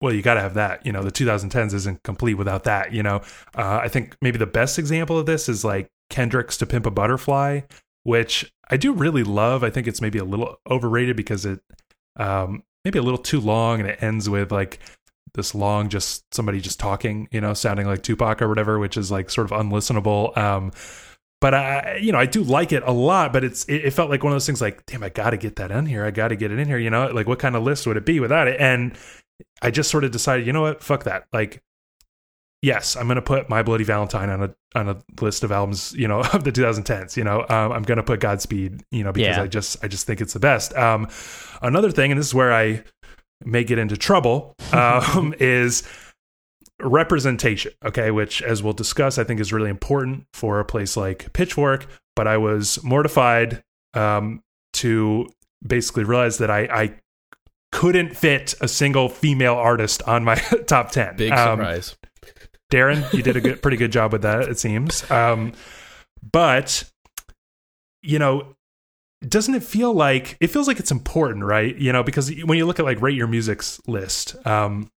[0.00, 0.84] well, you got to have that.
[0.84, 2.92] You know, the 2010s isn't complete without that.
[2.92, 3.16] You know,
[3.56, 6.90] uh, I think maybe the best example of this is like Kendrick's "To Pimp a
[6.90, 7.60] Butterfly,"
[8.04, 9.62] which I do really love.
[9.62, 11.60] I think it's maybe a little overrated because it
[12.16, 14.80] um, maybe a little too long, and it ends with like
[15.34, 19.10] this long just somebody just talking you know sounding like tupac or whatever which is
[19.10, 20.72] like sort of unlistenable um
[21.40, 24.10] but i you know i do like it a lot but it's it, it felt
[24.10, 26.36] like one of those things like damn i gotta get that in here i gotta
[26.36, 28.48] get it in here you know like what kind of list would it be without
[28.48, 28.96] it and
[29.62, 30.82] i just sort of decided you know what?
[30.82, 31.24] Fuck that.
[31.32, 31.62] Like
[32.62, 36.06] yes i'm gonna put my bloody valentine on a on a list of albums you
[36.06, 37.40] know of the 2010s you know?
[37.48, 39.42] Um, i'm gonna put godspeed you know because Yeah.
[39.42, 40.74] i just i just think it's the best.
[40.76, 41.08] Um
[41.62, 42.84] another thing and this is where i
[43.46, 45.84] may get into trouble um, is
[46.82, 48.10] representation okay?
[48.10, 51.86] Which as we'll discuss i think is really important for a place like pitchfork
[52.16, 53.62] but i was mortified
[53.94, 54.42] um,
[54.74, 55.26] to
[55.66, 56.94] basically realize that i i
[57.72, 60.34] couldn't fit a single female artist on my
[60.66, 61.96] top 10 big Um, surprise
[62.70, 65.08] Darren, you did a good, pretty good job with that, it seems.
[65.10, 65.52] Um,
[66.32, 66.84] but
[68.02, 68.54] you know,
[69.26, 71.76] doesn't it feel like it feels like it's important, right?
[71.76, 74.90] You know, because when you look at like rate your music's list, um,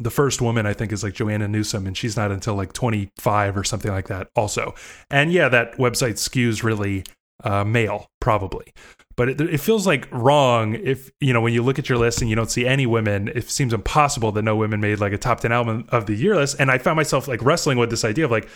[0.00, 3.56] the first woman I think is like Joanna Newsom, and she's not until like 25
[3.56, 4.74] or something like that, also.
[5.10, 7.04] And yeah, that website skews really
[7.42, 8.72] uh, male, probably.
[9.16, 12.20] But it, it feels like wrong if you know when you look at your list
[12.20, 13.28] and you don't see any women.
[13.28, 16.36] It seems impossible that no women made like a top ten album of the year
[16.36, 16.56] list.
[16.58, 18.48] And I found myself like wrestling with this idea of like,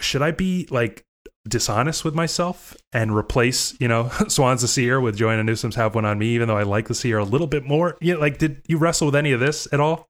[0.00, 1.04] should I be like
[1.48, 6.04] dishonest with myself and replace you know Swans the Seer with Joanna Newsom's Have One
[6.04, 7.96] on Me, even though I like the Seer a little bit more?
[8.00, 10.08] You know, like, did you wrestle with any of this at all?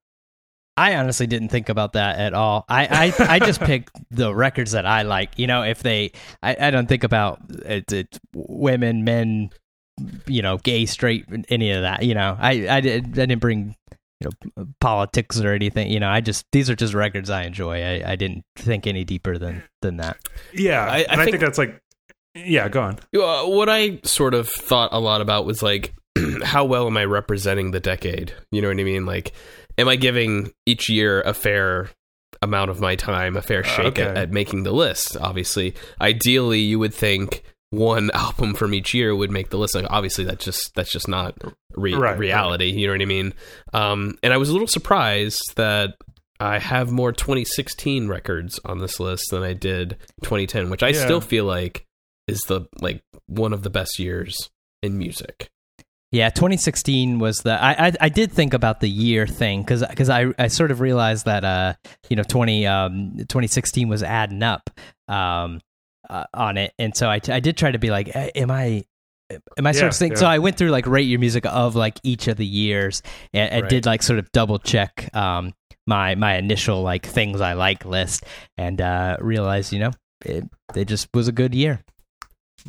[0.75, 2.65] I honestly didn't think about that at all.
[2.67, 5.37] I I, I just picked the records that I like.
[5.37, 9.51] You know, if they, I, I don't think about it, it, women, men,
[10.27, 12.03] you know, gay, straight, any of that.
[12.03, 13.75] You know, I I, did, I didn't bring
[14.19, 15.91] you know politics or anything.
[15.91, 17.83] You know, I just these are just records I enjoy.
[18.01, 20.17] I, I didn't think any deeper than than that.
[20.53, 21.79] Yeah, I- I and I think think- that's like,
[22.33, 22.99] yeah, go on.
[23.15, 25.93] Uh, what I sort of thought a lot about was like,
[26.43, 28.33] how well am I representing the decade?
[28.51, 29.05] You know what I mean?
[29.05, 29.33] Like,
[29.77, 31.89] am I giving each year a fair
[32.41, 34.21] amount of my time, a fair shake at, Okay.
[34.21, 35.17] at making the list?
[35.19, 39.75] Obviously, ideally, you would think one album from each year would make the list.
[39.75, 41.35] Like, obviously, that's just that's just not
[41.75, 42.65] re- Right, reality.
[42.71, 43.33] You know what I mean?
[43.73, 45.95] Um, and I was a little surprised that
[46.39, 51.03] I have more 2016 records on this list than I did 2010, which I Yeah.
[51.03, 51.85] still feel like
[52.27, 54.49] is the like one of the best years
[54.81, 55.49] in music.
[56.13, 57.61] Yeah, 2016 was the.
[57.61, 60.79] I I, I did think about the year thing because because I I sort of
[60.79, 61.73] realized that uh
[62.07, 64.69] you know 20 um 2016 was adding up
[65.07, 65.59] um
[66.07, 68.85] uh, on it, and so I I did try to be like, am I.
[69.57, 70.19] Am I sort of think yeah.
[70.19, 70.25] so?
[70.27, 73.01] I went through like rate your music of like each of the years,
[73.33, 73.69] and, and Right.
[73.69, 75.53] did like sort of double check um
[75.87, 78.25] my my initial like things I like list,
[78.57, 79.91] and uh realized you know
[80.23, 80.43] it,
[80.75, 81.83] it just was a good year.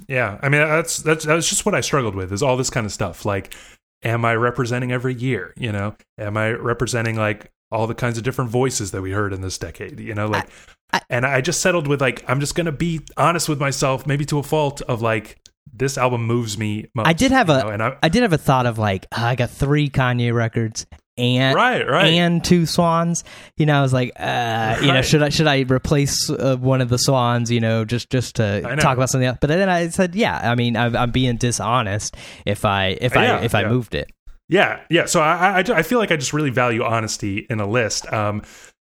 [0.08, 2.84] Yeah, I mean that's that's that's just what I struggled with is all this kind
[2.86, 3.24] of stuff.
[3.24, 3.54] Like,
[4.02, 5.54] am I representing every year?
[5.56, 9.32] You know, am I representing like all the kinds of different voices that we heard
[9.32, 9.98] in this decade?
[10.00, 10.48] You know, like,
[10.92, 14.24] I- and I just settled with like I'm just gonna be honest with myself, maybe
[14.26, 15.38] to a fault of like
[15.72, 16.86] this album moves me.
[16.94, 19.06] Most, I did have a know, and I, I did have a thought of like
[19.12, 22.06] ah, I got three Kanye records and right, right.
[22.06, 23.24] and two swans.
[23.56, 26.80] You know, I was like, uh, you know, should I should I replace uh, one
[26.80, 27.50] of the swans?
[27.50, 29.38] You know, just just to talk about something else.
[29.40, 33.38] But then I said, yeah, I mean, I'm, I'm being dishonest if I if Yeah,
[33.38, 34.10] I if I moved it.
[34.48, 35.06] Yeah, yeah.
[35.06, 38.12] So I, I, I feel like I just really value honesty in a list.
[38.12, 38.42] Um,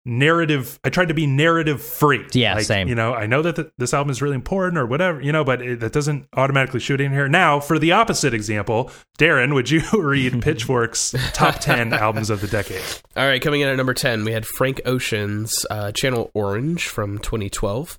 [0.06, 0.78] narrative.
[0.84, 2.24] I tried to be narrative free.
[2.32, 2.88] Yeah, like, same.
[2.88, 5.20] You know, I know that th this album is really important or whatever.
[5.20, 7.28] You know, but it, that doesn't automatically shoot in here.
[7.28, 12.46] Now, for the opposite example, Darren, would you read Pitchfork's top ten albums of the
[12.46, 12.82] decade?
[13.16, 17.18] All right, coming in at number 10, we had Frank Ocean's uh, Channel Orange from
[17.18, 17.98] 2012.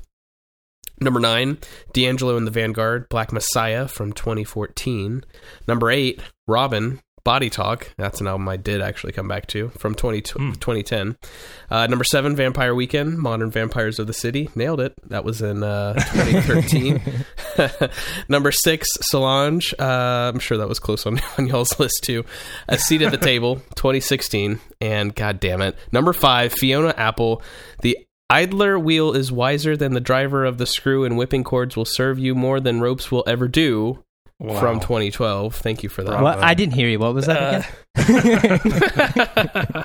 [1.00, 1.60] Number 9,
[1.94, 5.24] D'Angelo and the Vanguard, Black Messiah from 2014.
[5.68, 7.94] Number 8, Robyn, Body Talk.
[7.98, 10.52] That's an album I did actually come back to from 20, Hmm.
[10.54, 11.18] 2010.
[11.70, 14.50] Uh, number 7, Vampire Weekend, Modern Vampires of the City.
[14.56, 14.94] Nailed it.
[15.10, 17.02] That was in uh, 2013.
[18.30, 19.74] number 6, Solange.
[19.78, 22.24] Uh, I'm sure that was close on, on y'all's list too.
[22.70, 24.62] A Seat at the Table, 2016.
[24.80, 25.76] And god damn it.
[25.92, 27.42] Number 5, Fiona Apple.
[27.82, 27.98] The
[28.30, 32.20] idler wheel is wiser than the driver of the screw, and whipping cords will serve
[32.20, 34.02] you more than ropes will ever do.
[34.40, 34.60] Wow.
[34.60, 35.56] From 2012.
[35.56, 36.22] Thank you for that.
[36.22, 37.00] What I didn't hear you.
[37.00, 37.66] What was that
[37.98, 39.84] Uh, again?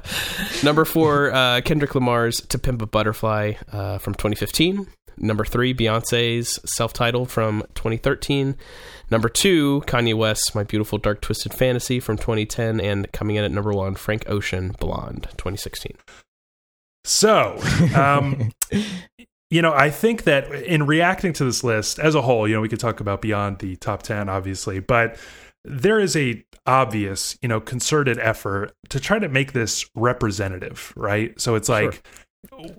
[0.62, 4.86] Number four, uh, Kendrick Lamar's "To Pimp a Butterfly" uh, from 2015.
[5.18, 8.56] Number three, Beyonce's self-titled from 2013.
[9.10, 13.50] Number two, Kanye West's "My Beautiful Dark Twisted Fantasy" from 2010, and coming in at
[13.52, 15.96] number one, Frank Ocean "Blonde" 2016.
[17.04, 17.58] So,
[17.96, 18.52] um,
[19.52, 22.62] you know, I think that in reacting to this list as a whole, you know,
[22.62, 25.18] we could talk about beyond the top 10, obviously, but
[25.62, 31.38] there is a obvious, you know, concerted effort to try to make this representative, right?
[31.38, 32.02] So it's like,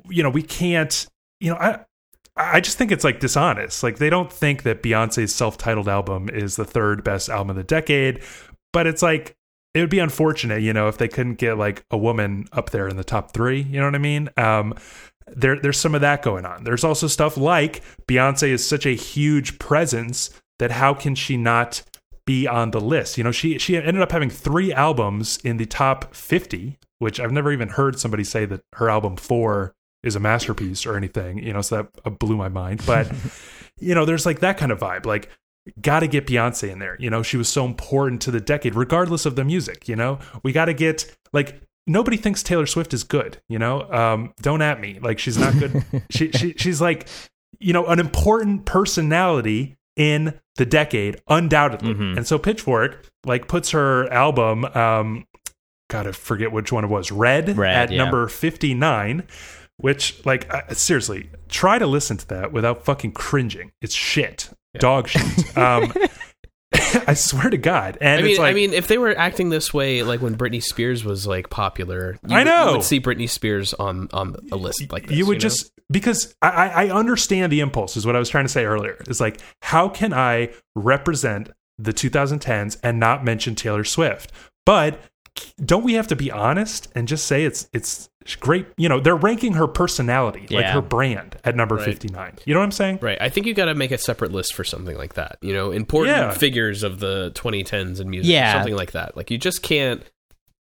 [0.09, 1.05] you know, we can't,
[1.39, 1.85] you know, I,
[2.35, 3.83] I just think it's like dishonest.
[3.83, 7.63] Like they don't think that Beyonce's self-titled album is the third best album of the
[7.63, 8.23] decade,
[8.71, 9.37] but it's like
[9.73, 12.87] it would be unfortunate, you know, if they couldn't get like a woman up there
[12.87, 13.61] in the top three.
[13.61, 14.29] You know what I mean?
[14.37, 14.75] Um,
[15.27, 16.63] there, there's some of that going on.
[16.63, 20.29] There's also stuff like Beyonce is such a huge presence
[20.59, 21.83] that how can she not
[22.25, 23.17] be on the list?
[23.17, 27.31] You know, she she ended up having three albums in the top 50, which I've
[27.31, 29.73] never even heard somebody say that her album four
[30.03, 31.39] is a masterpiece or anything.
[31.39, 32.81] You know, so that uh, blew my mind.
[32.85, 33.11] But
[33.79, 35.05] you know, there's like that kind of vibe.
[35.05, 35.29] Like
[35.81, 36.97] got to get Beyonce in there.
[36.99, 39.87] You know, she was so important to the decade, regardless of the music.
[39.87, 43.38] You know, we got to get like nobody thinks Taylor Swift is good.
[43.49, 44.99] You know, um, don't at me.
[45.01, 45.84] Like she's not good.
[46.10, 47.07] she, she she's like
[47.60, 51.93] you know an important personality in the decade, undoubtedly.
[51.93, 52.18] Mhm.
[52.18, 54.65] And so Pitchfork like puts her album.
[54.65, 55.26] Um,
[55.89, 57.11] gotta forget which one it was.
[57.11, 57.97] Red, Red, at yeah.
[57.97, 59.23] number fifty nine.
[59.77, 63.72] Which, like, uh, seriously, try to listen to that without fucking cringing.
[63.81, 65.23] It's shit, dog shit.
[65.57, 65.91] Um,
[67.07, 67.98] I swear to God.
[68.02, 70.36] And I mean, it's like, I mean, if they were acting this way, like when
[70.36, 72.65] Britney Spears was like popular, you I would- know.
[72.68, 75.18] you would see Britney Spears on on a list like this.
[75.18, 75.40] you would know?
[75.40, 78.65] just because I, I I understand the impulse is what I was trying to say
[78.65, 78.98] earlier.
[79.07, 84.32] It's like how can I represent the 2010s and not mention Taylor Swift?
[84.65, 84.99] But
[85.64, 88.65] don't we have to be honest and just say it's it's great?
[88.77, 91.85] You know, they're ranking her personality, like her brand, at number Right.
[91.85, 92.33] 59.
[92.45, 92.99] You know what I'm saying?
[93.01, 93.17] Right.
[93.21, 95.37] I think you got to make a separate list for something like that.
[95.41, 96.31] You know, important Yeah.
[96.31, 98.53] figures of the 2010s in music, Yeah.
[98.53, 99.15] something like that.
[99.17, 100.03] Like you just can't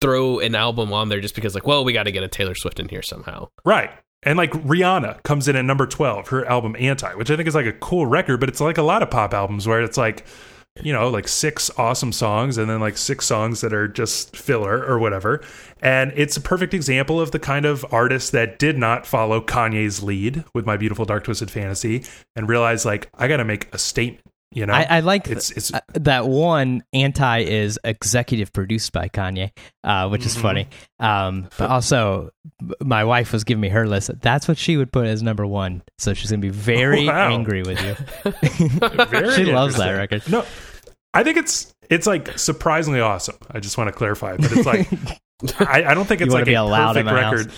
[0.00, 2.54] throw an album on there just because, like, well, we got to get a Taylor
[2.54, 3.48] Swift in here somehow.
[3.64, 3.90] Right.
[4.22, 7.54] And like Rihanna comes in at number 12, her album Anti, which I think is
[7.54, 10.24] like a cool record, but it's like a lot of pop albums where it's like,
[10.82, 14.84] you know, like six awesome songs and then like six songs that are just filler
[14.84, 15.42] or whatever.
[15.80, 20.02] And it's a perfect example of the kind of artist that did not follow Kanye's
[20.02, 23.78] lead with My Beautiful Dark Twisted Fantasy and realized like, I got to make a
[23.78, 24.27] statement.
[24.50, 29.08] You know, I, I like it's it's uh, that one anti is executive produced by
[29.08, 29.50] Kanye,
[29.84, 30.40] uh, which is Mhm.
[30.40, 30.68] funny.
[30.98, 32.30] Um, but also,
[32.82, 34.10] my wife was giving me her list.
[34.22, 35.82] That's what she would put as number one.
[35.98, 37.28] So she's gonna be very Wow.
[37.30, 37.94] angry with you.
[39.36, 40.22] she loves that record.
[40.30, 40.46] No,
[41.12, 43.36] I think it's it's like surprisingly awesome.
[43.50, 44.88] I just want to clarify, but it's like
[45.68, 47.52] I, I don't think it's like a perfect record.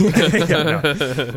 [0.00, 0.80] Yeah, no.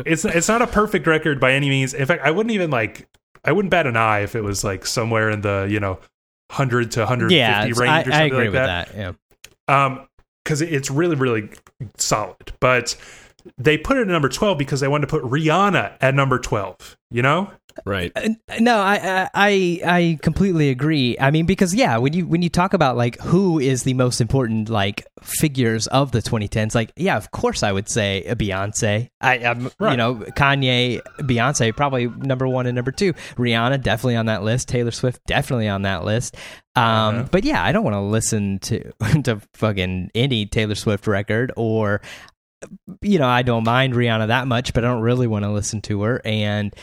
[0.06, 1.92] It's it's not a perfect record by any means.
[1.94, 3.06] In fact, I wouldn't even like
[3.46, 5.98] I wouldn't bat an eye if it was like somewhere in the you know
[6.50, 8.88] hundred to hundred fifty yeah, range I, or I something agree like with that.
[8.92, 9.16] that.
[9.68, 9.84] Yeah.
[9.84, 10.08] Um,
[10.44, 11.50] because it's really really
[11.96, 12.96] solid, but.
[13.58, 16.96] They put it at number twelve because they wanted to put Rihanna at number twelve.
[17.12, 17.52] You know,
[17.84, 18.10] right.
[18.16, 18.28] Uh,
[18.60, 21.16] No, I, I I completely agree.
[21.20, 24.20] I mean, because yeah, when you when you talk about like who is the most
[24.20, 29.10] important like figures of the 2010s, like yeah, of course I would say Beyonce.
[29.20, 33.12] I I'm, you know Kanye, Beyonce probably number one and number two.
[33.36, 34.68] Rihanna definitely on that list.
[34.68, 36.36] Taylor Swift definitely on that list.
[36.74, 37.28] Um, Uh-huh.
[37.32, 38.92] but yeah, I don't want to listen to
[39.24, 42.00] to fucking any Taylor Swift record or
[43.02, 45.82] you know, I don't mind Rihanna that much, but I don't really want to listen
[45.82, 46.22] to her.
[46.24, 46.74] And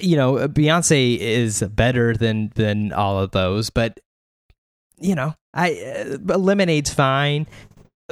[0.00, 3.98] you know, Beyonce is better than than all of those, but
[4.98, 7.46] you know, I uh, Lemonade's fine.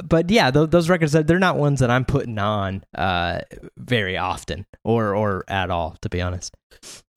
[0.03, 3.39] But yeah, th- those records they're not ones that I'm putting on uh,
[3.77, 6.53] very often or or at all, to be honest.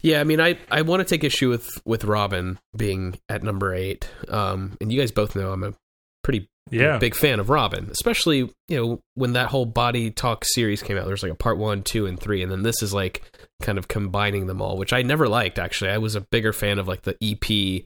[0.00, 3.74] Yeah, I mean, I, I want to take issue with with Robyn being at number
[3.74, 4.08] eight.
[4.28, 5.74] Um, and you guys both know I'm a
[6.22, 10.82] pretty yeah, big fan of Robyn, especially you know when that whole Body Talk series
[10.82, 11.06] came out.
[11.06, 13.22] There's like a part one, two, and three, and then this is like
[13.62, 15.58] kind of combining them all, which I never liked.
[15.58, 17.84] Actually, I was a bigger fan of like the EP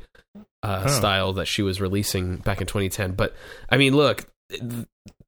[0.63, 0.91] uh, Oh.
[0.91, 3.13] style that she was releasing back in 2010.
[3.13, 3.35] But
[3.69, 4.27] I mean, look,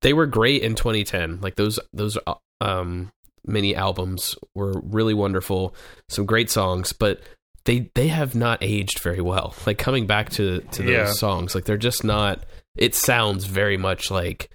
[0.00, 1.40] they were great in 2010.
[1.40, 3.10] Like those those uh, um,
[3.44, 5.74] mini albums were really wonderful,
[6.08, 7.20] some great songs, but.
[7.66, 9.54] They, they have not aged very well.
[9.64, 11.06] Like coming back to to those Yeah.
[11.12, 12.44] songs, like they're just not
[12.76, 14.50] it sounds very much like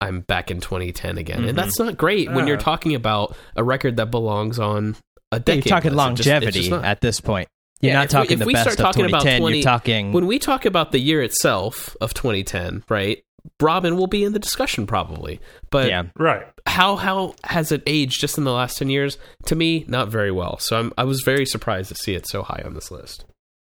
[0.00, 1.48] I'm back in 2010 again, Mhm.
[1.48, 2.60] and that's not great when you're Ah.
[2.60, 4.94] talking about a record that belongs on
[5.34, 5.66] a Yeah, decade.
[5.66, 6.10] you're talking list.
[6.10, 7.48] It just- longevity just at this point.
[7.80, 9.40] You're Yeah, not if we- talking the best start of talking about 2010.
[9.40, 13.22] 20 you're talking when we talk about the year itself of 2010, right?
[13.60, 15.38] Robyn will be in the discussion probably,
[15.70, 16.04] but yeah.
[16.16, 16.46] right.
[16.66, 19.18] how how has it aged just in the last 10 years?
[19.46, 20.58] To me, not very well.
[20.58, 23.26] So I'm I was very surprised to see it so high on this list.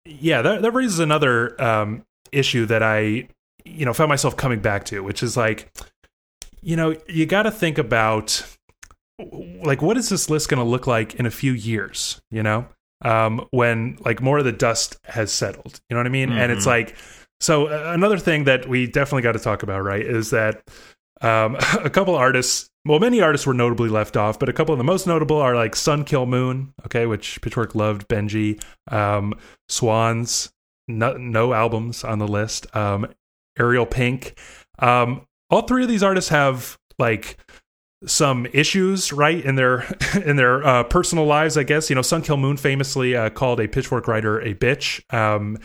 [0.06, 3.27] yeah that, that raises another um, issue that i
[3.65, 5.72] you know found myself coming back to which is like
[6.61, 8.44] you know you got to think about
[9.64, 12.65] like what is this list going to look like in a few years you know?
[13.02, 16.31] Um, when like more of the dust has settled you know what i mean?
[16.31, 16.68] And it's Mhm.
[16.69, 16.95] like
[17.41, 20.64] so uh, another thing that we definitely got to talk about right is that
[21.22, 24.77] um, a couple artists well many artists were notably left off but a couple of
[24.77, 28.61] the most notable are like sun kil moon okay which pitchfork loved benji
[28.91, 29.34] um,
[29.68, 30.52] swans
[30.88, 33.06] no, no albums on the list um,
[33.60, 34.38] ariel pink.
[34.80, 37.38] Um, all three of these artists have like
[38.05, 39.81] some issues right in their
[40.25, 41.89] in their uh, personal lives i guess.
[41.89, 45.57] You know sun kil moon famously uh, called a pitchfork writer a bitch um,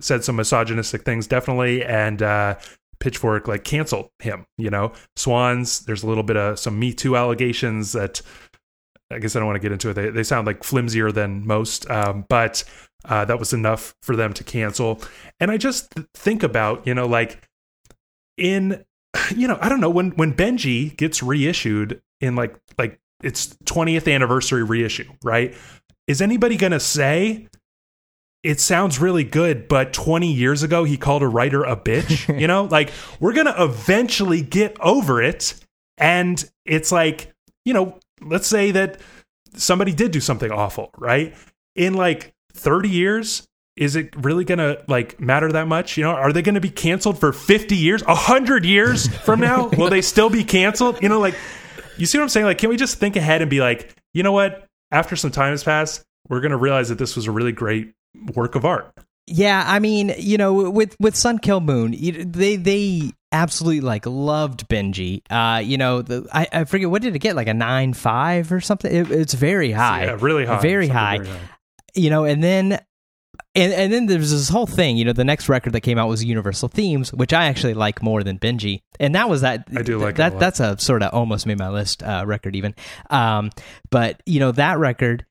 [0.00, 2.56] said some misogynistic things definitely and uh,
[3.00, 4.92] pitchfork like canceled him you know?
[5.16, 8.20] Swans there's a little bit of some me too allegations that
[9.10, 9.94] i guess i don't want to get into it.
[9.94, 12.64] They, they sound like flimsier than most um, but
[13.04, 15.00] uh, that was enough for them to cancel.
[15.40, 17.48] And i just think about you know like
[18.36, 18.84] in
[19.36, 24.12] you know i don't know when when benji gets reissued in like like its 20th
[24.12, 25.54] anniversary reissue right?
[26.06, 27.48] Is anybody gonna say
[28.42, 32.46] it sounds really good but 20 years ago he called a writer a bitch you
[32.46, 32.64] know?
[32.64, 35.54] Like we're gonna eventually get over it
[35.98, 37.32] and it's like
[37.64, 39.00] you know let's say that
[39.54, 41.34] somebody did do something awful right?
[41.74, 43.46] In like 30 years
[43.76, 47.18] is it really gonna like matter that much you know are they gonna be canceled
[47.18, 51.34] for 50 years 100 years from now will they still be canceled you know like
[51.98, 54.22] you see what i'm saying like can we just think ahead and be like you
[54.22, 57.52] know what after some time has passed we're gonna realize that this was a really
[57.52, 57.92] great
[58.34, 58.92] work of art
[59.28, 61.96] Yeah, I mean, you know, with with Sun Kil Moon,
[62.30, 65.20] they they absolutely like loved Benji.
[65.28, 68.52] Uh, you know, the I, I forget what did it get like a nine five
[68.52, 68.94] or something.
[68.94, 71.18] It, it's very high, yeah really high very high.
[71.18, 71.50] very high.
[71.96, 72.80] You know, and then.
[73.54, 75.12] And, and then there's this whole thing, you know.
[75.12, 78.38] The next record that came out was Universal Themes, which I actually like more than
[78.38, 79.66] Benji, and that was that.
[79.76, 80.34] I do like that.
[80.34, 80.38] a.
[80.38, 82.74] That's a sort of almost made my list uh, record even.
[83.10, 83.50] Um,
[83.90, 85.24] but you know that record,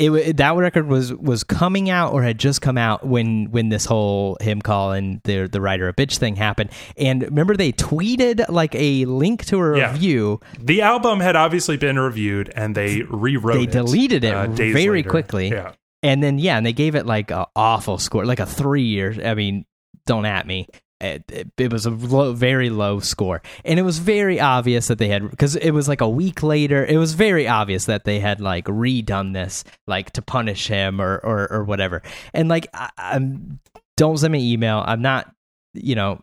[0.00, 3.84] it that record was was coming out or had just come out when when this
[3.84, 6.70] whole him calling the the writer a bitch thing happened.
[6.96, 9.92] And remember they tweeted like a link to a Yeah.
[9.92, 10.40] review.
[10.58, 14.88] the album had obviously been reviewed and they rewrote They it deleted it uh, very
[14.98, 15.10] later.
[15.10, 15.50] quickly.
[15.50, 15.72] yeah
[16.04, 19.16] And then yeah, and they gave it like a awful score, like a three or
[19.24, 19.64] I mean,
[20.04, 20.68] don't at me.
[21.00, 24.98] It, it, it was a low, very low score, and it was very obvious that
[24.98, 26.84] they had because it was like a week later.
[26.84, 31.16] It was very obvious that they had like redone this, like to punish him or
[31.24, 32.02] or, or whatever.
[32.34, 33.60] And like, I, I'm
[33.96, 34.84] don't send me email.
[34.86, 35.34] I'm not,
[35.72, 36.22] you know,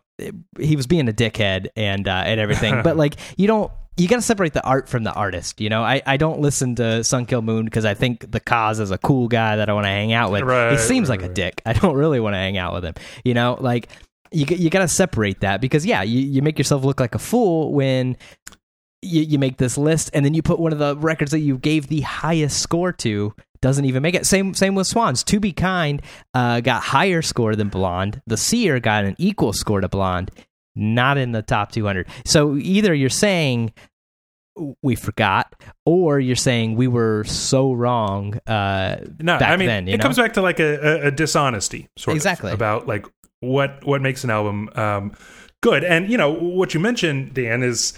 [0.60, 4.16] he was being a dickhead and uh, and everything, but like you don't you got
[4.16, 5.60] to separate the art from the artist.
[5.60, 8.80] You know, I, I don't listen to Sun Kil Moon because I think the cause
[8.80, 10.42] is a cool guy that I want to hang out with.
[10.42, 11.60] Right, he seems right, like a dick.
[11.66, 12.94] I don't really want to hang out with him.
[13.24, 13.88] You know, like
[14.30, 17.18] you you got to separate that because yeah, you, you make yourself look like a
[17.18, 18.16] fool when
[19.02, 21.58] you, you make this list and then you put one of the records that you
[21.58, 24.26] gave the highest score to doesn't even make it.
[24.26, 25.22] Same same with Swans.
[25.24, 26.02] To be kind
[26.34, 28.20] uh, got higher score than Blonde.
[28.26, 30.30] The Seer got an equal score to Blonde,
[30.74, 32.06] not in the top 200.
[32.24, 33.72] So either you're saying
[34.82, 35.54] we forgot,
[35.86, 38.38] or you're saying we were so wrong.
[38.46, 40.02] Uh, No, back I mean then, you it know?
[40.02, 42.50] comes back to like a, a, a dishonesty sort Exactly.
[42.50, 43.06] of about like
[43.40, 45.12] what what makes an album um,
[45.62, 45.84] good.
[45.84, 47.94] And you know what you mentioned, Dan, is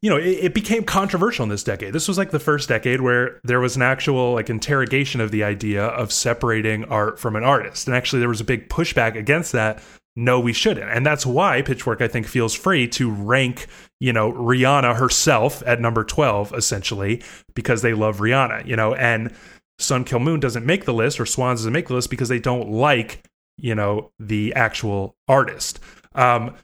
[0.00, 1.92] you know it, it became controversial in this decade.
[1.92, 5.42] This was like the first decade where there was an actual like interrogation of the
[5.42, 9.50] idea of separating art from an artist, and actually there was a big pushback against
[9.50, 9.82] that.
[10.20, 13.68] No, we shouldn't, and that's why Pitchfork I think feels free to rank
[14.00, 17.22] you know Rihanna herself at number twelve essentially
[17.54, 19.32] because they love Rihanna, you know, and
[19.78, 22.40] Sun Kil Moon doesn't make the list or Swans doesn't make the list because they
[22.40, 23.22] don't like,
[23.56, 25.78] you know, the actual artist.
[26.14, 26.54] Um,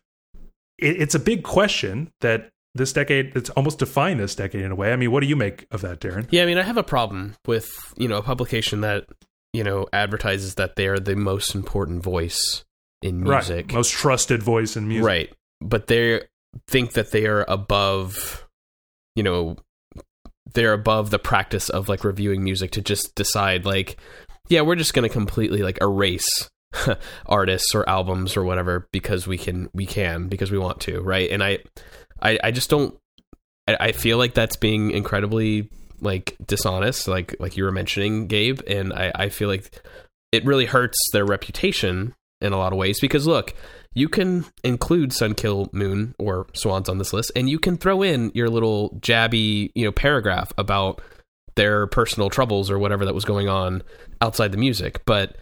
[0.79, 4.75] it, it's a big question that this decade, it's almost defined this decade in a
[4.75, 4.93] way.
[4.93, 6.27] I mean, what do you make of that, Darren?
[6.31, 9.05] Yeah, I mean, I have a problem with you know a publication that
[9.53, 12.64] you know advertises that they are the most important voice
[13.05, 13.75] in music, Right.
[13.75, 15.07] Most trusted voice in music.
[15.07, 15.33] right?
[15.61, 16.23] But they
[16.69, 18.47] think that they are above,
[19.15, 19.57] you know,
[20.55, 23.97] they're above the practice of like reviewing music to just decide like,
[24.49, 26.51] yeah, we're just going to completely like erase
[27.27, 31.31] artists or albums or whatever because we can we can because we want to, right?
[31.31, 31.59] And I
[32.23, 32.97] I, I just don't
[33.69, 35.71] I, I feel like that's being incredibly
[36.01, 39.71] like dishonest, like like you were mentioning, Gabe, and I, I feel like
[40.33, 42.15] it really hurts their reputation
[42.45, 43.55] in a lot of ways because look,
[43.95, 48.03] you can include Sun Kil Moon or Swans on this list, and you can throw
[48.03, 51.01] in your little jabby, you know, paragraph about
[51.57, 53.83] their personal troubles or whatever that was going on
[54.21, 55.01] outside the music.
[55.07, 55.37] But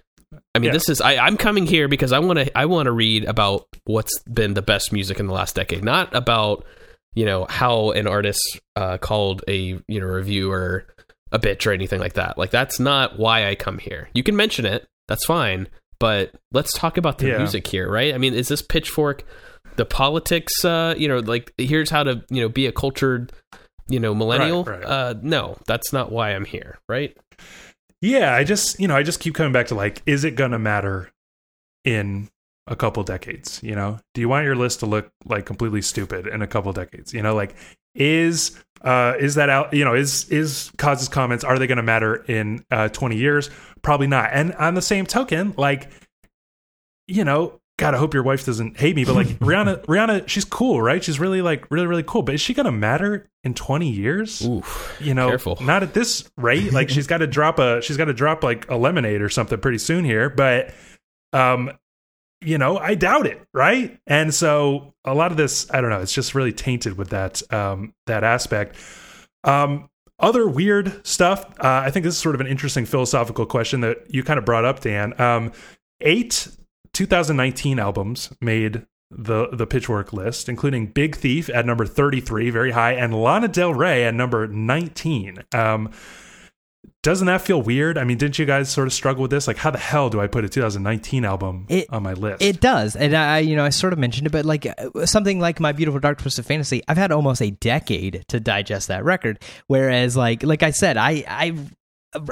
[0.54, 0.72] I mean, Yeah.
[0.72, 3.66] this is I, I'm coming here because I want to I want to read about
[3.84, 6.64] what's been the best music in the last decade, not about
[7.14, 8.40] you know how an artist
[8.76, 9.56] uh, called a
[9.88, 10.86] you know reviewer
[11.32, 12.36] a bitch or anything like that.
[12.36, 14.10] Like that's not why I come here.
[14.14, 15.68] You can mention it, that's fine,
[16.02, 17.38] but let's talk about the Yeah.
[17.38, 18.12] music here, right?
[18.12, 19.22] I mean, is this pitchfork
[19.76, 20.64] the politics?
[20.64, 23.32] Uh, you know, like here's how to you know be a cultured
[23.88, 24.64] you know millennial.
[24.64, 24.84] Right, right.
[24.84, 27.16] Uh, no, that's not why I'm here, right?
[28.00, 30.50] Yeah, I just, you know, I just keep coming back to like, is it going
[30.50, 31.12] to matter
[31.84, 32.30] in
[32.66, 33.60] a couple decades?
[33.62, 36.72] You know, do you want your list to look like completely stupid in a couple
[36.72, 37.14] decades?
[37.14, 37.54] You know, like,
[37.94, 41.82] is uh is that out you know is is Kozelek's comments are they going to
[41.82, 43.50] matter in uh 20 years?
[43.82, 44.30] Probably not.
[44.32, 45.90] And on the same token like
[47.06, 50.44] you know god i hope your wife doesn't hate me but like rihanna rihanna she's
[50.44, 51.02] cool right?
[51.02, 52.22] She's really like really really cool.
[52.22, 54.46] But is she going to matter in 20 years?
[54.46, 54.96] Oof.
[55.00, 55.58] you know Careful.
[55.60, 56.72] not at this rate.
[56.72, 59.58] Like she's got to drop a she's got to drop like a lemonade or something
[59.58, 60.28] pretty soon here.
[60.30, 60.74] But
[61.32, 61.72] um
[62.42, 63.98] you know i doubt it right?
[64.06, 67.42] And so a lot of this i don't know it's just really tainted with that
[67.52, 68.76] um that aspect.
[69.44, 69.88] Um
[70.18, 73.98] other weird stuff uh, i think this is sort of an interesting philosophical question that
[74.08, 75.18] you kind of brought up dan.
[75.20, 75.52] Um
[76.00, 76.48] eight
[76.92, 82.92] 2019 albums made the the pitchfork list including big thief at number 33 very high
[82.92, 85.90] and lana del rey at number 19 um
[87.02, 89.56] doesn't that feel weird i mean didn't you guys sort of struggle with this like
[89.56, 92.96] how the hell do i put a 2019 album It- on my list It does,
[92.96, 95.72] and I, you know, I sort of mentioned it, but like uh, something like my
[95.72, 99.42] beautiful dark twisted fantasy, I've had almost a decade to digest that record.
[99.68, 101.54] Whereas, like, like I said, I, I.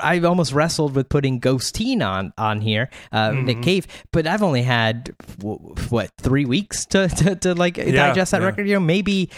[0.02, 3.62] I've almost wrestled with putting Ghosteen on on here, uh, Nick Mhm.
[3.62, 8.42] Cave, but I've only had w- what three weeks to to, to like digest that
[8.42, 8.46] yeah.
[8.46, 8.68] record.
[8.68, 9.30] You know, maybe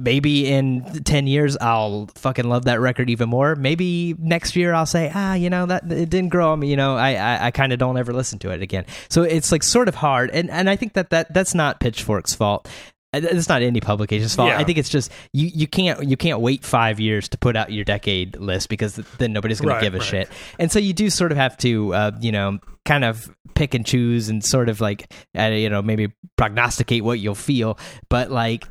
[0.00, 3.54] maybe in 10 years I'll fucking love that record even more.
[3.56, 6.76] Maybe next year I'll say, ah, you know, that it didn't grow on me, you
[6.76, 8.84] know, I I, I kind of don't ever listen to it again.
[9.08, 10.30] So it's like sort of hard.
[10.30, 12.68] And and I think that, that that's not Pitchfork's fault.
[13.12, 14.50] It's not any publication's fault.
[14.50, 14.58] Yeah.
[14.58, 17.72] I think it's just you, you can't you can't wait five years to put out
[17.72, 20.06] your decade list because then nobody's going Right, to give a right.
[20.06, 20.28] shit.
[20.58, 23.86] And so you do sort of have to, uh, you know, kind of pick and
[23.86, 27.78] choose and sort of like, uh, you know, maybe prognosticate what you'll feel.
[28.10, 28.64] But like,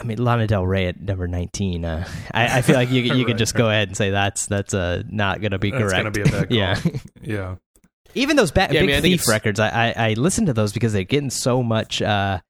[0.00, 1.84] I mean, Lana Del Rey at number nineteen.
[1.84, 4.46] Uh, I, I feel like you you Right, could just go ahead and say that's
[4.46, 5.96] that's uh, not going to be That's correct.
[5.98, 6.56] gonna be a bad call.
[6.56, 6.80] yeah,
[7.20, 7.54] Yeah.
[8.14, 10.12] even those ba- Yeah, I big mean, I think thief it's- records, I, I I
[10.14, 12.40] listen to those because they're getting so much uh,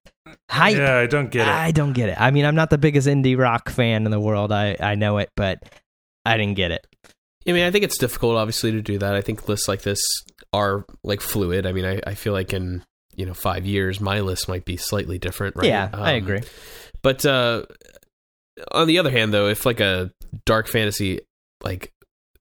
[0.50, 0.76] hype.
[0.76, 1.52] Yeah, I don't get it.
[1.52, 2.20] I don't get it.
[2.20, 4.52] I mean, I'm not the biggest indie rock fan in the world.
[4.52, 5.58] I I know it, but
[6.24, 6.86] I didn't get it.
[7.48, 9.14] I mean, I think it's difficult, obviously, to do that.
[9.16, 10.00] I think lists like this
[10.52, 11.66] are like fluid.
[11.66, 12.84] I mean, I, I feel like in
[13.16, 15.56] you know five years, my list might be slightly different.
[15.56, 15.66] Right?
[15.66, 16.42] Yeah, I Um, agree.
[17.02, 17.64] But uh,
[18.72, 20.10] on the other hand, though, if like a
[20.46, 21.20] dark fantasy
[21.62, 21.92] like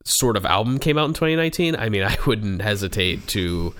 [0.05, 3.73] sort of album came out in 2019, I mean, I wouldn't hesitate to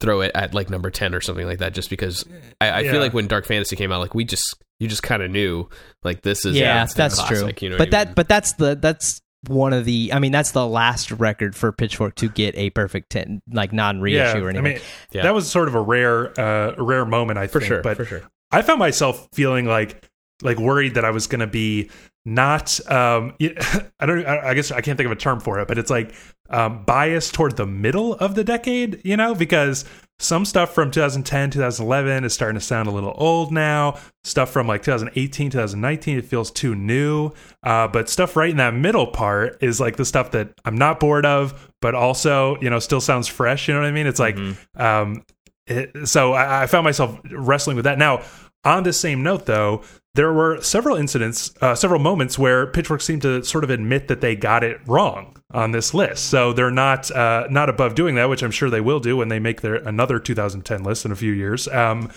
[0.00, 2.24] throw it at like number 10 or something like that, just because
[2.60, 2.92] I, I Yeah.
[2.92, 5.68] feel like when Dark Fantasy came out, like we just you just kind of knew
[6.02, 7.66] like this is yeah, it's that's classic, true.
[7.66, 8.14] You know, but what I that mean?
[8.14, 10.10] but that's the that's one of the.
[10.12, 14.00] I mean, that's the last record for Pitchfork to get a perfect ten, like non
[14.02, 14.64] reissue or I anything.
[14.64, 14.78] mean,
[15.12, 15.22] Yeah.
[15.22, 17.68] that was sort of a rare, uh, rare moment, I for think.
[17.68, 18.22] sure, But for sure.
[18.50, 20.04] I found myself feeling like,
[20.42, 21.90] like worried that I was going to be
[22.26, 22.78] not.
[22.90, 24.26] Um, I don't.
[24.26, 26.12] I guess I can't think of a term for it, but it's like
[26.50, 29.00] um, biased toward the middle of the decade.
[29.04, 29.84] You know, because
[30.18, 33.98] some stuff from 2010, 2011 is starting to sound a little old now.
[34.24, 37.30] Stuff from like 2018, 2019, it feels too new.
[37.62, 40.98] Uh, but stuff right in that middle part is like the stuff that I'm not
[40.98, 43.68] bored of, but also you know still sounds fresh.
[43.68, 44.08] You know what I mean?
[44.08, 44.36] It's like
[44.74, 45.22] um,
[45.66, 47.98] it, so I, I found myself wrestling with that.
[47.98, 48.22] Now,
[48.66, 49.82] on the same note, though,
[50.16, 54.20] there were several incidents, uh, several moments where Pitchfork seemed to sort of admit that
[54.20, 56.24] they got it wrong on this list.
[56.26, 59.28] So they're not uh, not above doing that, which I'm sure they will do when
[59.28, 61.68] they make their another 2010 list in a few years.
[61.68, 62.10] Um,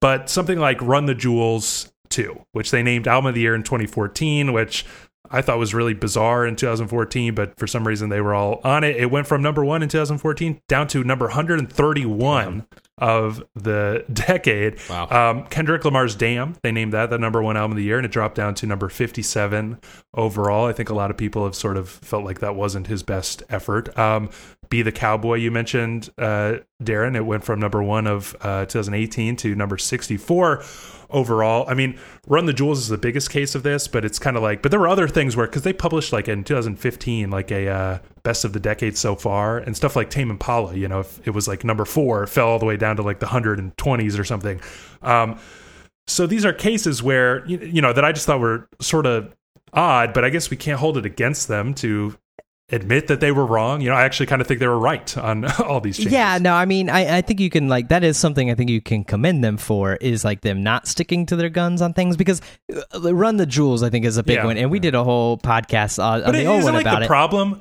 [0.00, 3.62] but something like Run the Jewels 2, which they named Album of the Year in
[3.62, 4.86] 2014, which
[5.30, 8.84] I thought was really bizarre in 2014, but for some reason they were all on
[8.84, 8.96] it.
[8.96, 12.66] It went from number one in 2014 down to number 131
[13.02, 14.78] of the decade.
[14.88, 15.08] Wow.
[15.10, 18.06] Um, Kendrick Lamar's Damn, they named that the number one album of the year, and
[18.06, 19.80] it dropped down to number 57
[20.14, 20.66] overall.
[20.66, 23.42] I think a lot of people have sort of felt like that wasn't his best
[23.50, 23.96] effort.
[23.98, 24.30] Um,
[24.72, 29.36] Be the Cowboy, you mentioned, uh, Darren, it went from number one of uh, 2018
[29.36, 30.64] to number 64
[31.10, 31.66] overall.
[31.68, 34.42] I mean, Run the Jewels is the biggest case of this, but it's kind of
[34.42, 37.68] like, but there were other things where, because they published like in 2015, like a
[37.68, 41.20] uh, best of the decade so far, and stuff like Tame Impala, you know, if
[41.28, 44.24] it was like number four, fell all the way down to like the 120s or
[44.24, 44.58] something.
[45.02, 45.38] Um,
[46.06, 49.34] so these are cases where, you know, that I just thought were sort of
[49.74, 52.16] odd, but I guess we can't hold it against them to
[52.72, 53.80] admit that they were wrong.
[53.80, 56.12] You know, I actually kind of think they were right on all these changes.
[56.12, 58.70] Yeah, no, I mean, I, I think you can like that is something I think
[58.70, 62.16] you can commend them for is like them not sticking to their guns on things
[62.16, 62.40] because
[62.94, 64.46] uh, Run the Jewels I think is a big Yeah.
[64.46, 66.98] one, and we did a whole podcast on, on the it old one like about
[67.00, 67.08] the it.
[67.08, 67.60] problem.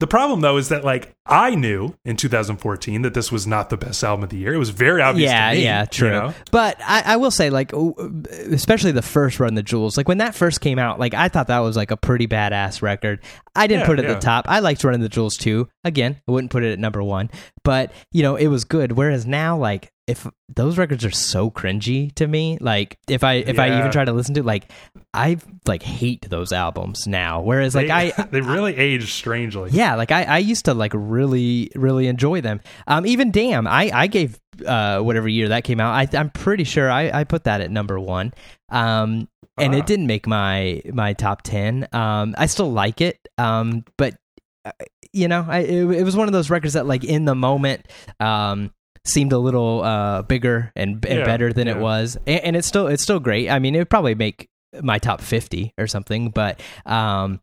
[0.00, 3.76] The problem though is that like I knew in 2014 that this was not the
[3.76, 4.52] best album of the year.
[4.52, 5.30] It was very obvious.
[5.30, 6.10] yeah, to me, yeah, you true.
[6.10, 6.34] know?
[6.50, 10.34] But I, I will say, like, especially the first Run the Jewels, like when that
[10.34, 13.20] first came out, like I thought that was like a pretty badass record.
[13.54, 14.46] I didn't Yeah, put it at the top.
[14.48, 15.68] I liked Run the Jewels too.
[15.84, 17.30] Again, I wouldn't put it at number one,
[17.62, 18.92] but you know, it was good.
[18.92, 23.58] Whereas now, like, if those records are so cringy to me, like if I if
[23.58, 24.70] I even try to listen to, like,
[25.14, 27.40] I like hate those albums now.
[27.40, 29.70] Whereas, like, they, I they really age strangely.
[29.72, 32.60] yeah, like I, I used to like really, really enjoy them.
[32.86, 35.92] Um, even Damn, I, I gave uh whatever year that came out.
[35.92, 38.34] I, I'm pretty sure I, I put that at number one.
[38.68, 39.78] Um, and Ah.
[39.78, 41.86] it didn't make my my top ten.
[41.92, 43.18] Um, I still like it.
[43.38, 44.16] Um, but
[44.64, 44.72] uh,
[45.12, 47.86] you know, I it, it was one of those records that like in the moment,
[48.20, 48.72] um.
[49.06, 52.68] Seemed a little uh, bigger and, and Yeah, better than it was, and, and it's
[52.68, 53.48] still it's still great.
[53.48, 54.48] I mean, it would probably make
[54.82, 57.40] my top fifty or something, but um,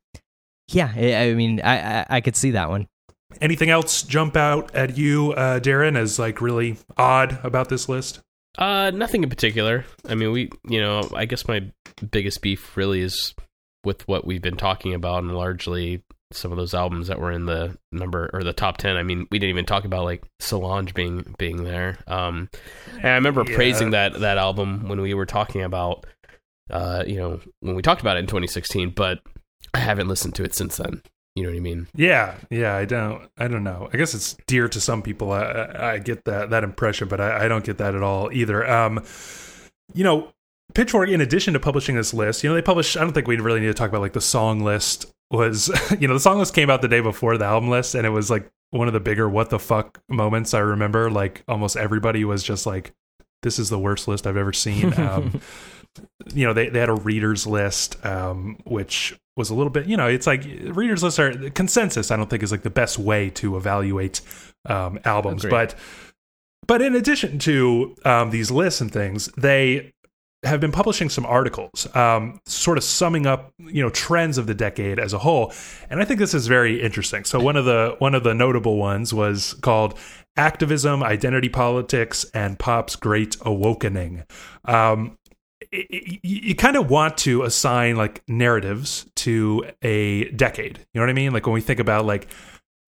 [0.69, 2.87] yeah, I I mean, I, I I could see that one.
[3.41, 8.21] Anything else jump out at you, uh, Darren, as like really odd about this list?
[8.57, 9.85] Uh, nothing in particular.
[10.07, 11.71] I mean, we, you know, I guess my
[12.11, 13.35] biggest beef really is
[13.83, 17.45] with what we've been talking about, and largely some of those albums that were in
[17.45, 18.97] the number or the top ten.
[18.97, 21.97] I mean, we didn't even talk about like Solange being being there.
[22.07, 22.49] Um,
[22.97, 23.55] and I remember Yeah.
[23.55, 26.05] praising that that album when we were talking about,
[26.69, 28.89] uh, you know, when we talked about it in 2016.
[28.91, 29.19] But
[29.73, 31.01] I haven't listened to it since then.
[31.35, 31.87] You know what I mean?
[31.95, 32.75] Yeah, yeah.
[32.75, 33.29] I don't.
[33.37, 33.89] I don't know.
[33.93, 35.31] I guess it's dear to some people.
[35.31, 38.31] I, I, I get that that impression, but I, I don't get that at all
[38.33, 38.67] either.
[38.69, 39.03] Um,
[39.93, 40.33] you know,
[40.73, 42.97] Pitchfork, in addition to publishing this list, you know, they publish.
[42.97, 45.05] I don't think we really need to talk about like the song list.
[45.31, 48.05] Was you know the song list came out the day before the album list, and
[48.05, 51.09] it was like one of the bigger what the fuck moments I remember.
[51.09, 52.93] Like almost everybody was just like,
[53.43, 55.41] "This is the worst list I've ever seen." Um,
[56.33, 59.95] you know, they they had a readers list, um, which was a little bit, you
[59.95, 62.11] know, it's like readers lists are consensus.
[62.11, 64.21] I don't think is like the best way to evaluate
[64.65, 65.51] um, albums, Agreed.
[65.51, 65.75] but
[66.67, 69.93] but in addition to um, these lists and things, they
[70.43, 74.53] have been publishing some articles, um, sort of summing up, you know, trends of the
[74.53, 75.53] decade as a whole,
[75.89, 77.23] and I think this is very interesting.
[77.23, 79.97] So one of the one of the notable ones was called
[80.35, 84.23] "Activism, Identity Politics, and Pop's Great Awakening."
[84.65, 85.17] Um,
[85.71, 90.77] you kind of want to assign like narratives to a decade.
[90.93, 91.33] You know what I mean?
[91.33, 92.27] Like when we think about like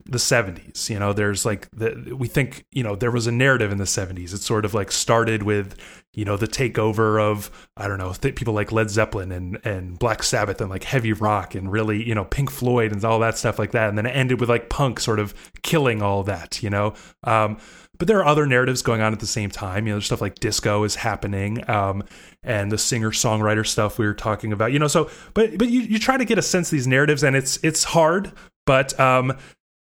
[0.09, 3.71] the 70s you know there's like the we think you know there was a narrative
[3.71, 5.75] in the 70s it sort of like started with
[6.13, 9.99] you know the takeover of i don't know th- people like led zeppelin and and
[9.99, 13.37] black sabbath and like heavy rock and really you know pink floyd and all that
[13.37, 13.89] stuff like that.
[13.89, 15.33] And then it ended with like punk sort of
[15.63, 16.93] killing all that you know?
[17.23, 17.57] Um,
[17.97, 19.85] but there are other narratives going on at the same time.
[19.85, 22.03] You know there's stuff like disco is happening um,
[22.43, 24.87] and the singer songwriter stuff we were talking about you know?
[24.87, 27.59] So but but you, you try to get a sense of these narratives and it's
[27.63, 28.31] it's hard
[28.65, 29.35] but um,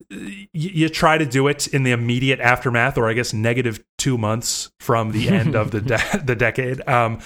[0.10, 4.72] you try to do it in the immediate aftermath, or I guess negative two months
[4.80, 6.88] from the end of the de- the decade.
[6.88, 7.20] Um,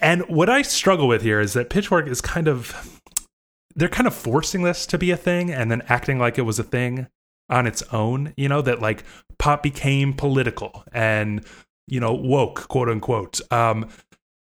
[0.00, 3.00] and what I struggle with here is that Pitchfork is kind of
[3.74, 6.58] they're kind of forcing this to be a thing, and then acting like it was
[6.58, 7.08] a thing
[7.50, 8.32] on its own.
[8.36, 9.04] You know that like
[9.38, 11.44] pop became political and
[11.86, 13.40] you know woke, quote unquote.
[13.52, 13.88] Um,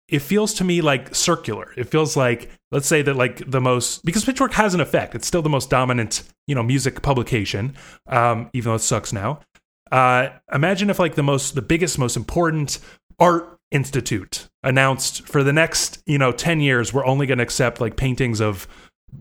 [0.10, 1.72] it feels to me like circular.
[1.78, 5.16] It feels like let's say that like the most because Pitchfork has an effect.
[5.16, 7.76] It's still the most dominant you know music publication,
[8.08, 9.42] um, even though it sucks now.
[9.92, 12.80] Uh, imagine if like the most the biggest most important
[13.20, 17.80] art institute announced for the next you know 10 years we're only going to accept
[17.80, 18.68] like paintings of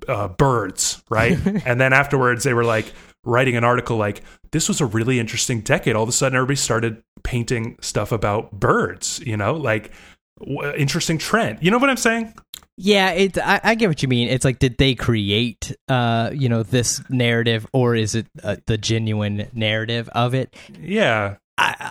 [0.08, 2.92] uh, birds right and then afterwards they were like
[3.24, 6.56] writing an article like this was a really interesting decade all of a sudden everybody
[6.56, 9.92] started painting stuff about birds you know like
[10.76, 11.58] interesting trend.
[11.60, 12.34] You know what I'm saying?
[12.80, 13.36] Yeah, it.
[13.38, 14.28] I, I, get what you mean.
[14.28, 18.78] It's like, did they create, uh, you know, this narrative, or is it uh, the
[18.78, 20.54] genuine narrative of it?
[20.80, 21.90] Yeah, I,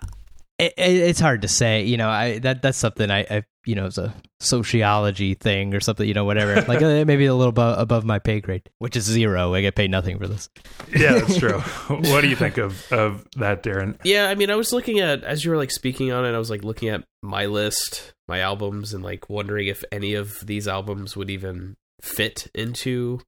[0.58, 1.84] it, it's hard to say.
[1.84, 5.82] You know, I that that's something I, I you know, it's a sociology thing or
[5.82, 6.08] something.
[6.08, 6.62] You know, whatever.
[6.68, 9.54] like uh, maybe a little above, above my pay grade, which is zero.
[9.54, 10.50] I get paid nothing for this.
[10.96, 11.60] Yeah, that's true.
[11.60, 13.98] what do you think of of that, Darren?
[14.04, 16.34] Yeah, I mean, I was looking at as you were like speaking on it.
[16.34, 20.46] I was like looking at my list, my albums, and like wondering if any of
[20.46, 23.20] these albums would even fit into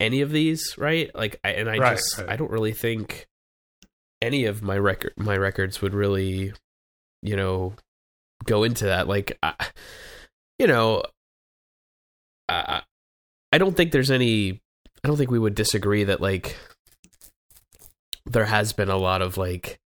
[0.00, 1.14] any of these, right?
[1.14, 2.28] Like, I, and I right, just right.
[2.28, 3.26] I don't really think
[4.22, 6.52] any of my record my records would really,
[7.22, 7.74] you know,
[8.44, 9.08] go into that.
[9.08, 9.54] Like, I,
[10.58, 11.02] you know,
[12.48, 12.82] I
[13.52, 14.60] I don't think there's any.
[15.02, 16.56] I don't think we would disagree that like
[18.26, 19.78] there has been a lot of like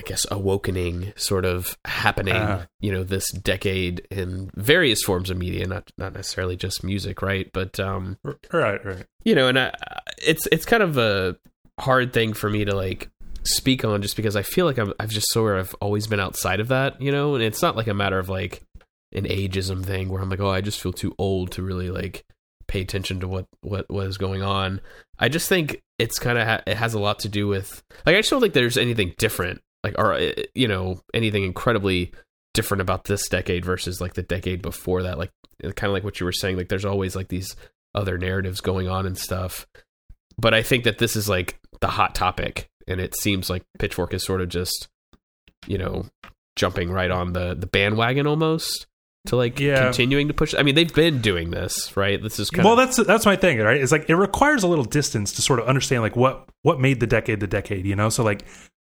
[0.00, 5.36] I guess awakening sort of happening, uh, you know, this decade in various forms of
[5.36, 7.50] media, not not necessarily just music, right?
[7.52, 8.16] But um
[8.50, 9.04] right, right.
[9.24, 9.74] You know, and I,
[10.16, 11.36] it's it's kind of a
[11.78, 13.10] hard thing for me to like
[13.42, 16.60] speak on just because I feel like i have just sort of always been outside
[16.60, 18.62] of that, you know, and it's not like a matter of like
[19.12, 22.24] an ageism thing where I'm like, oh, I just feel too old to really like
[22.68, 24.80] pay attention to what what what is going on.
[25.18, 28.16] I just think it's kind of ha- it has a lot to do with like
[28.16, 32.12] I just don't think there's anything different like or uh, you know anything incredibly
[32.54, 35.30] different about this decade versus like the decade before that like
[35.62, 37.54] kind of like what you were saying like there's always like these
[37.94, 39.66] other narratives going on and stuff.
[40.38, 44.14] But i think that this is like the hot topic and it seems like pitchfork
[44.14, 44.88] is sort of just
[45.66, 46.06] you know
[46.56, 48.86] jumping right on the the bandwagon almost
[49.26, 49.84] to like yeah.
[49.84, 50.54] continuing to push.
[50.56, 52.22] I mean they've been doing this right?
[52.22, 53.80] This is kind of well of, that's that's my thing right?
[53.80, 57.00] It's like it requires a little distance to sort of understand like what what made
[57.00, 58.08] the decade the decade you know?
[58.08, 58.44] So like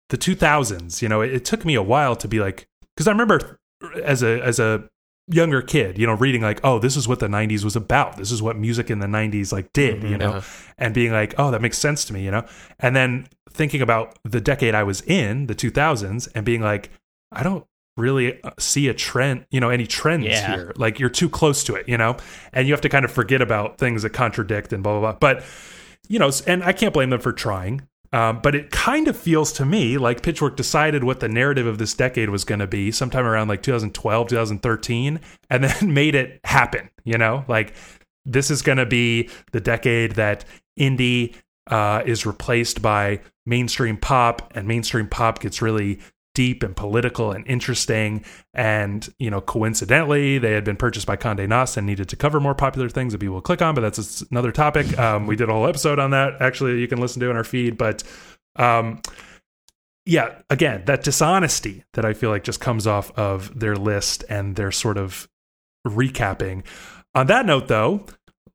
[0.09, 3.11] the 2000s you know it, it took me a while to be like because i
[3.11, 3.59] remember
[4.03, 4.87] as a as a
[5.27, 8.17] younger kid you know reading like oh this is what the 90s was about.
[8.17, 10.71] This is what music in the 90s like did mm-hmm, you know uh-huh.
[10.77, 12.45] and being like oh that makes sense to me you know?
[12.79, 16.91] And then thinking about the decade i was in the 2000s and being like
[17.31, 17.65] i don't
[17.97, 20.53] really uh, see a trend you know any trends yeah.
[20.53, 20.73] here.
[20.75, 22.17] Like you're too close to it you know?
[22.53, 25.19] And you have to kind of forget about things that contradict and blah blah blah.
[25.19, 25.43] But
[26.07, 29.51] you know and i can't blame them for trying um, but it kind of feels
[29.53, 32.91] to me like Pitchfork decided what the narrative of this decade was going to be
[32.91, 35.19] sometime around like 2012, 2013,
[35.49, 36.89] and then made it happen.
[37.03, 37.73] You know, like
[38.25, 40.45] this is going to be the decade that
[40.79, 41.35] indie
[41.67, 45.99] uh, is replaced by mainstream pop, and mainstream pop gets really
[46.35, 48.23] deep and political and interesting.
[48.53, 52.39] And, you know, coincidentally, they had been purchased by Conde Nast and needed to cover
[52.39, 54.97] more popular things that people click on, but that's another topic.
[54.99, 56.39] Um, we did a whole episode on that.
[56.39, 57.77] Actually, you can listen to in our feed.
[57.77, 58.03] But
[58.57, 59.01] um,
[60.05, 64.55] yeah, again, that dishonesty that I feel like just comes off of their list and
[64.55, 65.27] their sort of
[65.87, 66.63] recapping.
[67.15, 68.05] On that note, though,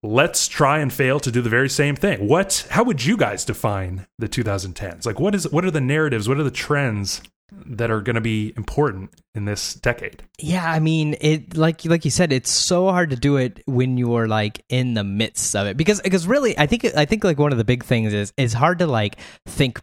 [0.02, 2.28] let's try and fail to do the very same thing.
[2.28, 5.06] What how would you guys define the 2010s?
[5.06, 6.28] Like what is what are the narratives?
[6.28, 7.22] What are the trends
[7.66, 10.22] that are going to be important in this decade.
[10.38, 13.96] Yeah, I mean, it like like you said, it's so hard to do it when
[13.98, 17.38] you're like in the midst of it because because really, I think I think like
[17.38, 19.16] one of the big things is it's hard to like
[19.46, 19.80] think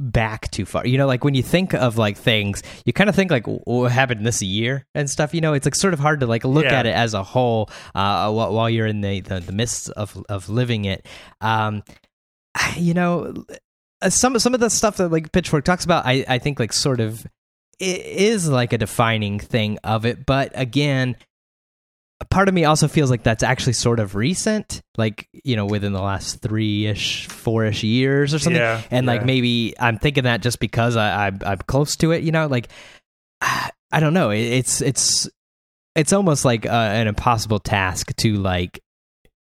[0.00, 0.84] back too far.
[0.86, 3.92] You know, like when you think of like things, you kind of think like what
[3.92, 5.34] happened this year and stuff.
[5.34, 6.80] You know, it's like sort of hard to like look Yeah.
[6.80, 10.20] at it as a whole uh, while, while you're in the, the the midst of
[10.28, 11.06] of living it.
[11.40, 11.82] Um,
[12.76, 13.32] you know,
[14.04, 16.72] uh, some some of the stuff that like Pitchfork talks about, I I think like
[16.72, 17.26] sort of
[17.80, 21.16] is like a defining thing of it, but again.
[22.20, 25.66] a Part of me also feels like that's actually sort of recent, like you know,
[25.66, 29.26] within the last three-ish, four-ish years or something Yeah, and like yeah.
[29.26, 32.68] maybe I'm thinking that just because I, I I'm close to it, you know, like
[33.40, 35.28] I don't know, It- it's it's
[35.96, 38.80] it's almost like uh, an impossible task to like.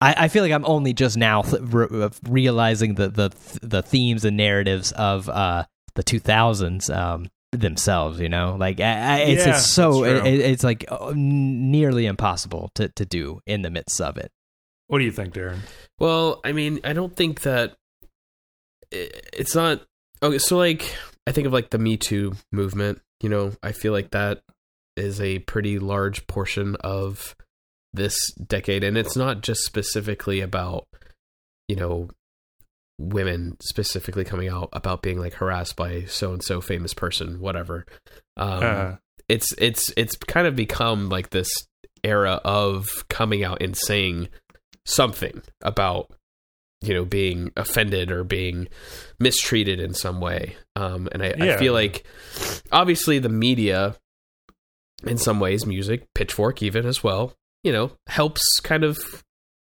[0.01, 3.31] I, I feel like I'm only just now th- re- realizing the the
[3.63, 5.65] the themes and narratives of uh
[5.95, 10.63] the 2000s um themselves, you know, like I, I, it's Yeah, it's so it, it's
[10.63, 14.31] like uh, nearly impossible to to do in the midst of it.
[14.89, 15.59] What do you think, Darren?
[15.99, 17.75] Well, I mean, I don't think that
[18.93, 19.83] i- it's not
[20.23, 20.39] okay.
[20.39, 20.95] So, like,
[21.27, 23.01] I think of like the Me Too movement.
[23.23, 24.43] You know, I feel like that
[24.97, 27.35] is a pretty large portion of
[27.93, 30.87] this decade, and it's not just specifically about
[31.69, 32.09] you know
[32.99, 37.87] women specifically coming out about being like harassed by so and so famous person, whatever.
[38.37, 38.97] Um, Uh,
[39.29, 41.51] it's it's it's kind of become like this
[42.03, 44.29] era of coming out and saying
[44.87, 46.11] something about
[46.81, 48.69] you know being offended or being
[49.21, 50.57] mistreated in some way.
[50.77, 52.07] Um and i, I feel like
[52.73, 53.97] obviously the media
[55.05, 58.99] in some ways music pitchfork even as well you know helps kind of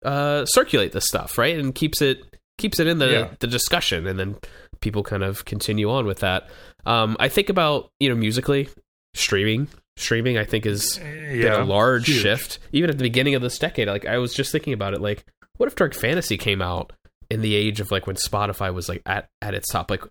[0.04, 1.58] uh circulate this stuff right?
[1.58, 2.20] And keeps it
[2.58, 3.30] keeps it in the Yeah.
[3.40, 4.36] the discussion and then
[4.82, 6.50] people kind of continue on with that.
[6.86, 8.70] Um i think about you know musically
[9.16, 12.22] streaming streaming i think is been yeah, a large huge.
[12.22, 12.60] shift.
[12.72, 15.24] Even at the beginning of this decade like i was just thinking about it like
[15.58, 16.92] what if dark fantasy came out
[17.30, 19.90] in the age of like when spotify was like at, at its top?
[19.92, 20.04] Like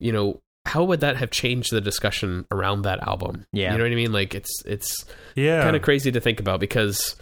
[0.00, 3.46] you know how would that have changed the discussion around that album?
[3.52, 3.72] Yeah.
[3.72, 4.12] you know what i mean?
[4.12, 5.04] Like it's it's
[5.34, 7.16] Yeah, kind of crazy to think about because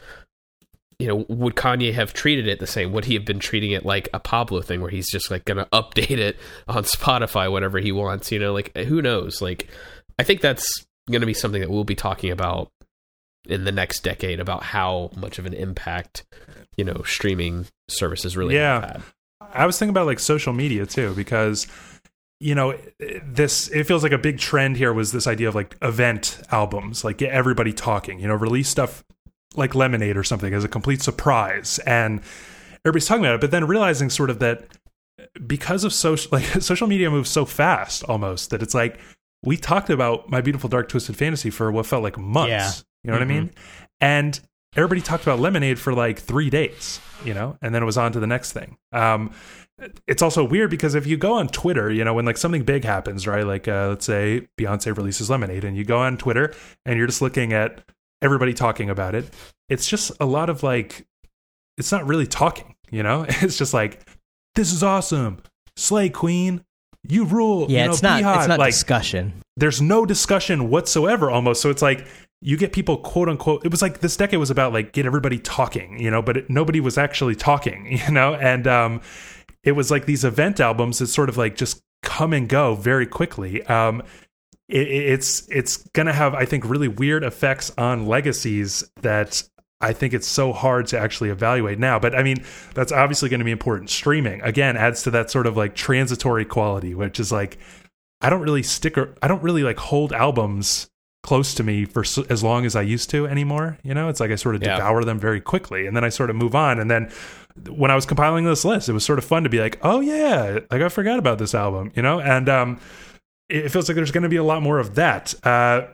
[0.98, 2.92] you know would kanye have treated it the same?
[2.92, 5.66] Would he have been treating it like a pablo thing where he's just like gonna
[5.72, 6.36] update it
[6.68, 8.52] on spotify whenever he wants you know?
[8.52, 9.40] Like eh, who knows?
[9.42, 9.68] Like
[10.18, 10.66] i think that's
[11.10, 12.70] gonna be something that we'll be talking about
[13.48, 16.24] in the next decade about how much of an impact
[16.76, 18.80] you know streaming services really Yeah.
[18.80, 19.02] have had.
[19.52, 21.66] I was thinking about like social media too because
[22.40, 22.78] you know
[23.24, 27.02] this it feels like a big trend here was this idea of like event albums
[27.04, 29.04] like get everybody talking you know release stuff
[29.54, 31.78] like lemonade or something as a complete surprise.
[31.86, 32.20] And
[32.84, 34.66] everybody's talking about it but then realizing sort of that
[35.46, 38.98] because of social like social media moves so fast almost that it's like
[39.42, 42.70] we talked about my beautiful dark twisted fantasy for what felt like months Yeah.
[43.04, 43.50] you know what i mean?
[44.00, 44.38] And
[44.74, 48.12] everybody talked about lemonade for like three days you know and then it was on
[48.12, 48.76] to the next thing.
[48.92, 49.32] Um
[50.06, 52.84] it's also weird because if you go on Twitter, you know, when like something big
[52.84, 53.44] happens, right?
[53.46, 56.54] Like uh, let's say Beyonce releases Lemonade, and you go on Twitter
[56.84, 57.82] and you're just looking at
[58.22, 59.32] everybody talking about it.
[59.68, 61.06] It's just a lot of like,
[61.76, 63.26] it's not really talking, you know.
[63.42, 64.08] It's just like,
[64.54, 65.38] this is awesome,
[65.76, 66.64] Slay Queen,
[67.06, 67.66] you rule.
[67.68, 69.42] Yeah, you know, it's not it's not like discussion.
[69.56, 72.06] there's no discussion whatsoever almost so it's like
[72.42, 75.38] you get people quote unquote it was like this decade was about like get everybody
[75.38, 79.00] talking you know but it, nobody was actually talking you know and um
[79.66, 83.06] it was like these event albums that sort of like just come and go very
[83.06, 84.02] quickly um
[84.68, 89.42] it, it's it's gonna have i think really weird effects on legacies that
[89.78, 91.98] I think it's so hard to actually evaluate now.
[91.98, 92.38] But I mean,
[92.72, 93.90] that's obviously going to be important.
[93.90, 97.58] Streaming again adds to that sort of like transitory quality, which is like
[98.22, 100.88] I don't really stick or I don't really like hold albums
[101.22, 103.76] close to me for so, as long as I used to anymore.
[103.82, 104.76] You know, it's like I sort of Yeah.
[104.76, 106.80] devour them very quickly, and then I sort of move on.
[106.80, 107.10] And then
[107.68, 110.00] when I was compiling this list, it was sort of fun to be like, oh
[110.00, 112.80] yeah, like I forgot about this album, you know, and um,
[113.48, 115.34] it feels like there's going to be a lot more of that.
[115.46, 115.88] Uh,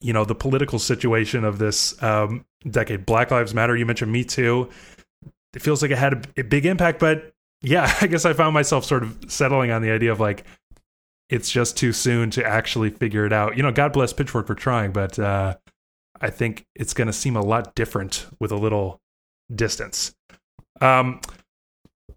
[0.00, 3.06] you know, the political situation of this um, decade.
[3.06, 3.76] Black Lives Matter.
[3.76, 4.68] You mentioned Me Too.
[5.54, 7.32] It feels like it had a, a big impact, but
[7.62, 10.44] yeah, I guess I found myself sort of settling on the idea of like
[11.28, 13.56] it's just too soon to actually figure it out.
[13.56, 15.56] You know, God bless Pitchfork for trying, but uh,
[16.20, 19.00] I think it's going to seem a lot different with a little
[19.54, 20.14] distance.
[20.80, 21.20] Um,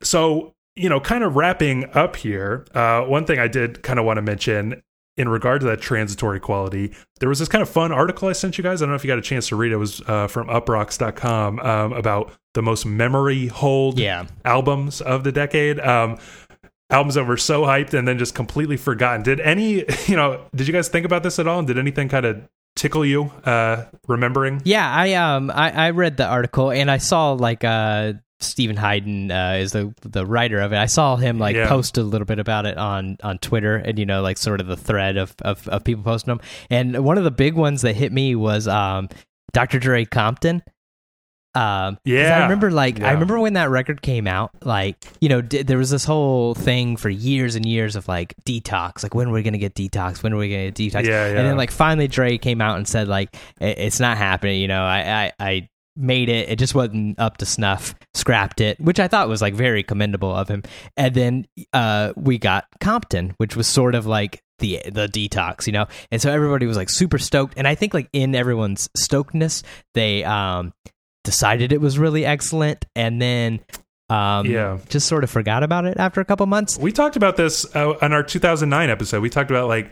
[0.02, 4.06] so you know, kind of wrapping up here, uh, one thing I did kind of
[4.06, 4.82] want to mention
[5.18, 8.58] in regard to that transitory quality, there was this kind of fun article I sent
[8.58, 8.82] you guys.
[8.82, 9.76] I don't know if you got a chance to read it.
[9.76, 14.26] It was uh, from uproxx.com um, about the most memory hold Yeah.
[14.46, 15.80] albums of the decade.
[15.80, 16.18] Um,
[16.90, 19.22] albums that were so hyped and then just completely forgotten.
[19.22, 21.60] Did any, you know, did you guys think about this at all?
[21.60, 22.42] And did anything kind of
[22.76, 24.60] tickle you uh remembering?
[24.66, 28.14] Yeah, I um I, I read the article and I saw like uh
[28.44, 30.78] Steven Hyden uh, is the the writer of it.
[30.78, 31.68] I saw him like Yeah.
[31.68, 34.68] post a little bit about it on on Twitter, and you know, like sort of
[34.68, 36.42] the thread of of, of people posting them.
[36.70, 39.10] And one of the big ones that hit me was um,
[39.54, 39.80] Dr.
[39.80, 40.62] Dre Compton.
[41.56, 42.40] Um, Yeah.
[42.40, 43.10] I remember like Yeah.
[43.10, 44.50] I remember when that record came out.
[44.66, 48.34] Like you know, d- there was this whole thing for years and years of like
[48.44, 49.04] detox.
[49.04, 50.24] Like when are we gonna get detox?
[50.24, 51.04] When are we gonna get detox?
[51.06, 51.38] Yeah, yeah.
[51.38, 54.62] And then like finally Dre came out and said like "I- it's not happening.
[54.62, 56.50] You know, I I, I made it.
[56.50, 57.96] It just wasn't up to snuff.
[58.14, 60.64] Scrapped it, which I thought was like very commendable of him.
[60.98, 65.74] And then uh, we got Compton, which was sort of like the the detox, you
[65.74, 65.88] know.
[66.12, 67.56] And so everybody was like super stoked.
[67.58, 69.64] And I think like in everyone's stokedness,
[69.94, 70.74] they um
[71.24, 73.60] decided it was really excellent, and then
[74.10, 74.78] um Yeah.
[74.90, 76.78] just sort of forgot about it after a couple months.
[76.78, 79.22] We talked about this uh, on our 2009 episode.
[79.22, 79.92] We talked about like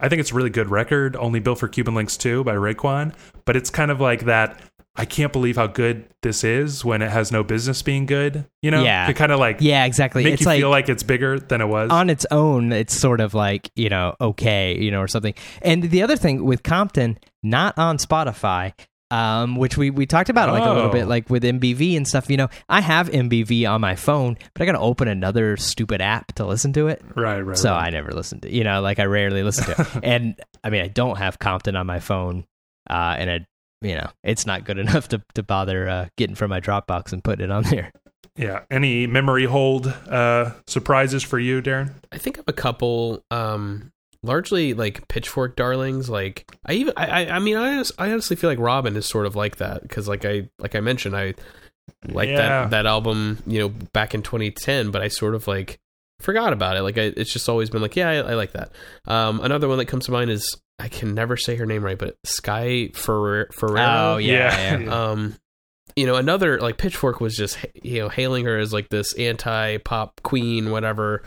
[0.00, 3.14] I think it's a really good record, Only Built for Cuban Links 2 by Raekwon,
[3.44, 4.58] but it's kind of like that
[4.94, 8.70] I can't believe how good this is when it has no business being good, you
[8.70, 8.82] know?
[8.84, 9.06] Yeah.
[9.06, 10.22] To kind of like Yeah, exactly.
[10.22, 11.90] make it's you like feel like it's bigger than it was.
[11.90, 15.32] on its own, it's sort of like, you know, okay, you know, or something.
[15.62, 18.74] And the other thing with Compton, not on Spotify,
[19.10, 20.92] um, which we, we talked about like a little Oh.
[20.92, 24.62] bit, like with MBV and stuff, you know, I have MBV on my phone, but
[24.62, 27.02] I got to open another stupid app to listen to it.
[27.16, 27.56] right, right.
[27.56, 27.86] So right.
[27.86, 29.88] I never listen to, you know, like I rarely listen to it.
[30.04, 32.44] and I mean, I don't have Compton on my phone,
[32.90, 33.46] uh, and I,
[33.82, 37.22] you know, it's not good enough to, to bother uh, getting from my Dropbox and
[37.22, 37.92] putting it on there.
[38.36, 38.60] Yeah.
[38.70, 41.92] Any memory hold uh, surprises for you, Darren?
[42.10, 43.92] I think of a couple, um,
[44.22, 46.08] largely like pitchfork darlings.
[46.08, 49.26] Like I even, I, I, I mean, I, I honestly feel like Robyn is sort
[49.26, 51.34] of like that because, like I, like I mentioned, I
[52.08, 52.36] like Yeah.
[52.36, 55.78] that that album, you know, back in 2010, but I sort of like
[56.22, 56.82] forgot about it.
[56.82, 58.72] Like I, it's just always been like, yeah, I, I like that.
[59.06, 61.98] Um, another one that comes to mind is I can never say her name right,
[61.98, 64.14] but Sky Ferrer, Ferrero.
[64.14, 64.78] Oh, yeah, Yeah.
[64.78, 65.10] yeah.
[65.10, 65.36] Um,
[65.96, 70.22] you know, another like Pitchfork was just you know hailing her as like this anti-pop
[70.22, 71.22] queen, whatever,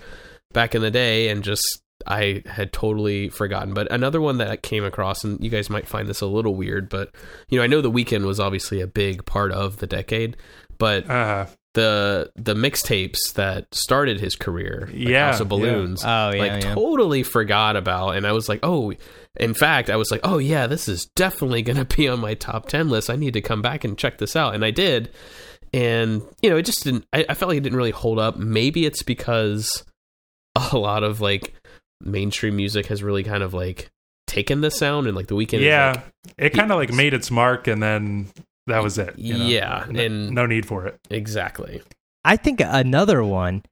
[0.53, 1.61] back in the day, and just
[2.07, 3.73] I had totally forgotten.
[3.73, 6.55] But another one that I came across, and you guys might find this a little
[6.55, 7.13] weird, but
[7.49, 10.35] you know, I know the Weeknd was obviously a big part of the decade,
[10.79, 11.45] but Uh,
[11.75, 15.49] the the mixtapes that started his career, like Yeah, House of yeah.
[15.49, 16.73] Balloons, Oh, yeah, like yeah.
[16.73, 18.93] totally forgot about, and I was like, oh.
[19.37, 22.35] In fact, I was like, "Oh yeah, this is definitely going to be on my
[22.35, 23.09] top ten list.
[23.09, 25.09] I need to come back and check this out." And I did,
[25.73, 27.05] and you know, it just didn't.
[27.11, 28.37] I, I felt like it didn't really hold up.
[28.37, 29.83] Maybe it's because
[30.71, 31.53] a lot of like
[31.99, 33.89] mainstream music has really kind of like
[34.25, 36.01] taken the sound, and like the Weeknd, is, yeah.
[36.27, 38.31] like, it kind of like made its mark and then
[38.67, 39.17] that was it.
[39.17, 39.45] you know?
[39.45, 40.99] Yeah, No- and- no need for it.
[41.09, 41.81] exactly.
[42.23, 43.63] I think another one,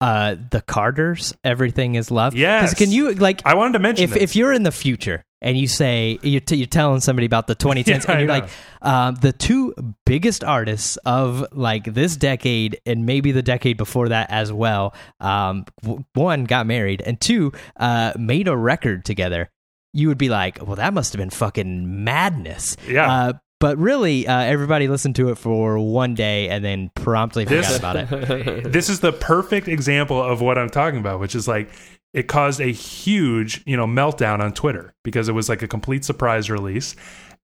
[0.00, 2.32] uh, the Carters, everything is love.
[2.34, 2.74] 'Cause Yes.
[2.74, 4.22] Can you like I wanted to mention if this.
[4.22, 7.54] if you're in the future and you say you're, t- you're telling somebody about the
[7.56, 8.48] 2010s Yeah, and you're like
[8.82, 14.30] um, the two biggest artists of like this decade and maybe the decade before that
[14.30, 19.48] as well um, w- one got married and two uh, made a record together
[19.94, 23.10] you would be like well that must have been fucking madness Yeah.
[23.10, 27.64] uh, but really uh, everybody listened to it for one day and then promptly forgot
[27.66, 31.46] This- about it this is the perfect example of what I'm talking about, which is
[31.48, 31.70] like
[32.12, 36.04] it caused a huge, you know, meltdown on Twitter because it was like a complete
[36.04, 36.94] surprise release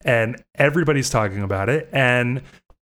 [0.05, 2.43] and everybody's talking about it and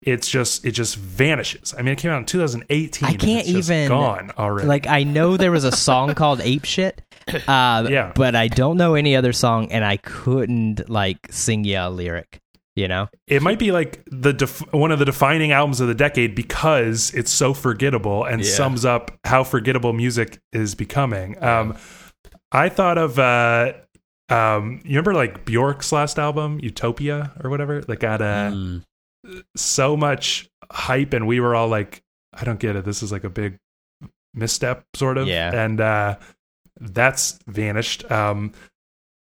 [0.02, 1.74] it's just it just vanishes.
[1.76, 3.06] I mean, it came out in 2018.
[3.08, 4.66] I can't even- gone already.
[4.66, 8.12] like I know there was a song called Ape Shit, uh, Yeah.
[8.14, 12.40] but I don't know any other song, and I couldn't like sing you a lyric.
[12.76, 15.94] You know, it might be like the def- one of the defining albums of the
[15.94, 18.50] decade because it's so forgettable and Yeah.
[18.50, 21.42] sums up how forgettable music is becoming.
[21.42, 21.76] Um,
[22.52, 23.72] I thought of uh,
[24.28, 28.84] um, you remember like Bjork's last album, Utopia or whatever, that got uh, Mm.
[29.56, 32.00] so much hype, and we were all like,
[32.32, 32.84] "I don't get it.
[32.84, 33.58] This is like a big
[34.32, 35.52] misstep, sort of." Yeah.
[35.52, 36.16] and uh,
[36.80, 38.08] that's vanished.
[38.10, 38.52] Um,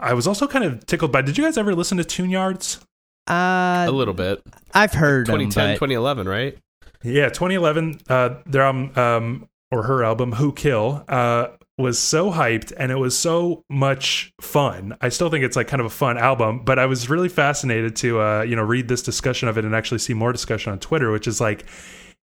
[0.01, 1.23] I was also kind of tickled by.
[1.23, 2.78] Did you guys ever listen to Tune Yards?
[3.28, 4.42] Uh, a little bit.
[4.74, 6.58] I've heard them, 2010, but 2011, right?
[7.02, 12.72] Yeah, 2011, uh, their album um, or her album, Who Kill, uh, was so hyped
[12.76, 14.96] and it was so much fun.
[15.00, 17.96] I still think it's like kind of a fun album, but I was really fascinated
[17.96, 20.78] to uh, you know read this discussion of it and actually see more discussion on
[20.78, 21.64] Twitter, which is like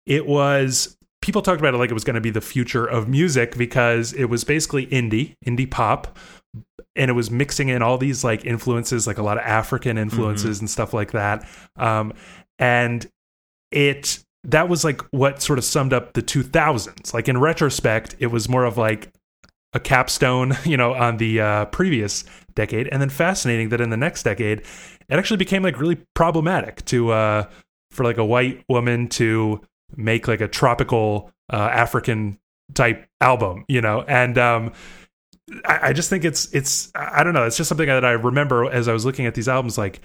[0.06, 3.08] it was people talked about it like it was going to be the future of
[3.08, 6.18] music because it was basically indie, indie pop,
[6.96, 10.60] and it was mixing in all these like influences, like a lot of African influences
[10.60, 11.46] and stuff like that.
[11.76, 12.12] Um,
[12.58, 13.06] and
[13.70, 17.14] it that was like what sort of summed up the 2000s.
[17.14, 19.10] Like in retrospect, it was more of like
[19.72, 23.96] a capstone, you know, on the uh, previous decade, and then fascinating that in the
[23.96, 27.44] next decade, it actually became like really problematic to uh,
[27.90, 29.60] for like a white woman to
[29.96, 32.38] make like a tropical uh, African
[32.74, 34.72] type album, you know, and um,
[35.66, 38.88] I, just think it's it's I don't know, it's just something that I remember as
[38.88, 40.00] I was looking at these albums, like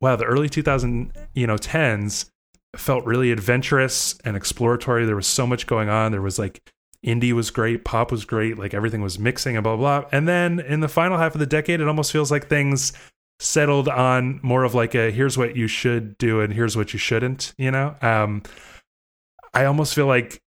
[0.00, 2.30] wow, the early 2000 you know tens
[2.76, 5.04] felt really adventurous and exploratory.
[5.04, 6.12] There was so much going on.
[6.12, 6.72] There was like
[7.04, 10.00] indie was great, pop was great, like everything was mixing and blah blah.
[10.00, 10.08] blah.
[10.12, 12.92] And then in the final half of the decade, it almost feels like things
[13.40, 16.98] settled on more of like a here's what you should do and here's what you
[17.00, 17.52] shouldn't.
[17.58, 18.42] You know, um,
[19.52, 20.40] I almost feel like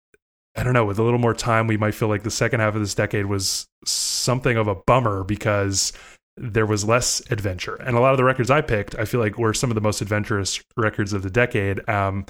[0.56, 0.86] I don't know.
[0.86, 3.26] With a little more time, we might feel like the second half of this decade
[3.26, 5.92] was something of a bummer because
[6.38, 7.76] there was less adventure.
[7.76, 9.80] And a lot of the records I picked, I feel like were some of the
[9.80, 11.86] most adventurous records of the decade.
[11.88, 12.26] Um,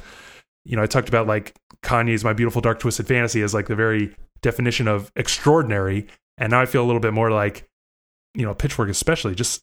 [0.65, 3.77] you know, I talked about like Kanye's My Beautiful Dark Twisted Fantasy as like the
[3.77, 6.07] very definition of extraordinary.
[6.39, 7.65] And now I feel a little bit more like,
[8.35, 9.63] you know, Pitchfork especially just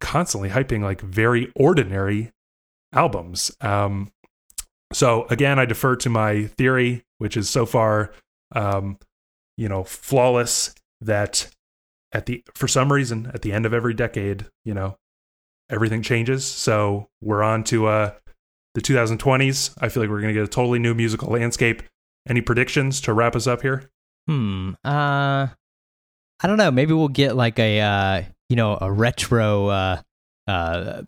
[0.00, 2.32] constantly hyping like very ordinary
[2.92, 3.50] albums.
[3.60, 4.10] Um,
[4.94, 8.12] so again, I defer to my theory, which is so far,
[8.52, 8.98] um,
[9.56, 11.48] you know, flawless that
[12.12, 14.96] at the for some reason at the end of every decade, you know,
[15.68, 16.44] everything changes.
[16.44, 18.12] So we're on to uh,
[18.74, 19.74] the 2020s.
[19.78, 21.82] I feel like we're going to get a totally new musical landscape.
[22.28, 23.90] Any predictions to wrap us up here?
[24.28, 24.70] Hmm.
[24.84, 25.48] Uh,
[26.40, 26.70] I don't know.
[26.70, 30.02] Maybe we'll get like a uh, you know, a retro uh,
[30.46, 31.02] uh,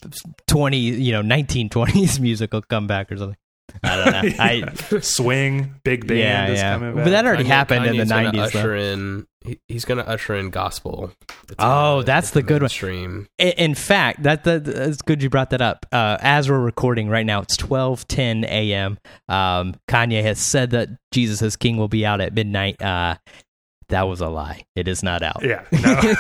[0.47, 3.37] twenty, you know, nineteen twenties musical comeback or something.
[3.83, 4.33] I don't know.
[4.93, 6.21] I swing big band.
[6.21, 6.75] Yeah, is yeah.
[6.75, 8.41] coming But that already Kanye- happened in the nineties.
[8.55, 9.27] Usher in.
[9.45, 11.13] he- He's going to usher in gospel.
[11.45, 12.69] It's Oh, gonna that's the good one.
[12.69, 13.29] Stream.
[13.41, 15.87] I- In fact, that, that that's good you brought that up.
[15.93, 18.99] Uh, as we're recording right now, it's twelve ten a.m.
[19.29, 22.81] Um, Kanye has said that Jesus is King will be out at midnight.
[22.83, 23.17] Uh,
[23.89, 24.65] that was a lie.
[24.75, 25.43] It is not out.
[25.45, 25.65] yeah,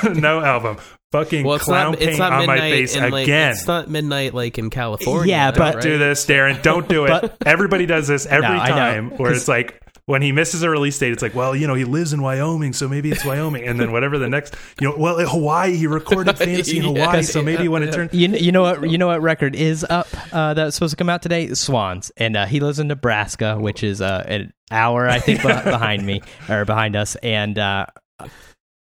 [0.04, 0.76] no, no album.
[1.12, 2.00] Fucking Well, it's clown not.
[2.00, 3.24] It's paint not on my midnight face in like.
[3.24, 3.52] again.
[3.52, 5.30] It's not midnight like in California.
[5.30, 6.60] Yeah, but- Don't do this, Darren.
[6.62, 7.08] Don't do it.
[7.20, 8.74] But- Everybody does this every No, I know.
[8.74, 9.10] time.
[9.16, 11.74] Where 'Cause- it's like when he misses a release date, it's like, well, you know,
[11.74, 13.66] he lives in Wyoming, so maybe it's Wyoming.
[13.66, 17.22] And then whatever the next, you know, well, Hawaii, he recorded Fantasy in Yeah, Hawaii,
[17.22, 17.92] so maybe yeah, when it yeah.
[17.92, 20.96] turns, You, you know what you know what record is up uh, that's supposed to
[20.96, 21.52] come out today?
[21.54, 26.04] Swans, and uh, he lives in Nebraska, which is uh, an hour I think behind
[26.04, 27.86] me or behind us, and uh,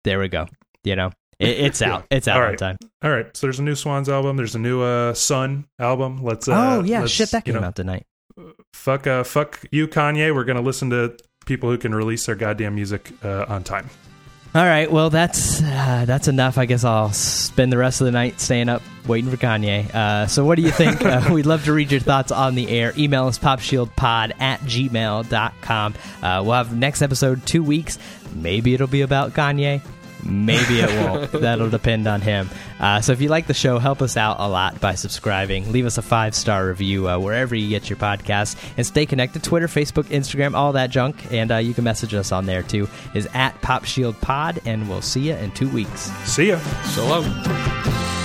[0.04, 0.48] there we go.
[0.84, 2.06] You know, it, it's out.
[2.10, 2.78] It's out All on time.
[3.04, 3.36] all right.
[3.36, 4.38] So there's a new Swans album.
[4.38, 6.24] There's a new uh, Sun album.
[6.24, 6.48] Let's.
[6.48, 8.06] Uh, oh yeah, let's, shit, that you came know, out tonight.
[8.74, 10.34] Fuck, uh, fuck you, Kanye.
[10.34, 13.90] We're gonna listen to people who can release their goddamn music uh, on time.
[14.56, 16.58] All right, well that's uh, that's enough.
[16.58, 19.94] I guess I'll spend the rest of the night staying up waiting for Kanye.
[19.94, 21.04] Uh, so what do you think?
[21.04, 22.94] uh, we'd love to read your thoughts on the air.
[22.98, 25.94] Email us popshieldpod at gmail.com.
[26.24, 28.00] Uh, we'll have next episode two weeks.
[28.34, 29.82] Maybe it'll be about Kanye.
[30.28, 31.32] Maybe it won't.
[31.42, 32.50] That'll depend on him.
[32.80, 35.72] Uh, so if you like the show, help us out a lot by subscribing.
[35.72, 39.44] Leave us a five star review uh, wherever you get your podcasts, and stay connected.
[39.44, 42.88] Twitter, Facebook, Instagram, all that junk, and uh, you can message us on there too.
[43.14, 46.12] Is at Pop Shield Pod, and we'll see you in two weeks.
[46.26, 46.60] See ya.
[46.84, 48.17] So long.